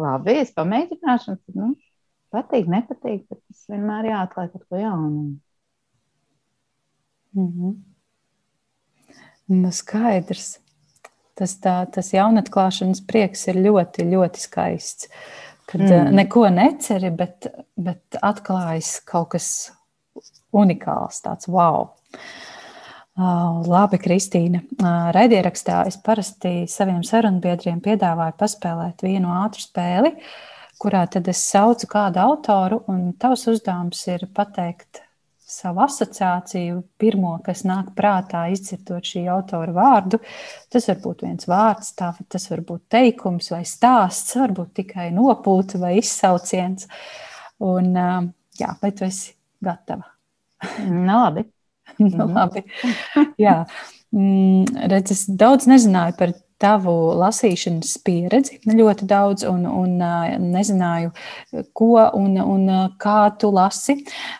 labi, 0.00 0.38
es 0.42 0.52
pamēģināšu. 0.56 1.32
Un, 1.32 1.40
tad, 1.40 1.58
nu, 1.58 1.72
patīk, 2.34 2.68
nepatīk, 2.72 3.26
bet 3.30 3.40
tas 3.40 3.66
vienmēr 3.72 4.10
jāatklāj 4.12 4.52
kaut 4.52 4.64
ko 4.68 4.80
jaunu. 4.80 5.26
Mm 7.36 7.50
-hmm. 7.52 7.74
Nu, 9.46 9.72
skaidrs. 9.72 10.58
Tas, 11.36 11.58
tā, 11.60 11.84
tas 11.92 12.12
jaunatklāšanas 12.14 13.02
prieks 13.06 13.46
ir 13.48 13.60
ļoti, 13.60 14.06
ļoti 14.08 14.40
skaists. 14.40 15.08
Kad 15.66 15.80
mm. 15.80 16.14
neko 16.14 16.48
neceri, 16.48 17.10
bet, 17.10 17.46
bet 17.76 18.18
atklājas 18.22 19.00
kaut 19.04 19.28
kas 19.34 19.72
unikāls, 20.54 21.20
tāds 21.24 21.48
wow. 21.50 21.90
Labi, 23.16 23.96
Kristīna. 23.96 24.60
Raidierakstā 25.16 25.86
es 25.88 25.96
parasti 26.04 26.66
saviem 26.68 27.00
sarunbiedriem 27.06 27.78
piedāvāju 27.80 28.36
paspēlēt 28.36 29.00
vienu 29.06 29.30
ātru 29.32 29.62
spēli, 29.64 30.10
kurā 30.76 31.06
tad 31.08 31.30
es 31.32 31.40
saucu 31.48 31.88
kādu 31.88 32.20
autoru, 32.20 32.82
un 32.92 33.14
tavs 33.16 33.46
uzdevums 33.48 34.02
ir 34.12 34.26
pateikt 34.36 35.00
savu 35.48 35.80
asociāciju, 35.86 36.82
pirmo, 37.00 37.38
kas 37.46 37.64
nāk 37.64 37.94
prātā, 37.96 38.44
izdzirdot 38.52 39.08
šī 39.08 39.24
autora 39.32 39.72
vārdu. 39.72 40.20
Tas 40.68 40.90
var 40.90 41.00
būt 41.06 41.24
viens 41.24 41.48
vārds, 41.48 41.94
tā, 41.96 42.12
tas 42.28 42.50
var 42.52 42.66
būt 42.68 42.84
teikums 42.92 43.48
vai 43.54 43.62
stāsts, 43.64 44.36
varbūt 44.36 44.74
tikai 44.82 45.08
nopūta 45.16 45.80
vai 45.80 45.96
izsauciens. 46.02 46.84
Un, 47.64 47.94
jā, 48.60 48.76
vai 48.82 48.92
tu 48.92 49.08
esi 49.08 49.32
gatava? 49.64 50.10
Nu, 50.84 51.14
labi. 51.16 51.48
nu, 52.16 52.26
labi. 52.32 52.64
Jā. 53.40 53.62
mm, 54.14 54.88
redz, 54.92 55.14
es 55.14 55.24
daudz 55.28 55.68
nezināju 55.70 56.18
par 56.18 56.34
tavu 56.62 56.92
lasīšanas 57.20 57.98
pieredzi, 58.04 58.60
ļoti 58.64 59.08
daudz, 59.08 59.44
un, 59.48 59.66
un 59.68 59.98
nezināju, 60.54 61.12
ko 61.76 61.90
un, 62.16 62.38
un 62.40 62.70
kā 63.02 63.18
tu 63.40 63.50
lasi. 63.52 63.98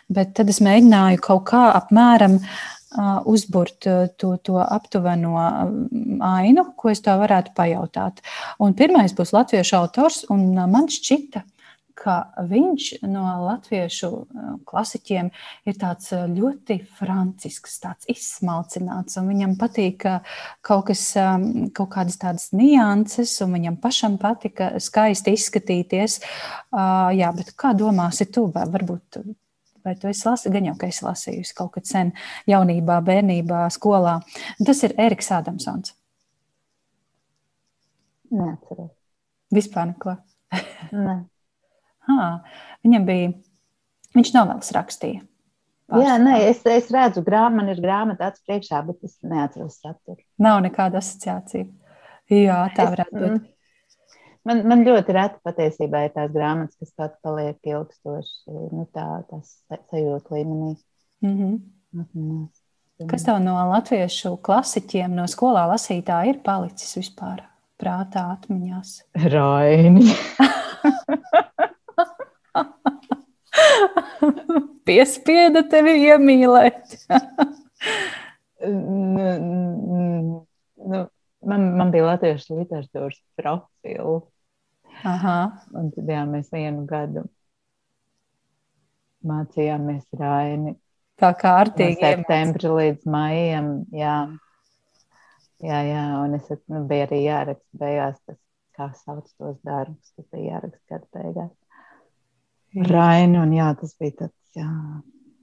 Bet 0.09 0.33
tad 0.39 0.49
es 0.49 0.61
mēģināju 0.65 1.21
kaut 1.27 1.45
kā 1.51 1.67
apmēram 1.77 2.39
uzburt 3.29 3.85
to, 4.17 4.31
to 4.41 4.57
aptuveno 4.63 5.35
ainu, 6.25 6.63
ko 6.79 6.89
es 6.89 7.03
tā 7.05 7.17
varētu 7.19 7.53
pajautāt. 7.57 8.23
Un 8.63 8.73
pirmais 8.77 9.13
būs 9.13 9.35
latviešu 9.35 9.77
autors, 9.77 10.23
un 10.33 10.55
man 10.55 10.89
šķita, 10.89 11.43
ka 11.43 11.56
ka 11.97 12.17
viņš 12.49 12.89
no 13.09 13.23
latviešu 13.45 14.09
eh, 14.11 14.51
klasiķiem 14.67 15.31
ir 15.67 15.79
tāds 15.79 16.11
eh, 16.15 16.25
ļoti 16.29 16.79
francisks, 16.99 17.79
tāds 17.83 18.09
izsmalcināts, 18.11 19.17
un 19.21 19.31
viņam 19.31 19.57
patīk 19.59 20.05
eh, 20.09 20.37
kaut, 20.61 20.87
kas, 20.91 21.03
kaut 21.77 21.91
kādas 21.95 22.19
tādas 22.21 22.51
nianses, 22.55 23.33
un 23.45 23.57
viņam 23.57 23.79
pašam 23.81 24.19
patika 24.21 24.73
skaisti 24.83 25.33
izskatīties. 25.37 26.19
Ah, 26.71 27.09
jā, 27.15 27.31
bet 27.35 27.53
kā 27.57 27.73
domāsi 27.77 28.29
tu, 28.31 28.47
vai 28.53 28.67
varbūt 28.71 29.21
vai 29.87 29.93
tu 29.95 30.09
esi 30.09 30.25
lasījusi, 30.27 30.51
gan 30.51 30.65
jau, 30.67 30.73
ka 30.79 30.89
esi 30.91 31.05
lasījusi 31.05 31.55
kaut 31.55 31.71
kad 31.77 31.87
sen, 31.87 32.11
jaunībā, 32.49 32.99
bērnībā, 33.07 33.61
skolā. 33.71 34.17
Tas 34.59 34.83
ir 34.83 34.97
Eriks 34.99 35.31
Ādamsons. 35.31 35.95
Neatceros. 38.35 38.91
Vispār 39.55 39.93
neko. 39.93 40.19
Ha, 42.07 42.27
viņam 42.85 43.07
bija, 43.07 43.33
viņš 44.17 44.31
novēlas 44.35 44.71
rakstīja. 44.75 45.23
Pārstāv. 45.87 46.03
Jā, 46.03 46.15
nē, 46.19 46.37
es, 46.49 46.63
es 46.67 46.89
redzu, 46.91 47.23
grāmatu, 47.23 47.59
man 47.61 47.71
ir 47.71 47.83
grāmata 47.83 48.31
acis 48.31 48.43
priekšā, 48.47 48.81
bet 48.87 49.05
es 49.07 49.13
neatceros 49.23 49.77
saturu. 49.79 50.19
Nav 50.43 50.59
nekāda 50.65 50.99
asociācija. 50.99 51.67
Jā, 52.33 52.57
tā 52.75 52.89
varētu 52.91 53.15
būt. 53.15 53.37
Mm, 53.37 54.19
man, 54.49 54.63
man 54.67 54.83
ļoti 54.87 55.15
reti 55.15 55.39
patiesībā 55.47 56.03
ir 56.07 56.13
tās 56.17 56.33
grāmatas, 56.33 56.75
kas 56.81 56.91
pat 56.99 57.15
paliek 57.23 57.71
ilgstoši, 57.71 58.57
nu 58.75 58.83
tā, 58.91 59.07
tas 59.31 59.55
sajūta 59.87 60.35
līmenī. 60.35 60.75
Mm 61.23 61.35
-hmm. 61.37 61.57
Atminās. 62.01 62.63
Kas 63.07 63.23
tev 63.23 63.39
no 63.43 63.53
latviešu 63.69 64.37
klasiķiem, 64.41 65.13
no 65.15 65.27
skolā 65.29 65.67
lasītā 65.69 66.23
ir 66.31 66.41
palicis 66.43 66.97
vispār 66.97 67.43
prātā 67.77 68.25
atmiņās? 68.33 69.03
Raini. 69.33 70.07
Piespieda 74.87 75.63
tevi 75.69 75.97
iemīlēt. 76.07 76.95
nu, 78.67 79.27
nu, 80.77 81.03
man, 81.51 81.69
man 81.79 81.93
bija 81.93 82.09
latviešu 82.13 82.61
literatūras 82.61 83.19
profils. 83.39 84.27
Aha. 85.05 85.39
Un 85.77 85.91
tad 85.93 86.09
jā, 86.09 86.23
mēs 86.29 86.49
vienu 86.53 86.87
gadu 86.89 87.27
mācījāmies 89.27 90.05
Raini. 90.17 90.75
Tā 91.17 91.31
kā 91.37 91.55
ārtīgi. 91.63 91.97
No 92.01 92.11
septembra 92.13 92.73
līdz 92.77 93.07
maijam, 93.09 93.71
jā. 93.95 94.17
Jā, 95.65 95.77
jā, 95.87 96.01
un 96.21 96.37
es 96.37 96.49
nu, 96.69 96.83
biju 96.85 97.07
arī 97.07 97.23
jāraksta 97.23 97.79
beigās 97.81 98.17
tas, 98.29 98.37
kā 98.77 98.91
sauc 98.99 99.25
tos 99.39 99.55
darbus, 99.65 100.11
kas 100.13 100.27
bija 100.29 100.51
jāraksta 100.51 100.83
gada 100.93 101.07
beigās. 101.17 101.55
Raini, 102.91 103.39
un 103.41 103.55
jā, 103.55 103.71
tas 103.79 103.95
bija 103.97 104.19
tāds, 104.19 104.36
jā. 104.55 104.71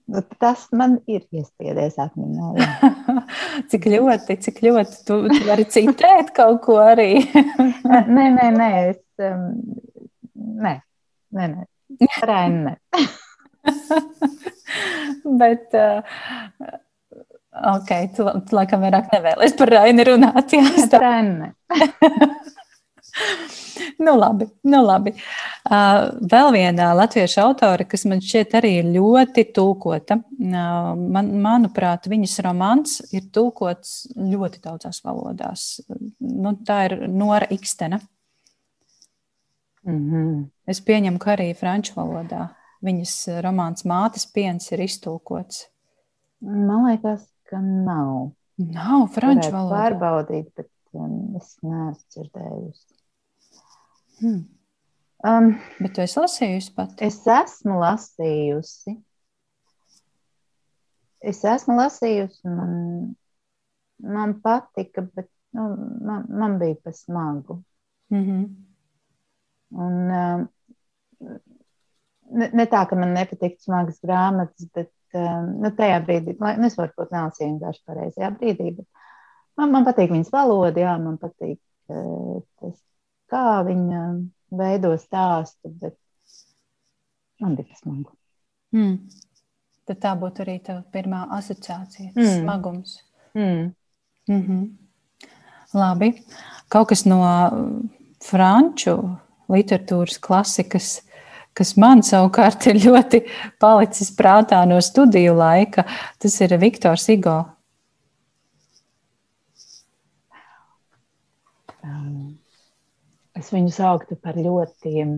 Nu, 0.05 0.21
tas 0.37 0.67
man 0.77 0.99
ir 1.09 1.23
iespiedies 1.33 1.97
atmiņā. 2.03 2.67
cik 3.73 3.87
ļoti, 3.89 4.37
cik 4.45 4.61
ļoti 4.67 4.99
tu, 5.09 5.17
tu 5.31 5.39
vari 5.49 5.65
citēt 5.65 6.33
kaut 6.37 6.61
ko 6.67 6.77
arī. 6.83 7.25
nē, 8.17 8.27
nē, 8.37 8.49
nē, 8.53 8.69
es, 8.91 9.01
um, 9.25 9.47
nē, 10.61 10.75
nē, 11.39 11.49
nē, 11.55 12.11
Raini, 12.29 12.61
nē. 12.69 13.07
Bet, 15.41 15.73
uh, 15.73 16.05
ok, 17.73 17.95
tu, 18.13 18.29
tu 18.45 18.59
laikam 18.59 18.85
vairāk 18.85 19.09
nevēlies 19.15 19.57
par 19.57 19.73
Raini 19.79 20.05
runāt. 20.11 20.53
Jā, 20.53 20.69
par 20.93 21.07
Raini. 21.07 21.55
Nu, 24.07 24.15
labi, 24.19 24.49
nu, 24.71 24.81
labi. 24.85 25.15
Uh, 25.65 26.11
vēl 26.31 26.51
viena 26.55 26.91
latviešu 26.99 27.41
autore, 27.45 27.87
kas 27.89 28.07
man 28.11 28.23
šķiet 28.25 28.57
arī 28.61 28.73
ļoti 28.89 29.47
tulkota. 29.57 30.19
Uh, 30.39 30.91
man, 30.99 31.31
manuprāt, 31.45 32.09
viņas 32.11 32.41
romāns 32.47 32.99
ir 33.15 33.29
tulkots 33.35 34.09
ļoti 34.17 34.65
daudzās 34.65 35.03
valodās. 35.05 35.69
Nu, 36.21 36.57
tā 36.67 36.85
ir 36.91 36.99
Nora 37.09 37.49
Ikstena. 37.51 38.01
Mm 39.85 40.01
-hmm. 40.11 40.45
Es 40.67 40.81
pieņemu, 40.81 41.19
ka 41.19 41.37
arī 41.37 41.55
franču 41.55 41.93
valodā 41.97 42.49
viņas 42.85 43.43
romāns 43.45 43.85
Mātes 43.85 44.27
piens 44.33 44.71
ir 44.73 44.81
iztulkots. 44.81 45.67
Man 46.41 46.89
liekas, 46.89 47.27
ka 47.49 47.61
nav. 47.61 48.33
Nav 48.59 49.09
franču 49.15 49.51
valodā. 49.51 49.81
Pārbaudīt, 49.81 50.51
bet 50.57 50.71
um, 50.93 51.35
es 51.39 51.57
neesmu 51.63 52.11
dzirdējusi. 52.15 52.94
Hmm. 54.25 54.45
Um, 55.25 55.51
Bet 55.85 55.93
tu 55.97 56.01
esi 56.05 56.17
lasījusi 56.17 56.73
pat? 56.77 56.95
Es 57.05 57.19
esmu 57.29 57.77
lasījusi. 57.83 58.95
Es 61.25 61.43
esmu 61.49 61.77
lasījusi, 61.77 62.49
man, 62.49 62.73
man 64.17 64.33
patika, 64.45 65.05
bet 65.05 65.29
nu, 65.57 65.67
man, 66.09 66.25
man 66.29 66.57
bija 66.61 66.79
pa 66.85 66.93
smagu. 66.97 67.59
Mm 68.13 68.25
-hmm. 68.25 68.47
Un, 69.85 69.95
um, 70.21 70.49
ne, 72.31 72.51
ne 72.53 72.67
tā, 72.67 72.87
ka 72.89 72.97
man 72.97 73.13
nepatīk 73.17 73.61
smagas 73.61 74.01
grāmatas, 74.05 74.69
bet 74.73 74.93
um, 75.13 75.53
nu, 75.61 75.73
tajā 75.77 76.01
brīdī, 76.07 76.37
lai, 76.41 76.57
nu, 76.57 76.73
es 76.73 76.79
varbūt 76.81 77.13
nelasīju 77.13 77.51
vienkārši 77.51 77.85
pareizajā 77.87 78.33
brīdī, 78.39 78.77
bet 78.77 78.89
man, 79.57 79.71
man 79.71 79.85
patīk 79.85 80.13
viņas 80.17 80.33
valoda, 80.33 80.81
jā, 80.81 80.97
man 80.99 81.19
patīk 81.19 81.61
uh, 81.89 82.41
tas 82.61 82.81
kā 83.31 83.63
viņa 83.67 84.03
veido 84.55 84.95
stāstu, 85.01 85.73
bet 85.81 85.97
man 87.43 87.57
bija 87.59 87.73
tas 87.73 87.83
smagu. 87.83 88.13
Mm. 88.75 88.99
Tad 89.85 90.01
tā 90.01 90.15
būtu 90.19 90.45
arī 90.45 90.59
tā 90.65 90.79
pirmā 90.93 91.27
asociācija, 91.37 92.13
mm. 92.15 92.31
smagums. 92.41 92.99
Mm. 93.35 93.75
Mm 94.29 94.43
-hmm. 94.43 94.71
Labi. 95.75 96.13
Kaut 96.69 96.89
kas 96.89 97.05
no 97.05 97.21
franču 98.25 99.17
literatūras 99.49 100.19
klasikas, 100.21 101.03
kas 101.53 101.77
man 101.77 102.03
savukārt 102.03 102.67
ir 102.67 102.75
ļoti 102.75 103.21
palicis 103.61 104.11
prātā 104.17 104.65
no 104.69 104.81
studiju 104.81 105.35
laika, 105.35 105.85
tas 106.19 106.41
ir 106.41 106.57
Viktors 106.59 107.09
Igo. 107.09 107.45
Es 113.39 113.51
viņu 113.55 113.71
sauktu 113.75 114.17
par 114.21 114.35
ļoti 114.39 114.93
um, 115.05 115.15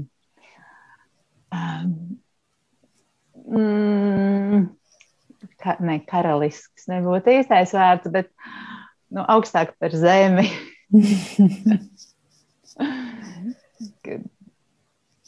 mm, 3.46 4.66
ka, 5.62 5.76
ne, 5.84 5.96
karalisks, 6.08 6.88
nebūtu 6.90 7.26
īstais 7.38 7.74
vārds, 7.76 8.10
bet 8.12 8.28
nu, 9.12 9.20
augstāk 9.22 9.68
par 9.80 9.90
zemi. 9.96 10.46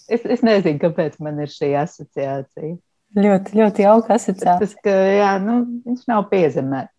es, 0.08 0.24
es 0.24 0.42
nezinu, 0.46 0.78
kāpēc 0.82 1.18
man 1.24 1.40
ir 1.44 1.50
šī 1.52 1.68
asociācija. 1.84 2.76
Ļoti, 3.18 3.56
ļoti 3.56 3.84
jauka 3.86 4.08
asociācija. 4.18 4.60
Tas, 4.60 4.74
ka, 4.84 4.92
jā, 5.16 5.32
nu, 5.40 5.54
viņš 5.86 6.02
nav 6.10 6.20
piezemēts. 6.32 6.94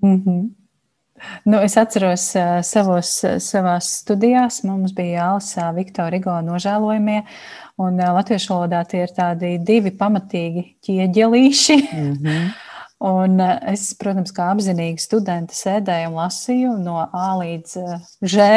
Mm 0.00 0.16
-hmm. 0.24 0.42
Nu, 1.44 1.58
es 1.64 1.76
atceros 1.80 2.30
uh, 2.38 2.60
savos, 2.66 3.12
savās 3.44 3.90
studijās, 4.02 4.62
mums 4.68 4.94
bija 4.96 5.24
jālasa 5.24 5.70
Viktora 5.76 6.10
Rigo 6.14 6.36
nožēlojumie, 6.46 7.20
un 7.80 8.00
uh, 8.00 8.10
latviešu 8.16 8.54
valodā 8.54 8.82
tie 8.88 9.04
ir 9.06 9.14
tādi 9.16 9.54
divi 9.64 9.92
pamatīgi 9.96 10.66
ķieģelīši. 10.86 11.78
Mm 11.92 12.10
-hmm. 12.16 12.50
Un 13.00 13.40
es, 13.40 13.94
protams, 13.96 14.28
kā 14.36 14.50
apzinīga 14.52 15.00
studenta 15.00 15.54
sēdēju 15.56 16.10
un 16.10 16.16
lasīju 16.18 16.72
no 16.82 16.98
A 17.00 17.30
līdz 17.38 17.78
Ž. 18.20 18.48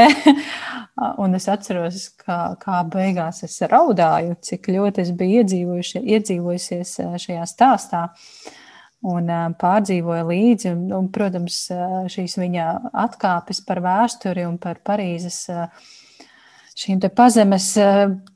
un 1.24 1.36
es 1.36 1.48
atceros, 1.48 2.10
kā, 2.20 2.58
kā 2.60 2.82
beigās 2.84 3.40
es 3.48 3.62
raudāju, 3.62 4.36
cik 4.42 4.68
ļoti 4.68 5.02
es 5.06 5.12
biju 5.16 5.46
iedzīvojusies 6.04 6.92
šajā 7.24 7.48
stāstā. 7.48 8.04
Uh, 8.04 8.60
un 9.10 9.34
pārdzīvoja 9.60 10.28
līdzi. 10.28 10.72
Un, 10.74 10.86
un, 10.96 11.10
protams, 11.14 11.66
šīs 12.14 12.38
viņa 12.40 12.70
atkāpes 13.06 13.64
par 13.68 13.84
vēsturi 13.84 14.48
un 14.48 14.58
par 14.62 14.82
Parīzes 14.86 15.46
šīm 16.74 17.02
pazemes 17.14 17.68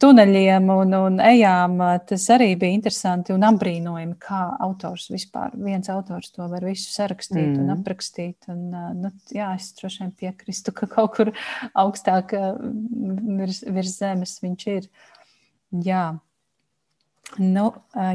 tuneļiem 0.02 0.68
un, 0.70 0.94
un 0.94 1.16
ejām, 1.24 1.80
tas 2.10 2.28
arī 2.34 2.52
bija 2.60 2.78
interesanti 2.78 3.34
un 3.34 3.46
apbrīnojami, 3.48 4.14
kā 4.22 4.44
autors 4.62 5.08
vispār, 5.10 5.56
viens 5.58 5.90
autors 5.90 6.30
to 6.36 6.46
var 6.52 6.66
visu 6.68 6.92
sarakstīt 6.94 7.56
mm. 7.56 7.64
un 7.64 7.74
aprakstīt. 7.74 8.38
Un, 8.54 8.70
nu, 9.02 9.12
jā, 9.34 9.50
es 9.58 9.72
droši 9.80 10.04
vien 10.04 10.14
piekrīstu, 10.22 10.76
ka 10.78 10.90
kaut 10.92 11.18
kur 11.18 11.34
augstāk 11.74 12.36
virs, 12.38 13.64
virs 13.66 13.98
zemes 13.98 14.38
viņš 14.44 14.70
ir. 14.76 14.90
Jā. 15.84 16.06
Nu, 17.36 17.66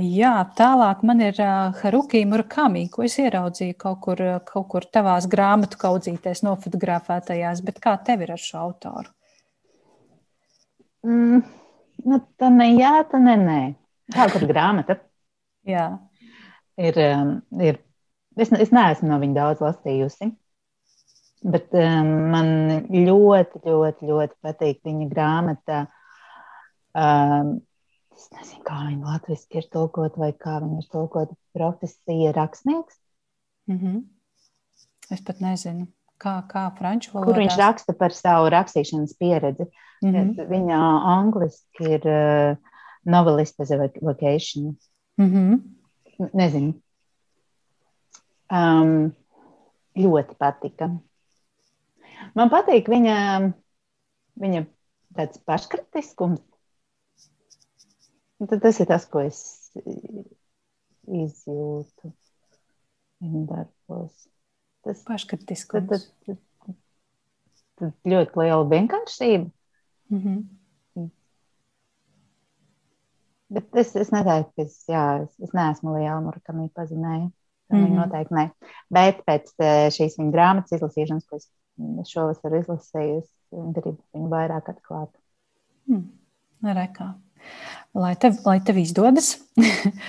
jā, 0.03 0.33
tālāk 0.57 1.03
man 1.05 1.21
ir 1.21 1.37
Haruki 1.83 2.23
Murakami, 2.27 2.87
ko 2.91 3.05
es 3.05 3.19
ieraudzīju 3.21 3.77
kaut 3.79 4.01
kur, 4.07 4.23
kaut 4.49 4.69
kur 4.73 4.87
tavās 4.89 5.29
grāmatu 5.31 5.77
kaudzītēs, 5.79 6.41
nofotografētajās, 6.47 7.61
bet 7.67 7.79
kā 7.85 7.93
tev 8.07 8.25
ir 8.25 8.33
ar 8.33 8.41
šo 8.41 8.63
autoru? 8.63 9.13
Mm, 11.05 11.43
nu, 12.09 12.19
tā 12.41 12.49
ne 12.55 12.71
jā, 12.73 12.95
tā 13.11 13.21
ne 13.21 13.37
nē. 13.39 13.61
Tā 14.17 14.27
ir 14.39 14.47
grāmata. 14.49 14.97
jā. 15.69 15.87
Ir, 16.81 16.97
ir, 17.61 17.79
es, 18.41 18.53
es 18.65 18.73
neesmu 18.73 19.11
no 19.11 19.19
viņa 19.21 19.37
daudz 19.37 19.61
lasījusi. 19.63 20.31
Bet 21.53 21.75
um, 21.75 22.11
man 22.33 22.49
ļoti, 22.89 23.61
ļoti, 23.67 24.09
ļoti 24.09 24.35
patīk 24.47 24.81
viņa 24.87 25.09
grāmata. 25.11 25.85
Um, 26.95 27.59
es 28.23 28.31
nezinu, 28.35 28.63
kā 28.67 28.79
viņa 28.87 29.09
latviešu 29.09 29.59
ir 29.59 29.69
tulkot, 29.73 30.17
vai 30.21 30.31
kā 30.33 30.59
viņa 30.63 30.83
ir 30.83 30.89
tulkot. 30.93 31.35
Profesija 31.57 32.33
rakstnieks. 32.37 32.99
Mm 33.71 33.79
-hmm. 33.79 34.03
Es 35.11 35.21
pat 35.21 35.41
nezinu. 35.41 35.87
Kā, 36.23 36.43
kā 36.49 36.71
franču 36.79 37.11
valodā? 37.13 37.27
Kur 37.27 37.41
viņš 37.43 37.57
raksta 37.59 37.93
par 37.99 38.15
savu 38.15 38.49
rakstīšanas 38.55 39.17
pieredzi. 39.19 39.67
Mm 40.03 40.13
-hmm. 40.15 40.49
Viņa 40.49 40.79
angliski 41.19 41.85
ir 41.85 42.07
uh, 42.07 42.57
novelist 43.05 43.61
as 43.61 43.71
a 43.71 43.77
vocation. 44.01 44.77
Mm 45.19 45.31
-hmm. 45.31 45.61
Nezinu. 46.33 46.75
Um, 48.51 49.13
ļoti 49.97 50.35
patika. 50.39 50.91
Man 52.35 52.51
patīk 52.51 52.89
viņa, 52.89 53.53
viņa 54.41 54.67
tāds 55.17 55.39
paškritiskums. 55.45 56.41
Tad 58.43 58.63
tas 58.63 58.81
ir 58.83 58.89
tas, 58.91 59.05
ko 59.07 59.23
es 59.23 59.39
izjūtu 61.07 62.11
viņa 63.23 63.43
darbos. 63.51 64.29
Tas 64.83 65.03
paškritiskums. 65.07 65.93
Tad, 65.93 66.09
tad, 66.27 66.41
tad, 66.65 66.79
tad 67.79 68.13
ļoti 68.15 68.43
liela 68.43 68.67
vienkāršība. 68.73 69.51
Mm 70.11 70.19
-hmm. 70.25 70.41
Bet 73.53 73.77
es, 73.77 73.93
es 74.01 74.11
neteiktu, 74.13 74.53
ka 74.57 74.65
es, 74.65 74.77
jā, 74.89 75.05
es, 75.23 75.33
es 75.45 75.51
neesmu 75.53 75.93
liela 75.99 76.21
Murakami 76.25 76.71
pazinēja. 76.75 77.29
Mm 77.73 77.85
-hmm. 77.85 77.97
noteikti 77.97 78.35
ne. 78.35 78.51
Bet 78.91 79.23
pēc 79.27 79.53
šīs 79.97 80.19
viņa 80.19 80.33
grāmatas 80.33 80.73
izlasīšanas, 80.77 81.27
ko 81.29 81.37
es 81.37 81.49
šovasar 82.13 82.57
izlasīju, 82.59 83.19
es 83.19 83.29
gribu 83.77 83.99
viņu 84.15 84.29
vairāk 84.29 84.69
atklāt. 84.73 85.13
Hmm. 85.87 86.11
Rekā. 86.63 87.15
Lai 87.93 88.15
tev, 88.17 88.39
lai 88.47 88.61
tev 88.65 88.79
izdodas. 88.83 89.35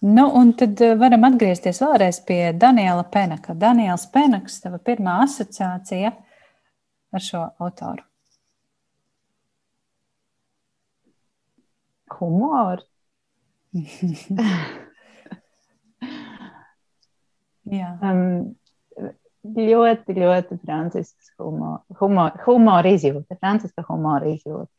Nu, 0.00 0.30
un 0.38 0.52
tad 0.54 0.78
eh, 0.78 0.92
varam 0.94 1.24
atgriezties 1.26 1.80
vēlreiz 1.82 2.20
pie 2.22 2.52
Daniela 2.54 3.02
Penaka. 3.02 3.50
Daniels 3.58 4.04
Penaks, 4.14 4.60
tava 4.62 4.78
pirmā 4.78 5.16
asociācija 5.24 6.12
ar 7.10 7.24
šo 7.24 7.40
autoru. 7.58 8.04
Humors. 12.14 12.86
Um, 17.68 18.54
ļoti, 19.44 20.14
ļoti 20.16 20.56
francisks 20.62 21.34
humor, 21.36 21.82
humor, 22.00 22.32
humora 22.46 22.94
izjūta, 22.96 23.36
franciska 23.42 23.84
humora 23.90 24.30
izjūta. 24.30 24.77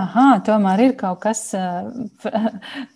Aha, 0.00 0.26
tomēr 0.46 0.82
ir 0.84 0.94
kaut 0.98 1.20
kas 1.22 1.42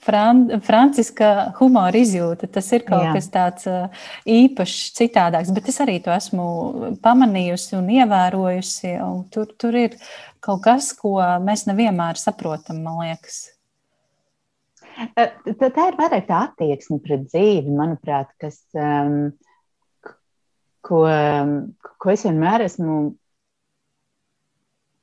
fran, 0.05 0.45
franciska 0.65 1.31
humora 1.59 2.01
izjūta. 2.01 2.49
Tas 2.53 2.71
ir 2.77 2.85
kaut 2.89 3.07
Jā. 3.07 3.13
kas 3.17 3.29
tāds 3.35 3.69
īpašs, 4.29 4.95
citādāks, 4.99 5.53
bet 5.57 5.71
es 5.73 5.79
arī 5.85 5.99
to 6.05 6.15
esmu 6.15 6.49
pamanījusi 7.05 7.77
un 7.79 7.93
ievērojusi. 7.99 8.97
Un 9.05 9.23
tur, 9.33 9.53
tur 9.61 9.79
ir 9.79 9.95
kaut 10.45 10.65
kas, 10.67 10.91
ko 10.99 11.19
mēs 11.45 11.67
nevienmēr 11.71 12.21
saprotam, 12.21 12.83
man 12.87 13.03
liekas. 13.05 13.47
Tā, 15.15 15.29
tā 15.71 15.85
ir 15.93 15.99
vairāk 15.99 16.27
tā 16.27 16.43
attieksme 16.49 16.99
pret 17.05 17.29
dzīvi, 17.29 17.71
manuprāt, 17.71 18.33
kas, 18.43 18.59
um, 18.75 19.31
ko, 20.83 21.05
ko 22.03 22.11
es 22.11 22.25
vienmēr 22.27 22.67
esmu 22.67 22.99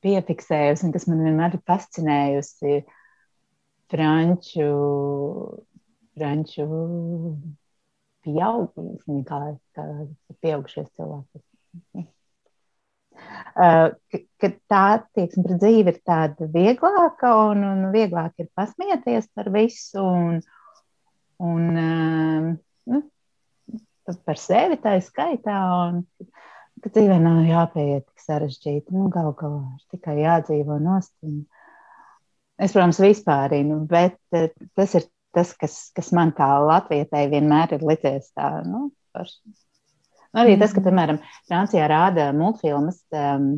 piefiksējusi 0.06 0.88
un 0.88 0.94
kas 0.96 1.08
man 1.10 1.24
vienmēr 1.26 1.58
ir 1.58 1.64
fascinējusi 1.70 2.80
franču, 3.92 4.70
franču 6.18 6.68
pieauguši, 8.26 9.22
kā, 9.30 9.40
kā 9.78 9.88
pieaugušies 10.42 10.90
cilvēki. 10.98 11.44
Uh, 13.56 13.94
ka 14.42 14.50
tā 14.68 14.82
attieksme 14.98 15.46
pret 15.46 15.62
dzīvi 15.62 15.94
ir 15.94 16.00
tāda 16.04 16.48
vieglāka 16.52 17.30
un, 17.52 17.64
un 17.64 17.86
vieglāk 17.94 18.44
ir 18.44 18.50
pasmieties 18.58 19.30
par 19.32 19.48
visu 19.54 20.04
un, 20.04 20.42
un 21.40 21.80
uh, 21.80 22.50
nu, 22.92 23.00
par 24.28 24.42
sevi 24.42 24.78
tā 24.84 24.98
skaitā. 25.06 25.62
Un, 25.86 26.04
ka 26.86 26.94
dzīvē 26.94 27.18
nav 27.18 27.42
jāpieiet 27.50 28.06
tik 28.06 28.22
sarežģīti. 28.22 28.94
Nu, 28.94 29.10
Galu 29.14 29.34
galā 29.40 29.64
ir 29.74 29.98
tikai 29.98 30.20
jādzīvo 30.22 30.78
nost. 30.84 31.16
Un... 31.26 31.44
Es, 32.56 32.72
protams, 32.72 33.02
vispārīnu, 33.02 33.82
bet 33.90 34.20
eh, 34.38 34.52
tas 34.78 34.94
ir 34.96 35.10
tas, 35.36 35.52
kas, 35.60 35.78
kas 35.96 36.12
man 36.16 36.32
kā 36.36 36.48
latvietei 36.64 37.26
vienmēr 37.34 37.76
ir 37.76 37.86
licies 37.90 38.30
tā. 38.38 38.52
Nu, 38.68 38.88
par... 39.16 39.28
Arī 40.36 40.56
mm. 40.56 40.62
tas, 40.62 40.76
ka, 40.76 40.82
mhm. 40.82 40.88
piemēram, 40.88 41.22
Francijā 41.50 41.90
rāda 41.92 42.30
multfilmas 42.36 43.02
um, 43.16 43.50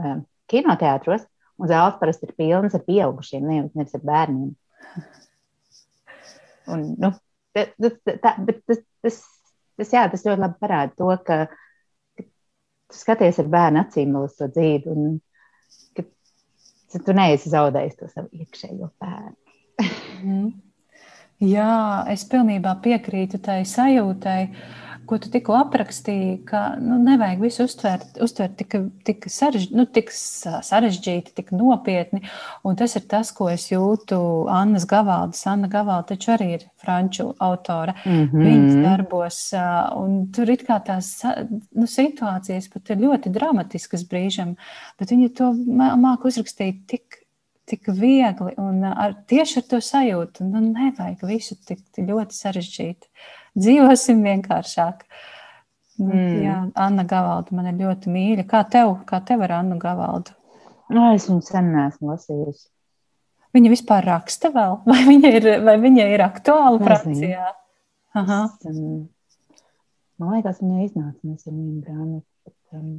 um, 0.00 0.24
kinoteātros, 0.50 1.26
un 1.60 1.70
zāles 1.70 1.98
parasti 2.00 2.28
ir 2.28 2.36
pilnas 2.38 2.76
ar 2.78 2.84
pieaugušiem, 2.86 3.50
nevis 3.76 3.96
ar 3.98 4.06
bērniem. 4.08 4.54
Un, 6.70 6.86
nu, 7.02 7.12
tā, 7.56 7.66
tā, 7.76 8.34
bet 8.46 8.62
tas, 8.68 8.80
tas, 9.02 9.20
tas, 9.76 9.92
jā, 9.92 10.06
tas 10.12 10.24
ļoti 10.26 10.44
labi 10.46 10.58
parāda 10.62 10.96
to, 10.96 11.10
ka 11.26 11.42
tu 12.90 12.98
skaties 12.98 13.38
ar 13.42 13.50
bērnu 13.52 13.84
acīm 13.84 14.16
uz 14.20 14.36
to 14.38 14.50
dzīvi, 14.50 14.94
un 14.94 15.20
ka 15.96 17.02
tu 17.06 17.16
neesi 17.16 17.52
zaudējis 17.52 17.96
to 18.00 18.10
savu 18.10 18.42
iekšējo 18.42 18.90
bērnu. 19.00 19.36
mm. 20.24 20.50
Jā, 21.40 21.72
es 22.12 22.26
pilnībā 22.28 22.74
piekrītu 22.84 23.38
tai 23.40 23.62
sajūtai. 23.64 24.40
Uh, 24.50 24.89
ko 25.10 25.18
tu 25.18 25.30
tikko 25.32 25.56
aprakstīji, 25.58 26.34
ka 26.46 26.60
nu, 26.78 26.96
nevajag 27.02 27.42
visu 27.42 27.64
uztvert, 27.66 28.18
uztvert 28.22 28.54
tik, 28.60 28.76
tik, 29.06 29.26
sarež, 29.32 29.66
nu, 29.74 29.84
tik 29.90 30.12
sarežģīti, 30.14 31.34
tik 31.34 31.50
nopietni. 31.56 32.22
Un 32.66 32.78
tas 32.78 32.94
ir 32.98 33.06
tas, 33.10 33.32
ko 33.34 33.48
es 33.50 33.66
jūtu 33.72 34.20
Annas 34.54 34.86
Gavaldas. 34.90 35.42
Anna 35.50 35.70
Gavalda 35.72 36.12
taču 36.12 36.34
arī 36.36 36.50
ir 36.58 36.66
franču 36.80 37.32
autora. 37.42 37.96
Mm 38.04 38.28
-hmm. 38.28 38.44
Viņas 38.46 38.82
darbos, 38.86 39.40
un 39.96 40.20
tur 40.32 40.50
ir 40.50 40.62
tās 40.66 41.10
nu, 41.74 41.86
situācijas 41.86 42.70
pat 42.72 42.90
ir 42.90 43.02
ļoti 43.06 43.34
dramatiskas 43.34 44.06
brīžam, 44.06 44.54
bet 44.98 45.10
viņa 45.10 45.34
to 45.34 45.52
māku 45.96 46.30
uzrakstīt 46.30 46.86
tik 46.86 47.20
tik 47.70 47.86
viegli 47.86 48.54
un 48.58 48.84
ar, 48.84 49.14
tieši 49.30 49.58
ar 49.60 49.64
to 49.70 49.76
sajūtu. 49.76 50.42
Nu, 50.42 50.60
nevajag 50.60 51.22
visu 51.22 51.54
tik 51.66 51.80
ļoti 51.96 52.34
sarežģīti 52.34 53.06
dzīvosim 53.58 54.22
vienkāršāk. 54.26 55.04
Nu, 56.00 56.10
mm. 56.14 56.36
Jā, 56.44 56.58
Anna 56.80 57.04
Gavalda 57.04 57.56
man 57.56 57.68
ir 57.68 57.80
ļoti 57.82 58.12
mīļa. 58.12 58.46
Kā 58.48 58.62
tev, 58.72 58.94
kā 59.08 59.20
tev 59.26 59.44
ar 59.44 59.58
Annu 59.58 59.76
Gavaldu? 59.80 60.32
No, 60.90 61.02
nu, 61.02 61.08
es 61.14 61.28
viņu 61.28 61.44
sen 61.46 61.70
neesmu 61.74 62.14
lasījusi. 62.14 62.66
Viņa 63.54 63.72
vispār 63.72 64.06
raksta 64.06 64.50
vēl, 64.54 64.80
vai 64.90 65.00
viņa 65.06 65.32
ir, 65.36 65.48
vai 65.66 65.76
viņa 65.82 66.08
ir 66.14 66.24
aktuāla 66.24 66.80
Francijā? 66.82 67.50
Aha. 68.16 68.40
Es, 68.64 68.78
um, 68.78 69.04
man 70.22 70.34
liekas, 70.36 70.62
viņa 70.62 70.86
iznāca 70.86 71.20
nesen 71.28 71.54
vienu 71.54 71.84
grāmatu. 71.84 72.26
Bet, 72.46 72.58
um, 72.78 72.90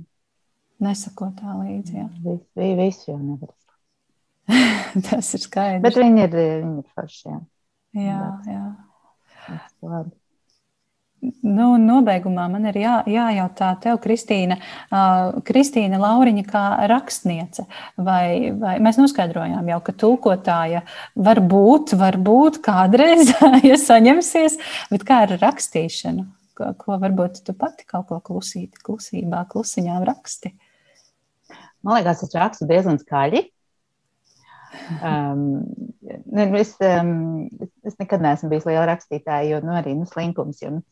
Nesako 0.81 1.27
tā 1.37 1.53
līdzi, 1.59 1.97
jā. 1.99 2.07
Visu, 2.23 2.69
visu 2.79 3.11
jau 3.11 3.19
nevar. 3.21 3.51
Tas 5.07 5.27
ir 5.37 5.43
skaidrs. 5.43 5.83
Bet 5.83 5.99
viņi 5.99 6.23
ir, 6.25 6.37
viņi 6.63 6.81
ir 6.81 6.87
forši, 6.95 7.21
jā. 7.27 7.37
Jā, 8.01 8.23
jā. 8.49 8.63
Labi. 9.83 10.15
Nu, 11.21 11.75
nobeigumā 11.77 12.47
man 12.49 12.63
ir 12.71 12.79
jā, 12.81 12.95
jājautā 13.05 13.67
tev, 13.83 13.99
Kristīna, 14.01 14.55
uh, 14.89 15.37
Kristīna 15.45 15.99
Lauriņa, 16.01 16.43
kā 16.49 16.63
rakstniece. 16.89 17.67
Vai, 18.01 18.49
vai 18.57 18.79
mēs 18.81 18.97
noskaidrojām 18.97 19.69
jau, 19.69 19.77
ka 19.85 19.93
tulkotāja 20.01 20.81
var 21.13 21.43
būt, 21.45 21.93
var 22.01 22.17
būt 22.17 22.57
kādreiz, 22.65 23.35
ja 23.69 23.77
saņemsies, 23.77 24.57
bet 24.89 25.05
kā 25.05 25.21
ar 25.27 25.35
rakstīšanu? 25.43 26.25
Ko, 26.57 26.73
ko 26.81 26.97
varbūt 27.01 27.43
tu 27.45 27.53
pati 27.57 27.85
kaut 27.85 28.09
ko 28.09 28.17
klusīti, 28.25 28.81
klusībā, 28.81 29.45
klusiņā 29.53 30.01
raksti? 30.09 30.55
Man 31.85 31.99
liekas, 31.99 32.25
es 32.25 32.33
rakstu 32.37 32.65
diezgan 32.69 32.97
skaļi. 33.01 33.45
Um, 35.01 35.43
ne, 36.31 36.45
es, 36.59 36.75
um, 36.83 37.49
es 37.87 37.97
nekad 37.99 38.23
neesmu 38.23 38.51
bijis 38.51 38.67
liela 38.67 38.85
rakstītāja, 38.89 39.49
jo 39.49 39.59
nu, 39.65 39.75
arī 39.77 39.95
nu, 39.97 40.07
slinkums. 40.09 40.61
Jo, 40.63 40.73
nu, 40.77 40.83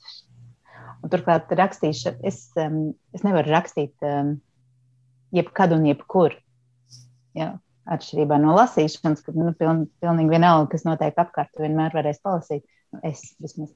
un 1.03 1.13
turklāt 1.13 1.51
rakstīšana, 1.55 2.19
es, 2.27 2.43
um, 2.59 2.91
es 3.15 3.23
nevaru 3.25 3.51
rakstīt 3.53 3.95
um, 4.05 4.35
jebkad 5.35 5.75
un 5.75 5.87
jebkur. 5.89 6.37
Ja? 7.37 7.55
Atšķirībā 7.89 8.37
no 8.41 8.53
lasīšanas, 8.53 9.23
kad 9.25 9.37
nu, 9.39 9.53
piln, 9.57 9.87
pilnīgi 10.03 10.35
vienalga, 10.35 10.67
kas 10.75 10.85
notiek 10.85 11.17
apkārt, 11.17 11.49
tu 11.55 11.63
vienmēr 11.65 11.95
varēsi 11.95 12.21
palasīt. 12.25 12.65
Nu, 12.93 13.01
es 13.05 13.23
vismaz. 13.41 13.71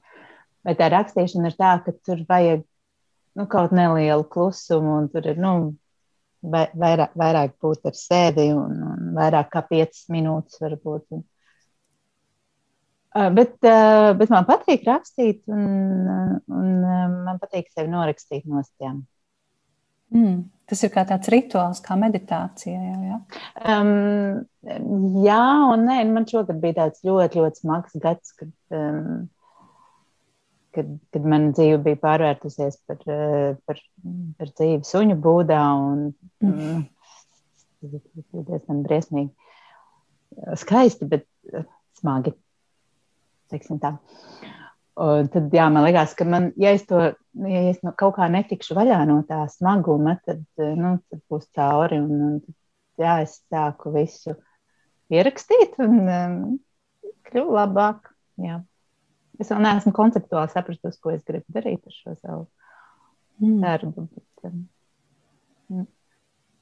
Bet 0.64 0.78
tā 0.80 0.88
rakstīšana 0.92 1.50
ir 1.50 1.56
tā, 1.58 1.72
ka 1.84 1.94
tur 2.06 2.22
vajag 2.28 2.62
nu, 3.34 3.46
kaut 3.50 3.74
nelielu 3.74 4.26
klusumu, 4.30 5.00
un 5.00 5.08
tur 5.10 5.26
ir 5.32 5.40
nu, 5.40 5.74
vairāk, 6.52 7.14
vairāk 7.18 7.54
būt 7.62 7.88
ar 7.90 7.96
sevi 7.98 8.50
un, 8.54 8.82
un 8.90 9.14
vairāk 9.16 9.50
kā 9.52 9.64
5 9.70 10.04
minūtes 10.14 10.60
varbūt. 10.62 11.04
Un, 11.16 11.24
bet, 13.38 13.56
bet 13.62 14.34
man 14.34 14.46
patīk 14.48 14.86
rakstīt, 14.88 15.42
un, 15.48 15.64
un 16.52 16.70
man 17.26 17.42
patīk 17.42 17.70
sevi 17.72 17.92
norakstīt 17.92 18.46
no 18.50 18.62
stiem. 18.66 19.02
Mm, 20.14 20.44
tas 20.70 20.82
ir 20.86 20.92
kā 20.94 21.02
tāds 21.08 21.30
rituāls, 21.32 21.80
kā 21.82 21.96
meditācija. 21.98 22.78
Jā, 22.78 22.98
jā. 23.08 23.16
Um, 23.74 24.44
jā 25.24 25.44
un 25.72 25.86
nē, 25.88 25.96
man 26.12 26.28
šogad 26.30 26.60
bija 26.62 26.84
tāds 26.84 27.02
ļoti, 27.06 27.40
ļoti 27.42 27.64
smags 27.64 27.96
gads, 28.04 28.34
kad 28.38 28.52
um, 28.78 29.24
kad, 30.74 30.90
kad 31.14 31.28
mana 31.30 31.52
dzīve 31.56 31.80
bija 31.84 32.00
pārvērtusies 32.02 32.80
par, 32.88 33.00
eh, 33.10 33.54
par, 33.66 33.80
par 34.38 34.52
dzīvi 34.52 34.82
suņu 34.88 35.18
būdā. 35.24 35.62
Un, 35.88 36.06
mm. 36.44 36.84
Tas 37.84 38.26
bija 38.32 38.46
diezgan 38.50 38.84
briesmīgi. 38.86 39.30
Skaisti, 40.58 41.06
bet 41.08 41.28
smagi. 42.00 42.34
Tad, 44.94 45.52
jā, 45.52 45.66
man 45.70 45.84
liekas, 45.84 46.14
ka 46.18 46.26
man, 46.26 46.48
ja 46.58 46.72
es 46.74 46.86
to 46.88 47.02
ja 47.34 47.62
es 47.70 47.80
no 47.82 47.92
kaut 47.98 48.16
kā 48.18 48.28
netikšu 48.30 48.76
vaļā 48.78 49.00
no 49.08 49.20
tā 49.28 49.44
smaguma, 49.50 50.18
tad, 50.26 50.44
eh, 50.60 50.74
nu, 50.78 50.96
tad 51.10 51.22
būs 51.30 51.48
cauri. 51.56 51.98
Un, 52.02 52.26
un, 52.28 52.56
jā, 53.00 53.18
es 53.24 53.40
sāku 53.50 53.94
visu 53.94 54.36
pierakstīt 55.10 55.78
un 55.82 55.98
um, 56.04 56.38
kļuvu 57.28 57.58
labāk. 57.58 58.12
Jā. 58.42 58.60
Es 59.40 59.50
vēl 59.50 59.62
neesmu 59.64 59.90
konceptuāli 59.94 60.52
sapratusi, 60.52 61.00
ko 61.02 61.12
es 61.14 61.24
gribu 61.26 61.56
darīt 61.56 61.82
ar 61.88 61.96
šo 61.96 62.14
savu 62.14 62.44
mm. 63.42 63.58
darbu. 63.64 64.06
Bet, 64.06 64.50
um, 64.50 64.60
mm. 65.72 65.86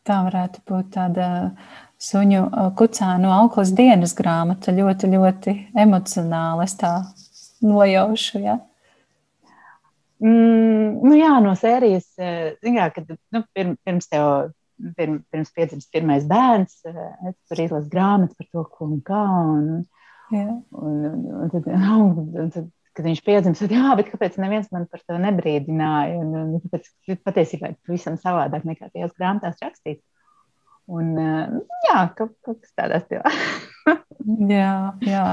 Tā 0.09 0.19
varētu 0.27 0.65
būt 0.67 0.89
tāda 0.97 1.27
suņu 2.03 2.41
uh, 2.47 2.71
kucēnu 2.79 3.31
auklas 3.31 3.75
dienas 3.79 4.17
grāmata, 4.19 4.75
ļoti, 4.75 5.13
ļoti 5.13 5.57
emocionāla. 5.85 6.67
Es 6.67 6.75
tā 6.81 6.95
nojaušu. 7.63 8.41
Ja? 8.43 8.57
Mm, 10.23 10.99
nu 11.05 11.15
jā, 11.19 11.37
no 11.45 11.55
sērijas, 11.59 12.09
uh, 12.19 12.57
kā, 12.65 12.89
kad 12.97 13.15
nu, 13.15 13.45
pirms, 13.55 13.79
pirms 13.85 14.13
tev. 14.13 14.51
Pirms, 14.97 15.21
pirms 15.31 15.53
piedzimst 15.55 15.93
pirmais 15.95 16.25
bērns, 16.27 16.81
uh, 16.89 17.29
es 17.29 17.37
tur 17.47 17.61
izlasu 17.63 17.87
grāmatu 17.93 18.35
par 18.35 18.47
to, 18.49 18.63
ko 18.67 18.89
un 18.89 18.97
kā. 19.07 19.21
Un, 19.53 19.85
Un, 20.33 20.95
un, 21.09 21.27
un, 21.43 21.51
tad, 21.53 21.69
un, 21.99 22.49
tad, 22.55 22.71
kad 22.97 23.09
viņš 23.09 23.21
piedzimis, 23.27 23.65
tad, 23.65 23.75
jā, 23.75 23.93
bet 23.99 24.13
kāpēc 24.13 24.39
neviens 24.43 24.71
man 24.75 24.89
par 24.91 25.03
to 25.05 25.19
nebrīdināja? 25.21 26.17
Un, 26.23 26.33
un, 26.39 26.57
tāpēc 26.65 27.21
patiesībā 27.27 27.73
ir 27.73 27.79
pavisam 27.87 28.19
savādāk 28.21 28.67
nekā 28.69 28.91
tajās 28.91 29.15
grāmatās 29.19 29.61
rakstīts. 29.65 30.03
Un, 30.91 31.15
jā, 31.87 31.99
kaut, 32.19 32.33
kaut 32.43 32.59
kas 32.59 32.73
tādā 32.75 32.99
stilā. 33.05 33.31
jā, 34.51 34.73
jā. 35.07 35.27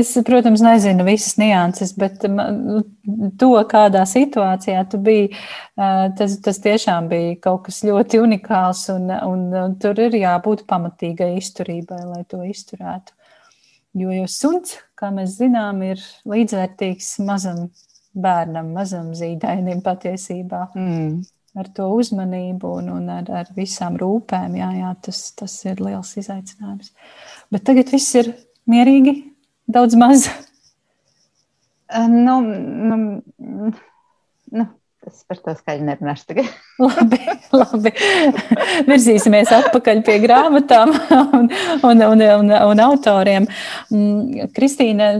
Es, 0.00 0.12
protams, 0.26 0.62
nezinu 0.64 1.04
visas 1.08 1.34
nianses, 1.40 1.92
bet 1.98 2.22
to, 2.22 3.50
kādā 3.68 4.04
situācijā 4.08 4.84
tu 4.92 5.00
biji, 5.02 5.32
tas, 5.76 6.38
tas 6.46 6.62
tiešām 6.62 7.10
bija 7.10 7.34
kaut 7.42 7.66
kas 7.66 7.82
ļoti 7.86 8.22
unikāls. 8.22 8.86
Un, 8.94 9.10
un, 9.10 9.44
un 9.64 9.76
tur 9.82 9.98
ir 10.06 10.16
jābūt 10.22 10.64
pamatīgai 10.70 11.34
izturībai, 11.40 12.02
lai 12.06 12.22
to 12.30 12.40
izturētu. 12.46 13.16
Jo, 13.96 14.10
jo 14.12 14.26
suns, 14.28 14.76
kā 14.98 15.08
mēs 15.14 15.38
zinām, 15.38 15.80
ir 15.86 16.02
līdzvērtīgs 16.28 17.14
mazam 17.24 17.66
bērnam, 18.16 18.74
mazam 18.76 19.14
zīdainim 19.16 19.80
patiesībā. 19.84 20.66
Mm. 20.76 21.22
Ar 21.56 21.70
to 21.72 21.86
uzmanību 21.96 22.74
un, 22.82 22.90
un 22.92 23.06
ar, 23.14 23.30
ar 23.32 23.48
visām 23.56 23.96
rūpēm, 23.96 24.58
jā, 24.60 24.68
jā, 24.76 24.90
tas, 25.06 25.22
tas 25.38 25.54
ir 25.64 25.80
liels 25.80 26.10
izaicinājums. 26.20 26.92
Bet 27.52 27.64
tagad 27.64 27.88
viss 27.94 28.12
ir 28.20 28.34
mierīgi, 28.68 29.16
daudz 29.72 29.96
maz. 29.96 30.28
Nu, 32.12 32.40
nu, 32.42 32.96
nu, 33.38 34.66
Es 35.06 35.20
par 35.22 35.38
to 35.38 35.52
skaļi 35.54 35.84
nerunāšu 35.86 36.24
tagad. 36.26 36.48
labi, 36.82 37.18
labi. 37.54 37.92
Virzīsimies 38.88 39.52
atpakaļ 39.54 40.00
pie 40.06 40.16
grāmatām 40.24 40.90
un, 41.14 41.46
un, 41.86 42.02
un, 42.08 42.24
un, 42.24 42.50
un 42.50 42.82
autoriem. 42.82 43.46
Mm, 43.94 44.48
Kristīna, 44.56 45.12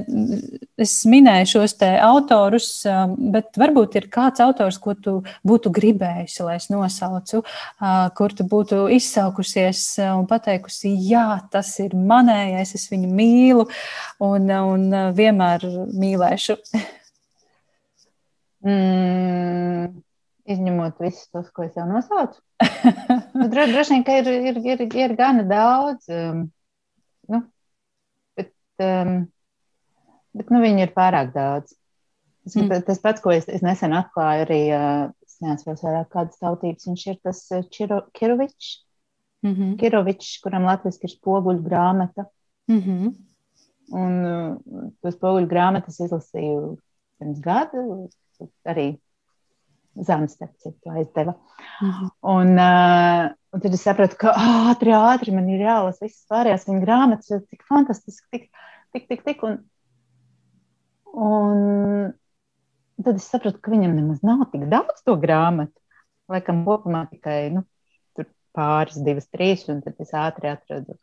es 0.82 0.96
minēju 1.06 1.52
šos 1.52 1.76
te 1.78 1.92
autorus, 2.02 2.68
um, 2.90 3.14
bet 3.36 3.54
varbūt 3.62 4.00
ir 4.00 4.10
kāds 4.10 4.42
autors, 4.42 4.80
ko 4.82 4.96
tu 4.98 5.16
būtu 5.46 5.70
gribējusi, 5.78 6.42
lai 6.48 6.58
es 6.58 6.66
nosaucu, 6.72 7.44
uh, 7.46 8.10
kur 8.18 8.34
tu 8.34 8.48
būtu 8.50 8.88
izsaukusies 8.98 9.86
un 10.10 10.26
pateikusi, 10.26 10.96
jā, 11.12 11.28
tas 11.54 11.70
ir 11.84 11.94
manējais, 11.94 12.74
es 12.74 12.90
viņu 12.90 13.14
mīlu 13.22 13.70
un, 14.18 14.50
un 14.50 14.86
vienmēr 15.14 15.70
mīlēšu. 15.94 16.58
Mm, 18.66 20.02
izņemot 20.50 20.98
visus 21.02 21.28
tos, 21.30 21.50
ko 21.54 21.66
es 21.66 21.76
jau 21.78 21.86
nosaucu. 21.86 22.40
nu, 23.38 23.46
dro, 23.52 23.66
droši 23.70 23.94
vien, 23.94 24.04
ka 24.06 24.18
ir, 24.20 24.30
ir, 24.50 24.60
ir, 24.74 24.84
ir 25.04 25.16
gana 25.18 25.44
daudz. 25.46 26.08
Um, 26.10 26.46
nu, 27.30 27.42
bet 28.38 28.52
um, 28.82 29.18
bet 30.36 30.52
nu, 30.52 30.62
viņi 30.62 30.86
ir 30.86 30.94
pārāk 30.96 31.32
daudz. 31.34 31.74
Tas, 32.46 32.54
mm. 32.54 32.82
tas 32.86 33.00
pats, 33.02 33.22
ko 33.24 33.32
es, 33.34 33.48
es 33.50 33.62
nesen 33.64 33.94
atklāju, 33.96 34.44
arī 34.46 34.60
uh, 34.70 35.06
es 35.26 35.38
neatceros 35.42 35.82
vairāk 35.82 36.12
kādas 36.12 36.42
tautības. 36.42 36.86
Viņš 36.86 37.06
ir 37.10 37.16
tas 37.26 37.40
uh, 37.54 37.64
Čiro, 37.74 38.02
Kirovičs, 38.14 38.68
mm 39.46 39.54
-hmm. 39.54 39.72
Kirovičs, 39.80 40.36
kuram 40.44 40.68
latviski 40.68 41.08
ir 41.08 41.16
spoguļu 41.16 41.64
grāmata. 41.66 42.28
Mm 42.70 42.82
-hmm. 42.82 43.14
Un 43.96 44.12
uh, 44.26 44.92
to 45.02 45.10
spoguļu 45.10 45.50
grāmatas 45.50 45.98
izlasīju 46.00 46.76
pirms 47.18 47.40
gada, 47.40 47.82
arī 48.68 48.86
Zēns 49.96 50.36
to 50.36 50.72
aizdeva. 50.92 51.32
Mm 51.80 51.90
-hmm. 51.90 52.08
un, 52.20 52.48
uh, 52.60 53.30
un 53.52 53.60
tad 53.60 53.74
es 53.74 53.82
sapratu, 53.82 54.16
ka 54.20 54.34
ātri, 54.36 54.92
ātri 54.92 55.32
man 55.32 55.48
ir 55.48 55.64
jālasa 55.64 56.04
visas 56.04 56.26
pārējās 56.28 56.66
viņa 56.68 56.82
grāmatas, 56.84 57.30
jo 57.30 57.38
tik 57.40 57.64
fantastiski, 57.68 58.26
tik, 58.30 58.50
tik, 58.92 59.08
tik. 59.08 59.24
tik 59.24 59.42
un, 59.42 59.56
un 61.14 62.12
tad 63.02 63.16
es 63.16 63.30
sapratu, 63.30 63.60
ka 63.60 63.70
viņam 63.70 63.96
nemaz 63.96 64.20
nav 64.22 64.44
tik 64.52 64.68
daudz 64.68 65.02
to 65.04 65.16
grāmatu. 65.16 65.80
Laikam, 66.28 66.64
kopumā 66.66 67.06
tikai 67.10 67.50
nu, 67.54 67.64
pāris, 68.56 69.00
divas, 69.04 69.28
trīs, 69.32 69.66
un 69.72 69.82
tad 69.84 70.00
es 70.02 70.12
ātri 70.16 70.50
atradu 70.50 70.96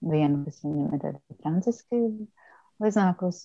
vienu, 0.00 0.44
kas 0.44 0.60
viņam 0.64 0.92
ir 0.96 1.06
arī 1.10 1.38
franciski 1.40 2.02
līdznākos. 2.82 3.44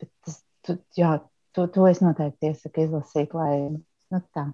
Bet 0.00 0.10
tas, 0.26 0.42
tu, 0.66 0.76
jā, 0.98 1.16
to, 1.56 1.66
to 1.72 1.86
es 1.88 2.02
noteikti 2.04 2.50
iesaku 2.50 2.84
izlasīt, 2.84 3.34
lai 3.36 3.52
nu, 3.72 4.20
tā. 4.36 4.50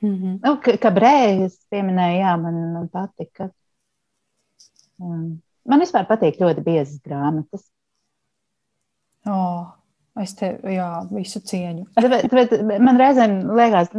Mm 0.00 0.14
-hmm. 0.16 0.38
nu, 0.44 0.54
kā 0.80 0.92
brēļas 0.96 1.58
pieminēja, 1.70 2.20
jā, 2.22 2.36
man, 2.40 2.60
man 2.72 2.88
patika. 2.88 3.50
Um, 5.00 5.42
man 5.68 5.84
vispār 5.84 6.08
patīk 6.08 6.40
ļoti 6.40 6.64
biezas 6.64 7.02
grāmatas. 7.04 7.66
Oh, 9.28 9.68
es 10.16 10.32
tev, 10.34 10.64
jā, 10.64 10.88
visu 11.12 11.40
cieņu. 11.44 11.84
bet, 12.14 12.32
bet, 12.32 12.56
man 12.80 12.96
reizēm 13.00 13.42
liekas, 13.56 13.92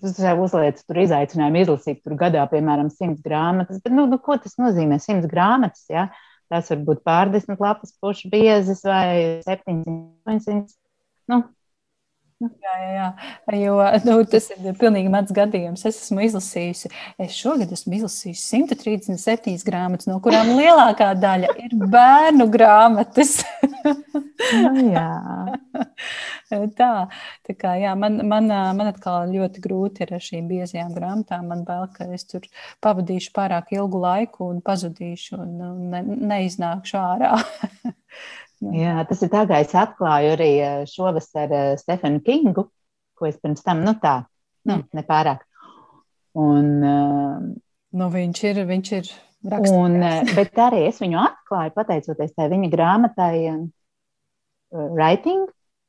tas 0.00 0.18
jau 0.18 0.34
uzliek 0.42 0.82
tur 0.82 0.98
izaicinājumu 1.04 1.62
izlasīt 1.62 2.02
tur 2.02 2.16
gadā, 2.18 2.42
piemēram, 2.50 2.90
simts 2.90 3.22
grāmatas. 3.22 3.78
Bet, 3.84 3.94
nu, 3.94 4.06
nu, 4.10 4.18
ko 4.18 4.36
tas 4.42 4.58
nozīmē? 4.58 4.98
Simts 4.98 5.30
grāmatas. 5.30 5.86
Ja? 5.90 6.08
Tās 6.50 6.70
var 6.72 6.80
būt 6.86 7.02
pārdesmit 7.06 7.60
lapas 7.62 7.92
pušu 8.02 8.30
biezas 8.32 8.82
vai 8.86 9.40
700. 9.46 10.64
Nu, 11.30 11.44
Jā, 12.40 12.74
jā, 12.80 12.92
jā. 12.94 13.08
Jo 13.60 13.74
nu, 14.06 14.14
tas 14.32 14.46
ir 14.54 14.76
pilnīgi 14.80 15.10
mans 15.12 15.28
gadījums. 15.36 15.82
Es 15.84 15.98
esmu 16.06 16.22
izlasījusi, 16.24 16.88
es 17.20 17.36
šogad 17.36 17.74
esmu 17.76 17.98
izlasījusi 17.98 18.62
137 18.64 19.66
grāmatas, 19.66 20.08
no 20.08 20.16
kurām 20.24 20.54
lielākā 20.56 21.10
daļa 21.20 21.52
ir 21.60 21.76
bērnu 21.92 22.46
grāmatas. 22.54 23.42
nu, 23.84 24.86
jā. 24.88 25.04
tā, 26.80 26.90
tā 27.44 27.58
kā 27.60 27.76
jā, 27.82 27.92
man, 28.00 28.22
man, 28.24 28.48
man 28.48 28.88
atkal 28.88 29.28
ļoti 29.28 29.60
grūti 29.68 30.06
ir 30.06 30.16
ar 30.16 30.24
šīm 30.24 30.48
biezajām 30.48 30.96
grāmatām. 30.96 31.44
Man 31.52 31.68
bail, 31.68 31.90
ka 31.92 32.08
es 32.16 32.24
tur 32.30 32.48
pavadīšu 32.80 33.34
pārāk 33.36 33.74
ilgu 33.76 34.00
laiku 34.00 34.48
un 34.48 34.64
pazudīšu 34.64 35.42
un 35.44 35.58
ne, 35.92 36.06
neiznākšu 36.32 37.04
ārā. 37.04 37.36
Jā, 38.60 38.98
tas 39.08 39.22
ir 39.24 39.30
tā, 39.32 39.46
kā 39.48 39.62
es 39.64 39.72
atklāju 39.76 40.34
arī 40.34 40.50
eh, 40.60 40.82
šovasar 40.88 41.52
eh, 41.56 41.70
Stefanu 41.80 42.20
Kingu, 42.24 42.66
ko 43.16 43.28
es 43.28 43.38
pirms 43.40 43.64
tam, 43.64 43.80
nu 43.86 43.94
tā, 44.02 44.18
nu, 44.68 44.76
mm. 44.76 44.90
nepārāk. 44.98 45.46
Un, 46.40 46.66
uh, 46.86 47.38
nu, 47.98 48.06
viņš 48.12 48.42
ir, 48.46 48.60
viņš 48.68 48.90
ir 48.94 49.08
un, 49.74 49.96
bet 50.36 50.60
arī 50.62 50.84
es 50.86 51.00
viņu 51.02 51.18
atklāju 51.18 51.72
pateicoties 51.74 52.36
tai 52.36 52.46
viņa 52.52 52.68
grāmatai 52.70 53.34
Writing, 54.70 55.48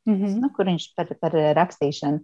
mm 0.09 0.15
-hmm. 0.15 0.39
nu, 0.41 0.49
kur 0.55 0.65
viņš 0.72 0.88
par, 0.97 1.11
par 1.22 1.36
rakstīšanu 1.59 2.24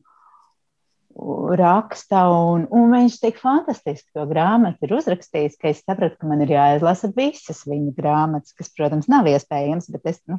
raksta, 1.58 2.24
un, 2.30 2.68
un 2.74 2.92
viņš 2.94 3.18
tik 3.22 3.40
fantastiski 3.42 4.12
to 4.16 4.26
grāmatu 4.30 4.86
ir 4.86 4.94
uzrakstījis, 5.00 5.58
ka 5.62 5.72
es 5.72 5.82
sapratu, 5.84 6.20
ka 6.22 6.30
man 6.30 6.44
ir 6.46 6.54
jāizlasa 6.54 7.10
visas 7.16 7.64
viņa 7.68 7.94
grāmatas, 7.98 8.54
kas, 8.58 8.70
protams, 8.76 9.10
nav 9.12 9.30
iespējams, 9.32 9.90
bet 9.94 10.06
es 10.14 10.22
nu, 10.30 10.38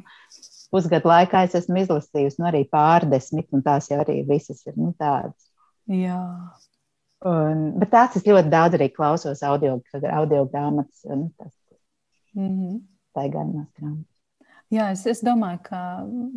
pusgadu 0.71 1.11
laikā 1.11 1.43
es 1.47 1.57
esmu 1.59 1.83
izlasījusi 1.83 2.39
nu, 2.39 2.49
arī 2.51 2.63
pārdesmit, 2.71 3.49
un 3.55 3.65
tās 3.65 3.89
jau 3.91 3.99
arī 4.03 4.21
visas 4.27 4.63
ir 4.69 4.77
nu, 4.79 4.93
tādas. 4.99 5.49
Jā. 5.89 6.21
Un, 7.27 7.65
bet 7.81 7.91
tās 7.91 8.15
es 8.15 8.27
ļoti 8.27 8.51
daudz 8.53 8.77
arī 8.77 8.87
klausos 8.93 9.43
audio, 9.43 9.81
audio 10.13 10.45
grāmatas. 10.47 11.03
Un 11.09 11.27
tas, 11.35 11.51
mm 12.37 12.47
-hmm. 12.47 12.79
Tā 13.15 13.25
ir 13.25 13.35
maz 13.35 13.67
grāmatas. 13.75 14.18
Jā, 14.69 14.91
es, 14.93 15.01
es 15.09 15.23
domāju, 15.25 15.63
ka 15.65 15.77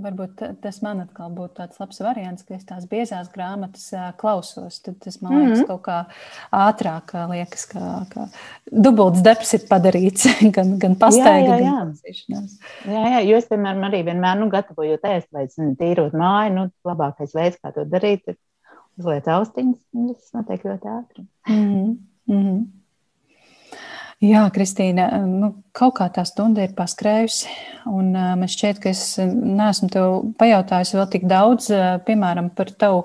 varbūt 0.01 0.41
tas 0.65 0.79
man 0.81 1.03
atkal 1.03 1.29
būtu 1.37 1.53
tāds 1.59 1.77
labs 1.83 1.99
variants, 2.01 2.47
ka 2.49 2.55
es 2.57 2.65
tās 2.65 2.87
biezās 2.89 3.29
grāmatas 3.35 3.91
klausos. 4.21 4.79
Tad 4.81 4.97
tas 5.05 5.19
man 5.21 5.35
liekas, 5.37 5.59
mm 5.59 5.65
-hmm. 5.65 5.69
kaut 5.69 5.83
kā 5.85 5.99
ātrāk 6.57 7.13
liekas, 7.29 7.67
ka, 7.69 7.91
ka 8.09 8.27
dubults 8.73 9.21
darbs 9.21 9.53
ir 9.53 9.67
padarīts, 9.69 10.25
gan, 10.57 10.79
gan 10.79 10.97
jā. 11.61 11.77
gan 11.77 11.93
Jā, 12.89 13.05
jā, 13.17 13.21
jo 13.29 13.37
es 13.37 13.51
piemēram 13.53 13.85
arī 13.91 14.05
vienmēr 14.09 14.41
nu, 14.41 14.49
gatavojot 14.49 15.05
ēst 15.13 15.29
vai 15.33 15.47
tīrot 15.53 16.17
māju, 16.17 16.55
nu, 16.55 16.71
labākais 16.89 17.37
veids, 17.37 17.61
kā 17.61 17.75
to 17.77 17.85
darīt, 17.85 18.25
ir 18.33 18.41
uzliet 18.97 19.29
austiņas, 19.29 19.81
un 19.93 20.15
tas 20.15 20.33
notiek 20.33 20.65
ļoti 20.65 20.89
ātri. 20.89 21.27
Mm 21.49 21.69
-hmm. 21.69 21.97
Mm 22.27 22.43
-hmm. 22.43 22.82
Jā, 24.23 24.45
Kristīna, 24.55 25.09
nu, 25.27 25.49
kaut 25.75 25.97
kā 25.97 26.07
tā 26.15 26.23
stunda 26.23 26.63
ir 26.63 26.77
paskrējusi. 26.77 27.49
Un, 27.91 28.13
uh, 28.15 28.37
man 28.39 28.51
šķiet, 28.51 28.79
ka 28.79 28.93
es 28.93 29.01
neesmu 29.19 29.89
tev 29.91 30.13
pajautājusi 30.39 30.95
vēl 30.95 31.09
tik 31.11 31.25
daudz, 31.27 31.67
uh, 31.75 31.97
piemēram, 32.07 32.53
par 32.55 32.69
tavu 32.79 33.01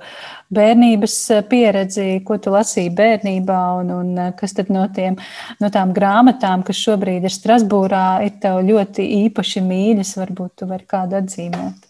bērnības 0.54 1.16
pieredzi, 1.50 2.06
ko 2.28 2.38
tu 2.38 2.54
lasīji 2.54 2.94
bērnībā, 3.00 3.62
un, 3.80 3.90
un 3.96 4.12
uh, 4.14 4.28
kas 4.38 4.54
tad 4.60 4.70
no, 4.70 4.84
tiem, 4.94 5.18
no 5.58 5.72
tām 5.74 5.96
grāmatām, 5.98 6.62
kas 6.68 6.84
šobrīd 6.86 7.26
ir 7.26 7.34
Strasbūrā, 7.34 8.06
ir 8.28 8.38
tev 8.44 8.60
ļoti 8.68 9.08
īpaši 9.24 9.64
mīļas. 9.66 10.14
Varbūt 10.22 10.60
tu 10.62 10.68
vari 10.70 10.86
kādu 10.86 11.18
atzīmēt. 11.18 11.88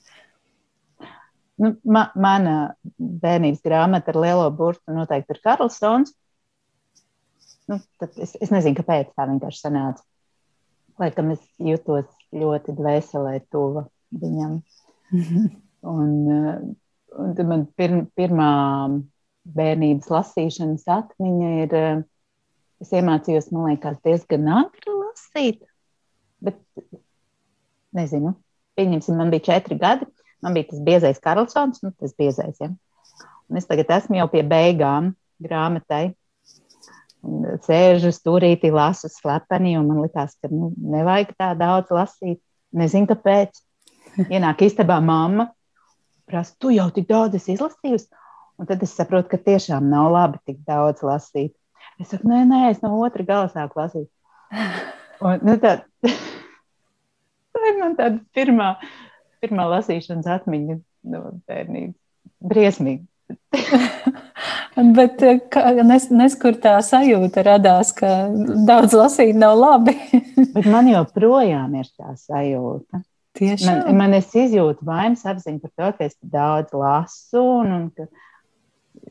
Nu, 1.65 1.73
ma, 1.83 2.05
mana 2.15 2.55
bērnības 2.95 3.59
grāmata 3.67 4.15
ar 4.15 4.21
lielo 4.23 4.47
burtu 4.55 4.95
noteikti 4.95 5.35
ir 5.35 5.43
Karlsons 5.43 6.15
nu, 7.71 7.79
es, 8.15 8.35
es 8.41 8.53
nezinu, 8.53 8.77
kāpēc 8.79 9.13
tā 9.15 9.27
vienkārši 9.29 9.63
sanāca. 9.63 10.03
Laikam 10.97 11.31
es 11.35 11.43
jutos 11.61 12.07
ļoti 12.33 12.73
dvēselē 12.77 13.37
tuva 13.53 13.85
viņam. 14.17 14.59
un, 15.95 16.11
eh, 16.33 16.55
un 17.21 17.35
tad 17.37 17.49
man 17.49 17.65
pir, 17.77 17.93
pirmā 18.17 18.51
bērnības 19.57 20.09
lasīšanas 20.11 20.87
atmiņa 20.97 21.51
ir, 21.63 21.75
eh, 21.77 22.01
es 22.83 22.93
iemācījos, 22.95 23.51
man 23.53 23.71
liekas, 23.71 24.01
diezgan 24.05 24.49
ātri 24.57 24.95
lasīt, 24.95 25.61
bet 26.43 26.59
nezinu, 27.97 28.35
pieņemsim, 28.77 29.17
man 29.17 29.31
bija 29.33 29.47
četri 29.51 29.77
gadi, 29.79 30.07
man 30.43 30.57
bija 30.57 30.71
tas 30.71 30.83
biezais 30.85 31.21
Karlsons, 31.23 31.81
nu, 31.85 31.93
tas 31.97 32.13
biezais, 32.17 32.59
ja. 32.61 32.71
Un 33.47 33.59
es 33.59 33.67
tagad 33.69 33.89
esmu 33.95 34.19
jau 34.19 34.27
pie 34.31 34.43
beigām 34.43 35.13
grāmatai, 35.43 36.11
sēžu 37.65 38.11
stūrītī, 38.15 38.71
lasu 38.73 39.09
slepeni, 39.11 39.75
un 39.79 39.87
man 39.89 40.03
likās, 40.05 40.35
ka 40.41 40.49
nu, 40.51 40.71
nevajag 40.77 41.33
tā 41.39 41.51
daudz 41.59 41.91
lasīt. 41.93 42.41
Nezinu, 42.77 43.07
kāpēc. 43.09 43.61
Ienāk 44.27 44.63
istabā 44.65 44.97
mamma, 45.03 45.49
prasa, 46.27 46.55
tu 46.59 46.71
jau 46.73 46.87
tik 46.93 47.07
daudz 47.09 47.37
esi 47.37 47.53
izlasījusi, 47.53 48.07
un 48.57 48.69
tad 48.69 48.81
es 48.83 48.95
saprotu, 48.97 49.29
ka 49.33 49.39
tiešām 49.45 49.89
nav 49.91 50.09
labi 50.13 50.41
tik 50.47 50.63
daudz 50.67 51.03
lasīt. 51.05 51.53
Es 52.01 52.11
saku, 52.13 52.29
nē, 52.29 52.43
nē, 52.49 52.61
es 52.71 52.81
no 52.83 52.95
otra 53.05 53.25
gala 53.27 53.51
sāku 53.53 53.79
lasīt. 53.81 54.09
Un, 55.21 55.39
nu, 55.45 55.57
tā, 55.61 55.79
tā 57.53 57.63
ir 57.71 57.79
man 57.79 57.95
tāda 57.97 58.19
pirmā, 58.37 58.73
pirmā 59.43 59.67
lasīšanas 59.75 60.29
atmiņa 60.37 60.79
no 61.13 61.23
bērnības. 61.49 61.97
Briesmīgi. 62.47 63.05
Bet 64.77 65.21
eh, 65.25 65.39
nes, 65.81 66.07
neskur 66.13 66.57
tā 66.61 66.75
sajūta 66.85 67.41
radās, 67.47 67.93
ka 67.97 68.27
daudz 68.67 68.93
lasīt 68.93 69.37
nav 69.37 69.57
labi. 69.57 69.95
Bet 70.53 70.67
man 70.69 70.89
joprojām 70.91 71.73
ir 71.79 71.87
tā 71.97 72.13
sajūta. 72.13 73.01
Tiešām. 73.37 73.81
Man, 73.87 73.97
man 73.97 74.13
es 74.17 74.29
izjūtu 74.37 74.85
vainas 74.85 75.25
apziņu 75.29 75.61
par 75.63 75.71
to, 75.73 75.89
ka 75.97 76.05
es 76.05 76.15
daudz 76.21 76.77
lasu. 76.77 77.41
Un, 77.41 77.73
un 77.73 77.83
ka, 77.93 78.07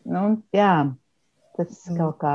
nu, 0.07 0.25
jā, 0.55 0.73
tas 1.59 1.77
mm. 1.91 1.99
kaut 1.99 2.19
kā, 2.23 2.35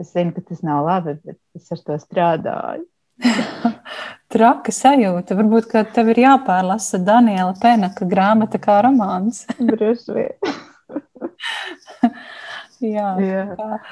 es 0.00 0.12
zinu, 0.12 0.32
ka 0.36 0.44
tas 0.48 0.64
nav 0.64 0.84
labi, 0.88 1.16
bet 1.24 1.40
es 1.56 1.72
ar 1.72 1.82
to 1.84 1.96
strādāju. 2.00 2.86
Traka 4.32 4.72
sajūta. 4.72 5.36
Varbūt, 5.38 5.68
ka 5.70 5.84
tev 5.96 6.12
ir 6.12 6.24
jāpārlasa 6.24 7.00
Daniela 7.00 7.52
Penaka 7.60 8.08
grāmata 8.08 8.60
kā 8.60 8.80
romāns. 8.84 9.44
Droši 9.60 10.16
vien. 10.16 10.56
Jā, 12.96 13.06
Jā. 13.24 13.42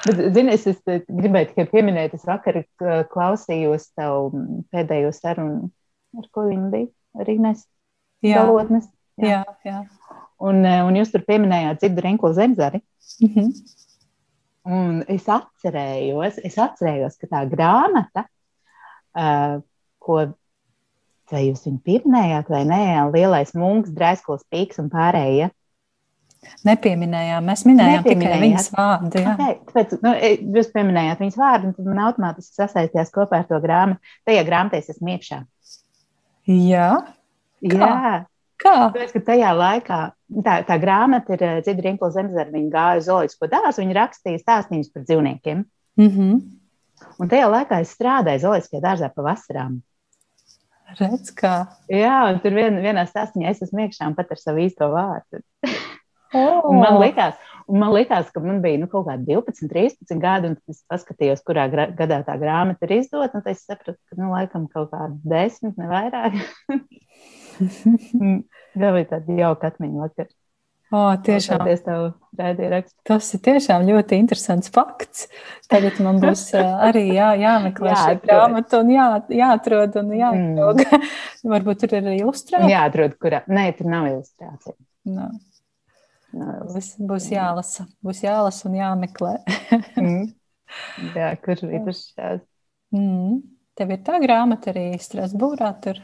Bet, 0.05 0.19
zini, 0.35 0.53
es, 0.53 0.65
es 0.69 0.79
gribēju 1.09 1.51
tikai 1.51 1.65
pieminēt, 1.71 2.13
es 2.17 2.25
vakar 2.27 2.55
klausījos 3.11 3.83
tavu 3.97 4.43
pēdējo 4.73 5.11
sarunu, 5.15 5.71
ar 6.19 6.25
ko 6.33 6.41
viņa 6.49 6.67
bija, 6.73 6.89
ar 7.17 7.25
Ines 7.33 7.61
Galotnes. 8.25 8.85
Jā, 9.21 9.41
jā. 9.65 9.67
jā. 9.71 9.79
Un, 10.45 10.55
un 10.65 10.93
jūs 10.99 11.13
tur 11.13 11.21
pieminējāt 11.25 11.81
dzirdu 11.81 11.99
Renklu 12.05 12.31
zemzari. 12.35 12.79
Mm 13.23 13.33
-hmm. 13.33 13.49
Un 14.65 15.03
es 15.07 15.27
atcerējos, 15.29 16.39
es 16.43 16.57
atcerējos, 16.57 17.17
ka 17.21 17.27
tā 17.29 17.43
grāmata, 17.49 18.25
uh, 19.13 19.61
ko 20.01 20.23
vai 21.31 21.45
jūs 21.47 21.65
viņu 21.65 21.81
pieminējāt 21.85 22.49
vai 22.49 22.63
nē, 22.69 22.81
lielais 23.13 23.53
munks, 23.57 23.93
drēsklos 23.93 24.45
pīks 24.49 24.81
un 24.81 24.89
pārējie. 24.93 25.47
Ja? 25.47 25.49
Nepieminējām, 26.65 27.45
mēs 27.45 27.63
minējām 27.67 28.05
tikai 28.05 28.37
viņas 28.41 28.69
vārdu. 28.73 29.21
Jā. 29.21 29.33
Okay, 29.35 29.57
tāpēc, 29.69 29.95
nu, 30.01 30.13
e, 30.13 30.31
jūs 30.57 30.69
pieminējāt 30.73 31.21
viņas 31.21 31.37
vārdu, 31.39 31.69
un 31.69 31.75
tad 31.77 31.89
man 31.89 32.01
automātiski 32.07 32.57
sasaistījās 32.61 33.13
kopā 33.13 33.41
ar 33.41 33.49
to 33.49 33.59
grāmatu. 33.63 34.13
Tajā 34.25 34.45
grāmatā 34.47 34.79
es 34.81 34.89
esmu 34.93 35.13
iekšā. 35.15 35.41
Jā. 36.51 36.89
Kā? 37.65 37.89
Jā. 37.89 38.13
Kā? 38.61 38.75
Tāpēc, 38.79 39.15
ka 39.17 39.21
tajā 39.29 39.51
laikā 39.57 39.99
tā, 40.45 40.59
tā 40.67 40.77
grāmata 40.81 41.35
ir 41.35 41.43
e, 41.43 41.49
Dzidra 41.65 41.89
Rimpla 41.89 42.11
Zemzara, 42.13 42.53
viņa 42.53 42.71
gāja 42.73 43.01
uz 43.01 43.09
zooloģisko 43.09 43.49
dārzu, 43.51 43.81
viņa 43.83 43.97
rakstīja 43.99 44.43
stāstījumus 44.43 44.93
par 44.93 45.03
dzīvniekiem. 45.09 45.65
Mm 45.99 46.13
-hmm. 46.13 46.39
Un 47.19 47.31
tajā 47.31 47.49
laikā 47.51 47.81
es 47.83 47.91
strādāju 47.97 48.45
zooloģiskajā 48.45 48.81
dārzā 48.83 49.11
pa 49.15 49.27
vasarām. 49.27 49.81
Redz, 50.99 51.31
kā. 51.35 51.65
Jā, 51.89 52.31
un 52.31 52.39
tur 52.39 52.53
vien, 52.53 52.77
vienā 52.79 53.05
stāstījumā 53.09 53.51
es 53.51 53.61
esmu 53.65 53.85
iekšā 53.85 54.07
un 54.07 54.15
pat 54.15 54.31
ar 54.31 54.39
savu 54.39 54.63
īsto 54.63 54.87
vārdu. 54.93 55.41
Oh. 56.35 56.69
Un 56.69 56.81
man 56.81 56.99
likās, 56.99 57.37
un 57.71 57.79
man 57.81 57.93
likās, 57.95 58.29
ka 58.33 58.43
man 58.43 58.61
bija 58.63 58.81
nu, 58.81 58.89
kaut 58.91 59.07
kādi 59.07 59.29
12, 59.31 59.69
13 59.71 60.21
gadi, 60.21 60.51
un 60.51 60.57
es 60.71 60.81
paskatījos, 60.91 61.43
kurā 61.47 61.67
gadā 61.71 62.21
tā 62.27 62.37
grāmata 62.41 62.87
ir 62.87 62.97
izdota. 62.99 63.39
Tad 63.39 63.51
es 63.53 63.63
sapratu, 63.65 63.97
ka 64.11 64.19
nu, 64.19 64.31
laikam 64.35 64.67
kaut 64.71 64.91
kādi 64.93 65.35
desmit, 65.35 65.77
ne 65.79 65.89
vairāk. 65.91 66.39
Tā 68.75 68.89
bija 68.91 69.07
tāda 69.13 69.37
jauka 69.39 69.71
atmiņa 69.71 70.01
vakar. 70.03 70.33
Oh, 70.93 71.09
tiešām. 71.17 71.63
Tas 73.07 73.27
ir 73.33 73.41
tiešām 73.47 73.87
ļoti 73.87 74.19
interesants 74.21 74.69
fakts. 74.73 75.25
Tagad 75.71 75.97
man 76.05 76.19
būs 76.21 76.43
arī 76.55 77.07
jā, 77.15 77.31
jāmeklē 77.41 77.89
jā, 77.89 78.01
šī 78.03 78.19
grāmata 78.21 78.83
un 78.83 78.91
jā, 78.93 79.07
jāatrod 79.33 79.97
un 80.03 80.13
jāatrod. 80.19 80.83
Mm. 80.85 81.09
Varbūt 81.55 81.81
tur 81.83 81.97
ir 81.97 82.11
ilustrācija. 82.19 82.69
Jāatrod, 82.69 83.17
kurā. 83.21 83.41
Nē, 83.49 83.65
tur 83.79 83.89
nav 83.91 84.11
ilustrācija. 84.11 84.77
No. 85.09 85.31
Būs, 86.35 86.89
būs 86.99 87.29
jālasa, 87.31 87.85
būs 88.03 88.23
jālasa 88.25 88.67
un 88.67 88.75
jāmeklē. 88.75 89.35
mm. 90.01 90.25
Jā, 91.15 91.29
kur 91.39 91.61
ir 91.63 91.87
šās? 91.87 92.41
Mm. 92.95 93.39
Tev 93.75 93.91
ir 93.91 94.01
tā 94.07 94.19
grāmata 94.23 94.71
arī 94.71 94.89
Strasbūrā 94.99 95.69
tur? 95.83 96.01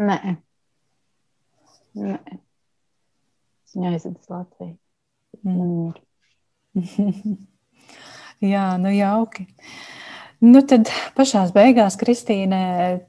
Nē. 0.00 0.36
Nē. 2.00 2.18
Viņa 3.74 3.92
aizvedas 3.92 4.30
Latviju. 4.32 4.76
Mm. 5.44 5.92
Jā, 8.54 8.64
nu 8.80 8.92
jauki. 8.94 9.46
Nu, 10.44 10.60
tad 10.68 10.90
pašā 11.16 11.44
beigās, 11.54 11.96
Kristīne, 12.00 12.60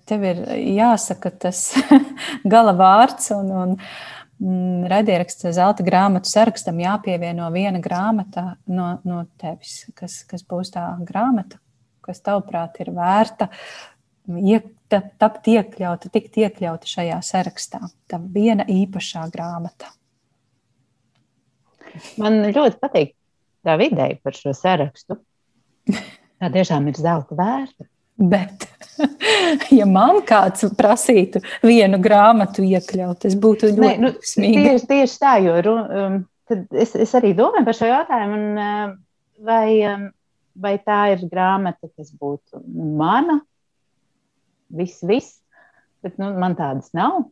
tev 0.08 0.24
ir 0.28 0.44
jāsaka 0.76 1.32
tas 1.48 1.68
gala 2.54 2.76
vārds 2.78 3.32
un, 3.36 3.50
un 3.52 3.74
mm, 3.76 4.15
raidieraksta 4.40 5.54
zelta 5.56 5.84
grāmatu 5.86 6.30
sarakstam 6.30 6.80
jāpievieno 6.82 7.48
viena 7.54 7.80
grāmata 7.84 8.56
no, 8.68 8.96
no 9.08 9.24
tevis, 9.42 9.86
kas, 9.96 10.24
kas 10.28 10.44
būs 10.48 10.74
tā 10.76 10.84
grāmata, 11.08 11.60
kas 12.06 12.20
tavuprāt 12.26 12.82
ir 12.84 12.92
vērta 12.96 13.50
iekta, 14.28 15.02
tapt 15.22 15.48
iekļauta, 15.54 16.12
tikt 16.14 16.40
iekļauta 16.42 16.90
šajā 16.90 17.20
sarakstā. 17.26 17.82
Tā 18.12 18.20
viena 18.20 18.66
īpašā 18.68 19.28
grāmata. 19.34 19.92
Man 22.20 22.42
ļoti 22.50 22.80
patīk 22.82 23.14
tā 23.66 23.78
ideja 23.82 24.18
par 24.24 24.36
šo 24.36 24.54
sarakstu. 24.56 25.20
Tā 26.36 26.50
tiešām 26.52 26.90
ir 26.92 27.00
zelta 27.00 27.38
vērta. 27.38 27.88
Bet, 28.16 28.68
ja 29.80 29.88
man 29.90 30.22
kāds 30.28 30.66
prasītu 30.78 31.42
vienu 31.64 32.00
grāmatu 32.04 32.66
iekļaut, 32.66 33.22
tas 33.26 33.38
būtu 33.40 33.72
ļoti 33.74 33.86
Nē, 33.86 33.96
nu, 34.04 34.12
tieši, 34.20 34.86
tieši 34.90 35.20
tā, 35.22 35.38
jo 35.46 35.58
um, 35.84 36.20
es, 36.72 36.96
es 36.96 37.16
arī 37.18 37.34
domāju 37.38 37.68
par 37.68 37.78
šo 37.78 37.90
jautājumu, 37.92 38.40
un, 38.40 38.60
uh, 38.60 38.96
vai, 39.46 39.68
um, 39.92 40.10
vai 40.56 40.76
tā 40.84 41.02
ir 41.16 41.26
grāmata, 41.32 41.90
kas 41.98 42.12
būtu 42.16 42.64
mana, 43.00 43.40
viss, 44.76 45.04
viss, 45.06 45.40
bet 46.06 46.20
nu, 46.22 46.34
man 46.40 46.58
tādas 46.58 46.94
nav. 46.96 47.26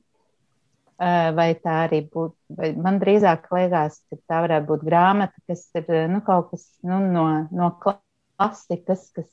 Vai 1.03 1.49
tā 1.59 1.79
arī 1.87 2.03
būtu, 2.05 2.37
man 2.79 2.99
drīzāk 3.01 3.49
liekas, 3.51 3.97
ka 4.07 4.17
tā 4.29 4.43
varētu 4.45 4.67
būt 4.69 4.83
grāmata, 4.87 5.33
kas 5.49 5.65
ir 5.75 5.89
nu, 6.07 6.21
kaut 6.23 6.51
kas 6.51 6.67
nu, 6.85 6.99
no, 7.11 7.23
no 7.51 7.71
klasikas, 7.81 9.09
kas 9.11 9.27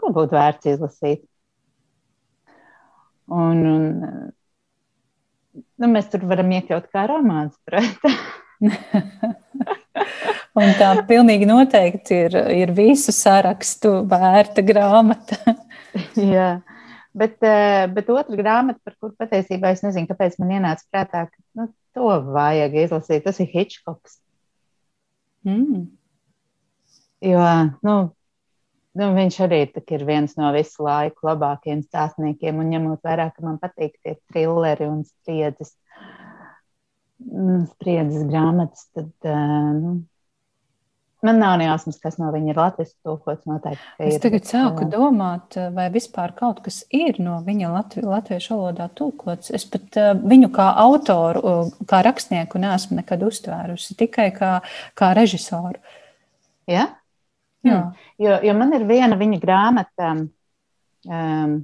ko 0.00 0.12
būtu 0.16 0.38
vērts 0.38 0.70
izlasīt. 0.72 1.26
Un, 3.30 3.60
un, 3.70 3.84
nu, 5.54 5.90
mēs 5.90 6.08
tur 6.10 6.24
varam 6.30 6.50
iekļaut 6.56 6.88
kā 6.90 7.04
romāns, 7.10 7.54
un 10.60 10.72
tā 10.80 10.88
pilnīgi 11.08 11.46
noteikti 11.48 12.18
ir, 12.26 12.36
ir 12.52 12.72
visu 12.76 13.14
sarakstu 13.14 14.00
vērta 14.10 14.64
grāmata. 14.66 15.38
Jā. 16.34 16.50
Bet, 17.10 17.40
eh, 17.42 17.86
bet 17.90 18.10
otra 18.12 18.36
grāmata, 18.38 18.78
par 18.86 18.94
kuru 18.98 19.16
patiesībā 19.18 19.72
es 19.74 19.82
nezinu, 19.82 20.06
kāpēc 20.10 20.36
man 20.38 20.52
ienāca 20.58 20.84
prātā, 20.92 21.24
ka 21.30 21.38
nu, 21.58 21.66
to 21.96 22.10
vajag 22.34 22.76
izlasīt, 22.84 23.24
tas 23.24 23.40
ir 23.42 23.50
Hitchcocks. 23.50 24.20
Mm. 25.46 25.88
Jo 27.24 27.40
nu, 27.84 27.94
nu, 28.98 29.10
viņš 29.16 29.40
arī 29.46 29.60
ir 29.68 30.04
viens 30.08 30.36
no 30.38 30.50
visu 30.56 30.86
laiku 30.86 31.30
labākajiem 31.30 31.84
stāstniekiem, 31.86 32.58
un 32.62 32.72
ņemot 32.74 33.06
vērā, 33.06 33.30
ka 33.34 33.46
man 33.46 33.60
patīk 33.62 33.98
tie 34.02 34.16
trilleri 34.32 34.88
un 34.90 35.04
spriedzes, 35.08 35.74
mm, 37.26 37.66
spriedzes 37.74 38.26
grāmatas, 38.30 38.88
tad 38.96 39.12
uh, 39.30 39.74
nu, 39.76 39.98
Man 41.20 41.36
nav 41.38 41.58
ne 41.60 41.66
jausmas, 41.66 41.98
kas 42.00 42.16
no 42.16 42.30
viņa 42.32 42.52
ir 42.52 42.58
latviešu 42.58 42.94
tulkots. 43.04 43.44
Noteikti, 43.48 43.88
es 44.06 44.16
tagad 44.22 44.46
sāku 44.48 44.86
jā. 44.86 44.88
domāt, 44.94 45.58
vai 45.76 45.90
vispār 45.92 46.32
kaut 46.36 46.62
kas 46.64 46.80
ir 46.96 47.20
no 47.20 47.36
viņa 47.44 47.72
latvi, 47.74 48.04
latviešu 48.08 48.56
valodā 48.56 48.86
tulkots. 48.96 49.52
Es 49.52 49.66
pat 49.68 49.98
viņu 50.24 50.48
kā 50.54 50.70
autoru, 50.80 51.42
kā 51.90 52.00
rakstnieku 52.06 52.62
neesmu 52.62 53.02
nekad 53.02 53.26
uztvērusi, 53.26 53.98
tikai 54.00 54.30
kā, 54.36 54.54
kā 54.96 55.12
režisoru. 55.18 55.76
Ja? 56.70 56.88
Hmm. 57.60 57.90
jo, 58.16 58.36
jo 58.40 58.52
man 58.56 58.72
ir 58.72 58.86
viena 58.88 59.18
viņa 59.20 59.40
grāmata, 59.42 60.14
um, 61.08 61.58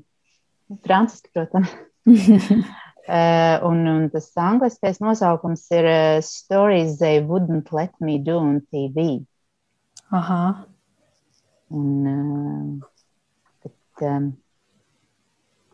franciski, 0.84 1.30
protams. 1.34 1.72
Uh, 3.06 3.62
un, 3.62 3.84
un 3.86 4.06
tas 4.10 4.24
angliskais 4.34 4.96
nosaukums 4.98 5.60
ir 5.70 5.86
uh, 5.86 6.16
Stories 6.26 6.96
They 6.98 7.20
Wouldn't 7.22 7.70
Let 7.70 7.92
Me 8.02 8.16
Do 8.18 8.40
on 8.40 8.56
TV. 8.66 9.20
Aha. 10.10 10.66
Un, 11.70 12.80
bet, 13.62 14.02
um, 14.02 14.26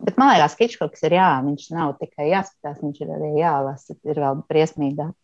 bet 0.04 0.20
man 0.20 0.34
liekas, 0.34 0.58
ka 0.58 0.66
Hitchcocks 0.66 1.08
ir 1.08 1.16
jā, 1.16 1.30
viņš 1.48 1.66
nav 1.72 1.96
tikai 2.04 2.28
jāskatās, 2.34 2.84
viņš 2.84 3.00
ir 3.00 3.16
arī 3.16 3.32
jālasa, 3.40 3.96
ir 4.04 4.24
vēl 4.26 4.44
briesmīgāk. 4.52 5.16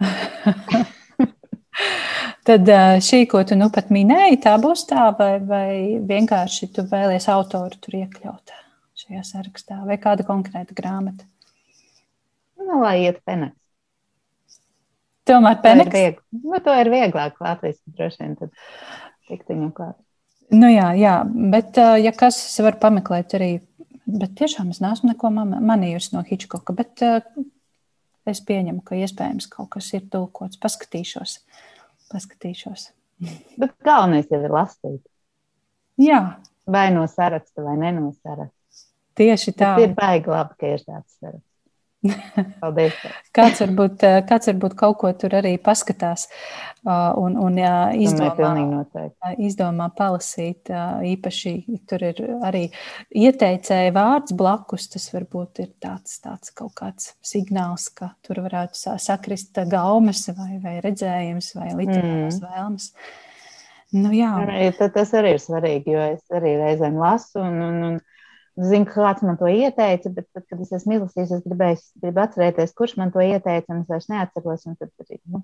Tad 2.48 2.70
šī, 3.04 3.24
ko 3.28 3.42
tu 3.44 3.56
nu 3.58 3.68
pat 3.72 3.90
minēji, 3.92 4.40
tā 4.46 4.54
būs 4.60 4.86
tā, 4.88 5.10
vai, 5.18 5.34
vai 5.44 5.70
vienkārši 6.08 6.70
tu 6.76 6.86
vēlies 6.88 7.28
autoru 7.28 7.76
tur 7.82 7.98
iekļaut 8.00 8.54
šajā 9.00 9.24
sarakstā, 9.26 9.80
vai 9.88 9.98
kāda 10.00 10.24
konkrēta 10.28 10.76
grāmata? 10.76 11.26
Nu, 12.60 12.80
lai 12.80 13.00
iet 13.04 13.20
peneks. 13.28 13.56
Tomēr 15.28 15.60
pēneks. 15.62 15.92
To 15.92 16.00
ir, 16.08 16.16
nu, 16.42 16.60
to 16.64 16.74
ir 16.80 16.90
vieglāk 16.92 17.40
Latvijas 17.44 17.78
droši 17.86 18.22
vien 18.22 18.36
tad 18.40 18.54
tikt 19.28 19.52
viņu 19.52 19.70
klāt. 19.76 19.98
Nu 20.50 20.66
jā, 20.72 20.88
jā, 20.98 21.14
bet 21.52 21.78
ja 21.78 22.10
kas, 22.16 22.40
es 22.48 22.58
varu 22.64 22.80
pameklēt 22.82 23.36
arī, 23.38 23.50
bet 24.10 24.34
tiešām 24.40 24.72
es 24.72 24.80
neesmu 24.82 25.12
neko 25.12 25.30
manījusi 25.30 26.16
no 26.16 26.24
Hitchcocka, 26.26 26.74
bet 26.74 27.04
es 28.30 28.40
pieņemu, 28.48 28.82
ka 28.86 28.98
iespējams 28.98 29.46
kaut 29.52 29.70
kas 29.76 29.92
ir 29.94 30.08
tulkots. 30.10 30.58
Paskatīšos, 30.62 31.36
paskatīšos. 32.12 32.90
Bet 33.60 33.74
galvenais 33.84 34.30
jau 34.32 34.40
ir 34.40 34.54
lasīt. 34.54 35.02
Jā. 36.00 36.20
Vai 36.70 36.88
no 36.94 37.04
saraksta, 37.10 37.64
vai 37.64 37.76
ne 37.80 37.90
no 37.96 38.10
saraksta. 38.14 38.56
Tieši 39.18 39.52
tā. 39.58 39.74
Bet 39.76 39.90
ir 39.90 39.94
baigi 39.96 40.30
labi, 40.30 40.56
ka 40.60 40.74
ir 40.76 40.84
tāds 40.84 41.16
saraksts. 41.18 41.49
Paldies. 42.60 42.96
kāds, 43.36 43.60
varbūt, 43.60 44.04
eh, 44.08 44.18
kāds 44.28 44.48
varbūt 44.48 44.74
kaut 44.78 44.96
ko 45.02 45.10
tur 45.20 45.34
arī 45.36 45.52
paskatās 45.60 46.26
un, 46.80 47.36
un 47.36 47.58
izdomā, 48.00 48.52
izdomā 49.36 49.90
palasīt. 49.96 50.70
Īpaši 51.10 51.54
tur 51.90 52.04
ir 52.08 52.22
arī 52.46 52.62
ieteicēja 53.12 53.92
vārds 53.96 54.32
blakus. 54.36 54.88
Tas 54.92 55.10
varbūt 55.12 55.60
ir 55.66 55.72
tāds, 55.82 56.16
tāds 56.24 56.54
kaut 56.56 56.72
kāds 56.80 57.12
signāls, 57.20 57.90
ka 57.92 58.14
tur 58.24 58.40
varētu 58.46 58.96
sakrist 58.96 59.60
gaumes 59.68 60.24
vai, 60.32 60.54
vai 60.62 60.78
redzējums 60.84 61.52
vai 61.58 61.74
literāras 61.74 62.40
mm. 62.40 62.46
vēlmes. 62.46 62.92
Nu, 64.00 64.14
jā. 64.14 64.32
Tas 64.94 65.12
arī 65.18 65.34
ir 65.34 65.42
svarīgi, 65.42 65.92
jo 65.96 66.08
es 66.14 66.24
arī 66.32 66.54
reizēm 66.62 66.96
lasu 67.00 67.42
un, 67.42 67.60
un, 67.66 67.84
un 67.90 68.00
Zinu, 68.60 68.84
kāds 68.90 69.22
man 69.24 69.38
to 69.40 69.48
ieteica, 69.48 70.10
bet 70.12 70.26
tad, 70.34 70.44
kad 70.50 70.60
es 70.60 70.72
esmu 70.76 70.98
izlasījis, 70.98 71.32
es 71.38 71.46
gribēju, 71.46 71.80
gribu 72.02 72.22
atcerēties, 72.24 72.76
kurš 72.76 72.96
man 73.00 73.12
to 73.14 73.22
ieteica, 73.24 73.72
un 73.72 73.84
es 73.84 73.88
vairs 73.88 74.10
neatceros. 74.12 74.66
Tad 74.66 75.06
arī 75.06 75.20
nu, 75.32 75.42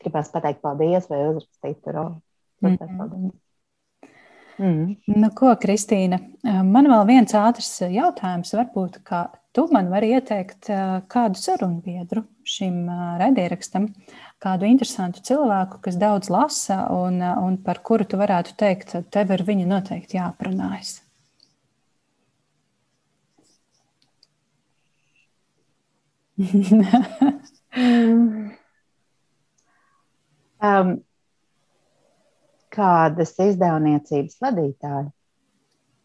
gribās 0.00 0.32
pateikt 0.32 0.62
paldies 0.64 1.10
vai 1.10 1.20
uzrakstīt 1.28 1.82
tur. 1.84 2.00
Mm 2.60 2.76
-hmm. 2.76 3.30
Mm. 4.60 4.96
Nu, 5.16 5.30
ko, 5.32 5.54
Kristīna, 5.56 6.18
man 6.44 6.88
vēl 6.90 7.06
viens 7.08 7.32
ātrs 7.34 7.80
jautājums. 7.80 8.52
Varbūt, 8.52 8.98
tu 9.56 9.66
man 9.72 9.88
vari 9.88 10.10
ieteikt 10.12 10.68
kādu 11.08 11.40
sarunu 11.40 11.80
biedru 11.80 12.24
šim 12.44 12.88
raidierakstam, 13.22 13.88
kādu 14.38 14.68
interesantu 14.68 15.20
cilvēku, 15.24 15.80
kas 15.80 15.96
daudz 15.96 16.28
lasa 16.28 16.86
un, 16.92 17.22
un 17.22 17.56
par 17.64 17.80
kuru 17.82 18.04
tu 18.04 18.20
varētu 18.20 18.56
teikt, 18.56 18.96
tev 19.10 19.30
ar 19.30 19.42
viņu 19.42 19.66
noteikti 19.66 20.20
jāprunājas. 20.20 21.09
um, 30.64 31.04
kādas 32.72 33.32
izdevniecības 33.44 34.38
vadītāji? 34.44 35.08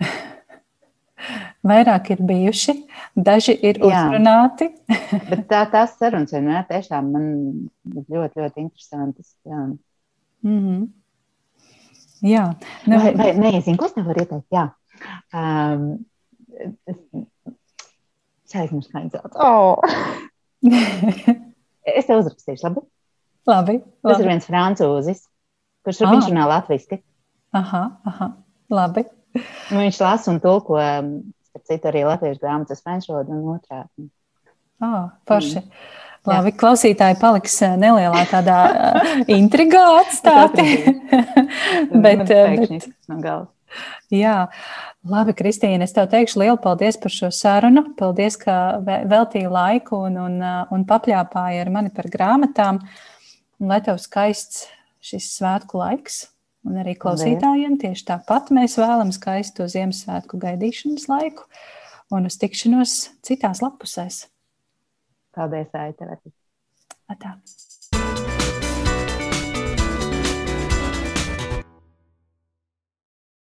Vairāk 1.69 2.03
ir 2.15 2.19
bijuši, 2.27 2.73
daži 3.15 3.53
ir 3.55 3.75
Jā. 3.79 3.85
uzrunāti. 3.87 4.65
Bet 5.31 5.41
tā, 5.51 5.61
tās 5.71 5.91
sarunas 5.99 6.33
vienmēr 6.35 6.63
tiešām 6.69 7.03
man 7.15 7.25
ļoti, 7.95 8.35
ļoti 8.41 8.57
interesantas. 8.65 9.29
Jā. 9.47 9.59
Mm 10.45 10.59
-hmm. 10.59 10.81
Jā. 12.25 12.45
Nu, 12.87 12.93
vai, 12.99 13.11
vai 13.17 13.51
nezinu, 13.53 13.77
ko 13.77 13.85
es 13.85 13.93
tev 13.93 14.05
varu 14.09 14.19
ieteikt? 14.23 14.47
Jā. 14.53 14.65
Um, 15.35 15.81
es, 16.87 16.97
Kā 18.56 18.64
viņa 18.72 19.11
sauc. 19.11 19.36
Oh. 19.36 19.84
Es 21.86 22.07
tev 22.07 22.22
uzrakstīšu, 22.22 22.64
labi? 22.69 22.86
Labi. 23.45 23.76
Tas 24.02 24.15
labi. 24.15 24.23
ir 24.23 24.30
viens 24.32 24.48
francūzis, 24.48 25.26
kurš 25.86 26.02
Ah. 26.06 26.14
viņš 26.15 26.30
runā 26.32 26.48
latviešu. 26.49 27.02
Aha, 27.53 27.84
aha. 28.07 28.30
Labi. 28.72 29.03
Viņš 29.69 29.99
lasa 30.02 30.32
un 30.32 30.40
tulko, 30.40 30.80
um, 30.80 31.11
starp 31.52 31.68
citu, 31.68 31.91
arī 31.91 32.06
latviešu 32.07 32.40
grāmatas 32.41 32.82
franču 32.82 33.11
valodu 33.14 33.36
un 33.36 33.60
otrādi. 33.60 34.10
Oh, 34.82 35.11
forši. 35.27 35.60
Mm. 35.60 35.72
Labi, 36.26 36.52
klausītāji 36.57 37.19
paliks 37.22 37.60
eh, 37.61 37.76
nelielā 37.77 38.23
tādā 38.32 38.60
eh, 38.72 39.19
intrigā 39.40 39.84
atstāti. 39.99 40.65
bet, 42.06 42.23
Man 42.23 42.26
eh, 42.26 42.32
pēkšņi 42.32 42.80
bet, 42.80 42.95
no 43.11 43.19
galvas. 43.22 43.52
Jā, 44.14 44.35
labi, 45.07 45.35
Kristīne, 45.38 45.88
es 45.88 45.95
tev 45.95 46.10
teikšu 46.11 46.41
lielu 46.43 46.60
paldies 46.61 46.99
par 47.02 47.14
šo 47.14 47.31
sarunu. 47.34 47.85
Paldies, 47.99 48.38
ka 48.41 48.77
ve- 48.85 49.03
veltīji 49.11 49.52
laiku 49.52 50.03
un, 50.07 50.19
un, 50.27 50.39
un 50.72 50.85
papļāpāji 50.89 51.64
ar 51.64 51.73
mani 51.73 51.93
par 51.95 52.10
grāmatām. 52.14 52.81
Un 53.61 53.72
lai 53.72 53.81
tev 53.85 53.99
skaists 54.03 54.65
šis 55.06 55.31
svētku 55.38 55.80
laiks. 55.81 56.26
Un 56.65 56.80
arī 56.81 56.95
klausītājiem 56.97 57.77
tieši 57.81 58.07
tāpat 58.07 58.49
mēs 58.56 58.80
vēlamies 58.81 59.19
skaistu 59.19 59.68
Ziemassvētku 59.69 60.39
gaidīšanas 60.41 61.06
laiku 61.11 61.45
un 62.15 62.26
uz 62.26 62.39
tikšanos 62.41 62.95
citās 63.26 63.61
lapusēs. 63.61 64.23
Paldies, 65.35 65.69
Aita. 65.77 67.38